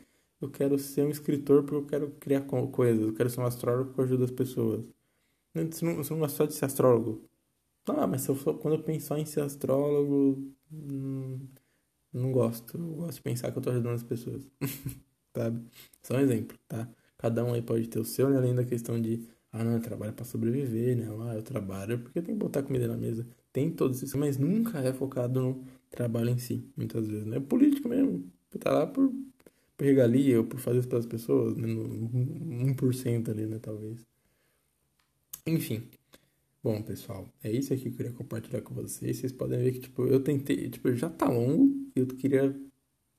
eu 0.41 0.51
quero 0.51 0.79
ser 0.79 1.07
um 1.07 1.11
escritor, 1.11 1.62
porque 1.62 1.77
eu 1.77 1.87
quero 1.87 2.11
criar 2.20 2.43
coisas, 2.43 3.07
eu 3.07 3.14
quero 3.14 3.31
ser 3.31 3.41
um 3.41 3.47
astrólogo 3.47 3.87
porque 3.87 4.01
eu 4.03 4.05
ajudo 4.05 4.25
as 4.25 4.31
pessoas. 4.31 4.87
Você 5.55 5.85
não, 5.85 5.97
você 5.97 6.12
não 6.12 6.20
gosta 6.20 6.37
só 6.37 6.47
de 6.47 6.55
ser 6.55 6.66
astrólogo? 6.66 7.29
Ah, 7.89 8.07
mas 8.07 8.26
eu 8.28 8.37
quando 8.59 8.74
eu 8.76 8.83
pensar 8.83 9.18
em 9.18 9.26
ser 9.26 9.41
astrólogo, 9.43 10.55
hum, 10.70 11.49
não 12.12 12.33
gosto. 12.33 12.78
Eu 12.78 12.95
gosto 12.97 13.16
de 13.16 13.22
pensar 13.22 13.53
que 13.53 13.59
eu 13.59 13.62
tô 13.62 13.70
ajudando 13.70 13.95
as 13.97 14.03
pessoas. 14.05 14.49
Sabe? 15.37 15.66
Só 16.03 16.14
um 16.16 16.20
exemplo, 16.20 16.59
tá? 16.68 16.89
Cada 17.18 17.45
um 17.45 17.55
aí 17.55 17.62
pode 17.62 17.89
ter 17.89 17.99
o 18.01 18.05
seu, 18.05 18.30
né? 18.30 18.39
Além 18.39 18.55
da 18.55 18.64
questão 18.64 19.01
de, 19.01 19.28
ah, 19.53 19.64
não, 19.64 19.74
eu 19.74 19.80
trabalho 19.83 20.12
para 20.14 20.24
sobreviver, 20.24 20.97
né? 20.97 21.07
Ah, 21.30 21.37
eu 21.37 21.43
trabalho 21.43 21.99
porque 22.01 22.22
tem 22.22 22.35
que 22.37 22.41
botar 22.41 22.62
comida 22.62 22.89
na 22.89 22.97
mesa. 22.97 23.26
Tem 23.53 23.70
todos 23.72 23.99
esses, 24.03 24.14
mas 24.14 24.39
nunca 24.39 24.80
é 24.80 24.93
focado 24.93 25.41
no 25.43 25.64
trabalho 25.91 26.30
em 26.30 26.39
si, 26.39 26.70
muitas 26.76 27.07
vezes, 27.09 27.26
né? 27.26 27.41
Político 27.41 27.89
mesmo. 27.89 28.30
Tá 28.61 28.72
lá 28.72 28.87
por, 28.87 29.11
por 29.76 29.85
regalia 29.87 30.39
ou 30.41 30.47
por 30.47 30.61
fazer 30.61 30.80
isso 30.80 30.89
pelas 30.89 31.07
pessoas, 31.07 31.57
né? 31.57 31.66
No 31.68 32.70
1% 32.70 33.30
ali, 33.30 33.47
né? 33.47 33.59
Talvez. 33.61 34.07
Enfim. 35.47 35.89
Bom, 36.63 36.81
pessoal, 36.81 37.29
é 37.43 37.51
isso 37.51 37.75
aqui 37.75 37.83
que 37.85 37.89
eu 37.89 37.97
queria 37.97 38.13
compartilhar 38.13 38.63
com 38.63 38.73
vocês. 38.73 39.17
Vocês 39.17 39.33
podem 39.33 39.59
ver 39.59 39.73
que, 39.73 39.81
tipo, 39.81 40.07
eu 40.07 40.23
tentei, 40.23 40.71
tipo, 40.71 40.95
já 40.95 41.11
tá 41.11 41.29
longo. 41.29 41.75
Eu 41.97 42.07
queria 42.07 42.55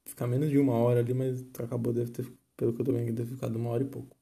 ficar 0.06 0.28
menos 0.28 0.50
de 0.50 0.58
uma 0.58 0.74
hora 0.76 1.02
ali, 1.02 1.14
mas 1.14 1.46
acabou, 1.60 1.92
deve 1.92 2.12
ter, 2.12 2.26
pelo 2.56 2.74
que 2.74 2.82
eu 2.82 2.86
tô 2.86 2.94
vendo, 2.94 3.08
deve 3.14 3.30
ter 3.30 3.36
ficado 3.36 3.58
uma 3.58 3.70
hora 3.72 3.84
e 3.84 3.86
pouco. 3.86 4.16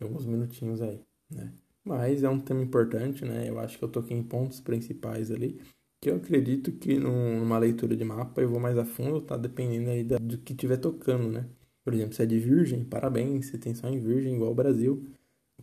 Alguns 0.00 0.24
minutinhos 0.24 0.80
aí, 0.80 1.00
né? 1.30 1.52
Mas 1.84 2.22
é 2.22 2.30
um 2.30 2.40
tema 2.40 2.62
importante, 2.62 3.26
né? 3.26 3.46
Eu 3.46 3.58
acho 3.58 3.78
que 3.78 3.84
eu 3.84 3.88
toquei 3.90 4.16
em 4.16 4.22
pontos 4.22 4.58
principais 4.60 5.30
ali. 5.30 5.60
Que 6.00 6.10
eu 6.10 6.16
acredito 6.16 6.72
que 6.72 6.98
numa 6.98 7.58
leitura 7.58 7.94
de 7.94 8.04
mapa 8.04 8.40
eu 8.40 8.48
vou 8.48 8.58
mais 8.58 8.78
a 8.78 8.86
fundo, 8.86 9.20
tá? 9.20 9.36
Dependendo 9.36 9.90
aí 9.90 10.02
do 10.02 10.38
que 10.38 10.54
tiver 10.54 10.78
tocando, 10.78 11.28
né? 11.30 11.46
Por 11.84 11.92
exemplo, 11.92 12.14
se 12.14 12.22
é 12.22 12.26
de 12.26 12.38
virgem, 12.38 12.84
parabéns. 12.84 13.46
Se 13.48 13.58
tem 13.58 13.74
só 13.74 13.86
em 13.88 14.00
virgem, 14.00 14.34
igual 14.36 14.52
o 14.52 14.54
Brasil 14.54 15.06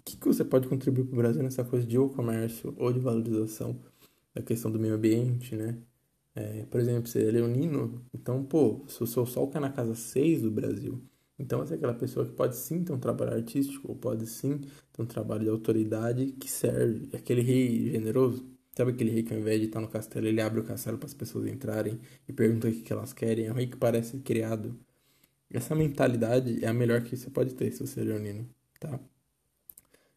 que, 0.08 0.18
que 0.18 0.26
você 0.28 0.46
pode 0.46 0.68
contribuir 0.68 1.06
para 1.06 1.14
o 1.14 1.18
Brasil 1.18 1.44
nessa 1.44 1.64
coisa 1.66 1.86
de 1.86 1.98
ou 1.98 2.10
comércio 2.10 2.74
ou 2.78 2.94
de 2.94 3.00
valorização 3.00 3.80
da 4.34 4.42
questão 4.42 4.72
do 4.72 4.80
meio 4.80 4.96
ambiente, 4.96 5.56
né? 5.56 5.78
É, 6.36 6.66
por 6.66 6.80
exemplo, 6.80 7.08
você 7.10 7.28
é 7.28 7.32
leonino, 7.32 8.06
então, 8.14 8.44
pô, 8.46 8.86
se 8.88 9.04
o 9.04 9.08
seu 9.08 9.26
sol 9.26 9.50
cai 9.50 9.62
na 9.62 9.72
casa 9.72 9.96
6 9.96 10.44
do 10.44 10.52
Brasil, 10.52 11.04
então 11.40 11.60
você 11.60 11.74
é 11.74 11.78
aquela 11.78 11.94
pessoa 11.96 12.26
que 12.26 12.32
pode 12.34 12.56
sim 12.56 12.84
ter 12.84 12.94
um 12.94 13.00
trabalho 13.00 13.34
artístico, 13.34 13.90
ou 13.90 13.96
pode 13.96 14.28
sim 14.28 14.60
ter 14.94 15.02
um 15.02 15.06
trabalho 15.06 15.44
de 15.44 15.50
autoridade 15.50 16.32
que 16.34 16.50
serve. 16.50 17.10
Aquele 17.16 17.42
rei 17.42 17.92
generoso, 17.92 18.46
sabe 18.76 18.92
aquele 18.92 19.12
rei 19.12 19.24
que 19.24 19.34
ao 19.34 19.40
invés 19.40 19.60
de 19.60 19.68
estar 19.68 19.82
no 19.82 19.88
castelo, 19.90 20.28
ele 20.28 20.42
abre 20.42 20.60
o 20.62 20.64
castelo 20.64 20.98
para 20.98 21.08
as 21.08 21.14
pessoas 21.14 21.48
entrarem 21.48 22.00
e 22.28 22.34
pergunta 22.34 22.68
o 22.68 22.72
que 22.72 22.94
elas 22.94 23.14
querem, 23.14 23.48
é 23.48 23.52
um 23.52 23.56
rei 23.56 23.68
que 23.68 23.78
parece 23.78 24.20
criado. 24.20 24.78
Essa 25.50 25.76
mentalidade 25.76 26.64
é 26.64 26.68
a 26.68 26.74
melhor 26.74 27.04
que 27.04 27.18
você 27.18 27.30
pode 27.30 27.54
ter 27.56 27.72
se 27.72 27.86
você 27.86 28.02
é 28.02 28.04
leonino, 28.06 28.50
tá? 28.80 29.00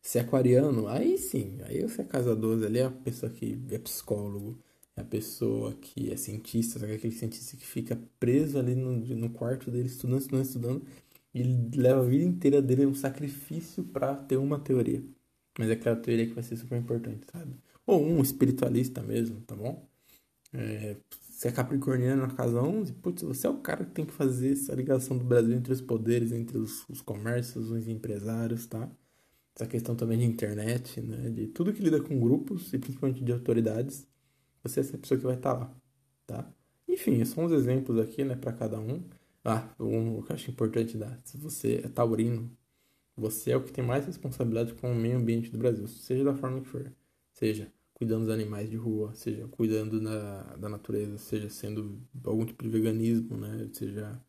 Se 0.03 0.19
é 0.19 0.23
aquariano, 0.23 0.89
aí 0.89 1.19
sim, 1.19 1.59
aí 1.65 1.83
você 1.83 2.03
é 2.03 2.05
casa 2.05 2.35
12 2.35 2.65
ali, 2.67 2.79
é 2.79 2.85
a 2.85 2.91
pessoa 2.91 3.31
que 3.31 3.59
é 3.71 3.79
psicólogo, 3.79 4.59
é 4.97 5.03
a 5.03 5.05
pessoa 5.05 5.75
que 5.75 6.11
é 6.11 6.17
cientista, 6.17 6.79
sabe 6.79 6.95
aquele 6.95 7.15
cientista 7.15 7.57
que 7.57 7.67
fica 7.67 8.01
preso 8.19 8.59
ali 8.59 8.75
no, 8.75 8.93
no 8.97 9.31
quarto 9.31 9.71
dele, 9.71 9.87
estudando, 9.87 10.21
estudando, 10.21 10.45
estudando, 10.45 10.87
e 11.35 11.43
leva 11.77 12.01
a 12.01 12.05
vida 12.05 12.25
inteira 12.25 12.61
dele 12.63 12.87
um 12.87 12.95
sacrifício 12.95 13.85
para 13.85 14.17
ter 14.17 14.37
uma 14.37 14.59
teoria. 14.59 15.03
Mas 15.59 15.69
é 15.71 15.73
aquela 15.73 15.97
teoria 15.97 16.27
que 16.27 16.35
vai 16.35 16.43
ser 16.43 16.57
super 16.57 16.79
importante, 16.79 17.27
sabe? 17.31 17.55
Ou 17.87 18.03
um 18.03 18.23
espiritualista 18.23 19.03
mesmo, 19.03 19.41
tá 19.43 19.55
bom? 19.55 19.89
É, 20.53 20.97
se 21.31 21.49
é 21.49 21.53
capricorniano 21.53 22.23
na 22.23 22.35
casa 22.35 22.61
11, 22.61 22.93
putz, 22.95 23.23
você 23.23 23.47
é 23.47 23.51
o 23.51 23.59
cara 23.59 23.85
que 23.85 23.93
tem 23.93 24.05
que 24.07 24.13
fazer 24.13 24.53
essa 24.53 24.75
ligação 24.75 25.17
do 25.17 25.25
Brasil 25.25 25.55
entre 25.55 25.73
os 25.73 25.81
poderes, 25.81 26.33
entre 26.33 26.59
os, 26.59 26.89
os 26.89 27.01
comércios, 27.01 27.71
os 27.71 27.89
empresários, 27.89 28.67
tá? 28.67 28.91
Essa 29.61 29.67
questão 29.67 29.95
também 29.95 30.19
de 30.19 30.25
internet, 30.25 31.01
né? 31.03 31.29
De 31.31 31.47
tudo 31.49 31.73
que 31.73 31.83
lida 31.83 32.01
com 32.01 32.19
grupos 32.19 32.73
e 32.73 32.79
principalmente 32.79 33.23
de 33.23 33.33
autoridades, 33.33 34.07
você 34.63 34.81
é 34.81 34.83
essa 34.83 34.99
pessoa 34.99 35.19
que 35.19 35.27
vai 35.27 35.37
estar 35.37 35.55
tá 35.55 35.59
lá, 35.61 35.77
tá? 36.27 36.53
Enfim, 36.89 37.25
são 37.25 37.45
uns 37.45 37.53
exemplos 37.53 37.99
aqui, 37.99 38.25
né, 38.25 38.35
para 38.37 38.53
cada 38.53 38.79
um. 38.81 39.03
Ah, 39.45 39.69
um 39.79 40.23
que 40.23 40.33
eu 40.33 40.35
acho 40.35 40.51
importante 40.51 40.97
dar. 40.97 41.19
Se 41.25 41.37
você 41.37 41.83
é 41.85 41.89
taurino, 41.89 42.51
você 43.17 43.53
é 43.53 43.57
o 43.57 43.63
que 43.65 43.73
tem 43.73 43.85
mais 43.85 44.07
responsabilidade 44.07 44.75
com 44.75 44.93
o 44.93 44.95
meio 44.95 45.19
ambiente 45.19 45.51
do 45.51 45.59
Brasil, 45.59 45.87
seja 45.89 46.25
da 46.25 46.35
forma 46.35 46.61
que 46.61 46.69
for. 46.69 46.93
Seja 47.33 47.73
cuidando 47.95 48.25
dos 48.25 48.35
animais 48.35 48.71
de 48.71 48.77
rua, 48.77 49.15
seja 49.15 49.47
cuidando 49.49 50.01
da, 50.01 50.57
da 50.57 50.69
natureza, 50.69 51.19
seja 51.19 51.51
sendo 51.51 52.01
algum 52.25 52.47
tipo 52.47 52.63
de 52.65 52.71
veganismo, 52.71 53.37
né? 53.37 53.69
Seja 53.73 54.21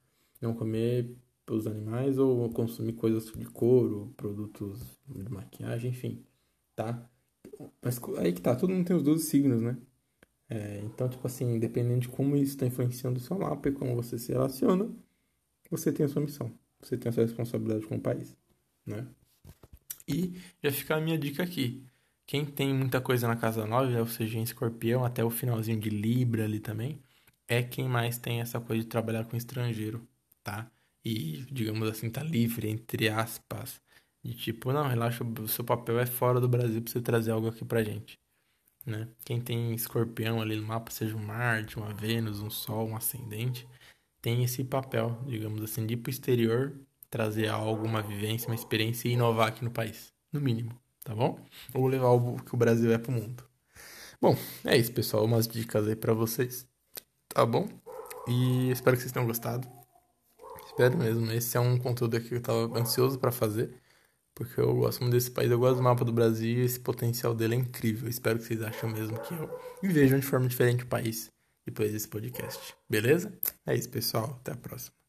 não 0.41 0.53
comer 0.53 1.15
pelos 1.51 1.67
animais 1.67 2.17
ou 2.17 2.49
consumir 2.49 2.93
coisas 2.93 3.25
de 3.25 3.45
couro, 3.45 4.13
produtos 4.15 4.97
de 5.05 5.29
maquiagem, 5.29 5.91
enfim, 5.91 6.23
tá? 6.73 7.05
Mas 7.81 7.99
aí 8.17 8.31
que 8.31 8.41
tá, 8.41 8.55
todo 8.55 8.71
mundo 8.71 8.87
tem 8.87 8.95
os 8.95 9.03
12 9.03 9.25
signos, 9.25 9.61
né? 9.61 9.77
É, 10.49 10.79
então, 10.85 11.09
tipo 11.09 11.27
assim, 11.27 11.59
dependendo 11.59 11.99
de 11.99 12.07
como 12.07 12.37
isso 12.37 12.53
está 12.53 12.65
influenciando 12.65 13.19
o 13.19 13.21
seu 13.21 13.37
mapa 13.37 13.67
e 13.67 13.73
como 13.73 13.95
você 13.95 14.17
se 14.17 14.31
relaciona, 14.31 14.89
você 15.69 15.91
tem 15.91 16.05
a 16.05 16.09
sua 16.09 16.21
missão, 16.21 16.53
você 16.79 16.97
tem 16.97 17.09
a 17.09 17.11
sua 17.11 17.23
responsabilidade 17.23 17.85
com 17.85 17.95
o 17.95 18.01
país, 18.01 18.33
né? 18.85 19.05
E 20.07 20.33
já 20.63 20.71
fica 20.71 20.95
a 20.95 21.01
minha 21.01 21.17
dica 21.17 21.43
aqui. 21.43 21.83
Quem 22.25 22.45
tem 22.45 22.73
muita 22.73 23.01
coisa 23.01 23.27
na 23.27 23.35
casa 23.35 23.65
9, 23.65 23.93
ou 23.99 24.07
seja, 24.07 24.39
em 24.39 24.43
escorpião, 24.43 25.03
até 25.03 25.21
o 25.21 25.29
finalzinho 25.29 25.81
de 25.81 25.89
Libra 25.89 26.45
ali 26.45 26.61
também, 26.61 27.01
é 27.45 27.61
quem 27.61 27.89
mais 27.89 28.17
tem 28.17 28.39
essa 28.39 28.57
coisa 28.61 28.83
de 28.83 28.87
trabalhar 28.87 29.25
com 29.25 29.35
estrangeiro, 29.35 30.07
tá? 30.41 30.71
E, 31.03 31.45
digamos 31.51 31.87
assim, 31.89 32.09
tá 32.09 32.23
livre, 32.23 32.69
entre 32.69 33.09
aspas, 33.09 33.81
de 34.23 34.33
tipo, 34.33 34.71
não, 34.71 34.87
relaxa, 34.87 35.23
o 35.23 35.47
seu 35.47 35.63
papel 35.63 35.99
é 35.99 36.05
fora 36.05 36.39
do 36.39 36.47
Brasil 36.47 36.81
pra 36.81 36.91
você 36.91 37.01
trazer 37.01 37.31
algo 37.31 37.47
aqui 37.47 37.65
pra 37.65 37.83
gente, 37.83 38.19
né? 38.85 39.07
Quem 39.25 39.41
tem 39.41 39.73
escorpião 39.73 40.41
ali 40.41 40.55
no 40.55 40.63
mapa, 40.63 40.91
seja 40.91 41.15
um 41.15 41.23
Marte, 41.23 41.77
uma 41.77 41.93
Vênus, 41.93 42.39
um 42.39 42.49
Sol, 42.49 42.87
um 42.87 42.95
ascendente, 42.95 43.67
tem 44.21 44.43
esse 44.43 44.63
papel, 44.63 45.19
digamos 45.25 45.61
assim, 45.63 45.85
de 45.85 45.95
ir 45.95 45.97
pro 45.97 46.11
exterior, 46.11 46.73
trazer 47.09 47.47
algo, 47.47 47.85
uma 47.85 48.01
vivência, 48.01 48.47
uma 48.47 48.55
experiência 48.55 49.07
e 49.07 49.13
inovar 49.13 49.49
aqui 49.49 49.63
no 49.63 49.71
país, 49.71 50.13
no 50.31 50.39
mínimo, 50.39 50.79
tá 51.03 51.15
bom? 51.15 51.39
Ou 51.73 51.87
levar 51.87 52.09
o 52.11 52.37
que 52.37 52.53
o 52.53 52.57
Brasil 52.57 52.91
é 52.93 52.97
pro 52.97 53.11
mundo. 53.11 53.43
Bom, 54.21 54.35
é 54.63 54.77
isso, 54.77 54.91
pessoal, 54.93 55.25
umas 55.25 55.47
dicas 55.47 55.87
aí 55.87 55.95
para 55.95 56.13
vocês, 56.13 56.67
tá 57.27 57.43
bom? 57.45 57.67
E 58.27 58.69
espero 58.69 58.95
que 58.95 59.01
vocês 59.01 59.11
tenham 59.11 59.25
gostado. 59.25 59.80
Espero 60.71 60.97
mesmo. 60.97 61.29
Esse 61.31 61.57
é 61.57 61.59
um 61.59 61.77
conteúdo 61.77 62.15
aqui 62.15 62.29
que 62.29 62.35
eu 62.35 62.41
tava 62.41 62.79
ansioso 62.79 63.19
para 63.19 63.31
fazer. 63.31 63.75
Porque 64.33 64.59
eu 64.59 64.73
gosto 64.73 65.01
muito 65.01 65.13
desse 65.13 65.29
país, 65.29 65.51
eu 65.51 65.59
gosto 65.59 65.75
do 65.75 65.83
mapa 65.83 66.05
do 66.05 66.13
Brasil 66.13 66.59
e 66.59 66.61
esse 66.61 66.79
potencial 66.79 67.35
dele 67.35 67.55
é 67.55 67.57
incrível. 67.57 68.09
Espero 68.09 68.39
que 68.39 68.45
vocês 68.45 68.61
achem 68.61 68.91
mesmo 68.91 69.19
que 69.19 69.33
eu. 69.33 69.49
E 69.83 69.87
vejam 69.89 70.17
de 70.19 70.25
forma 70.25 70.47
diferente 70.47 70.83
o 70.83 70.87
país 70.87 71.29
depois 71.65 71.91
desse 71.91 72.07
podcast. 72.07 72.73
Beleza? 72.89 73.37
É 73.65 73.75
isso, 73.75 73.89
pessoal. 73.89 74.37
Até 74.39 74.53
a 74.53 74.57
próxima. 74.57 75.00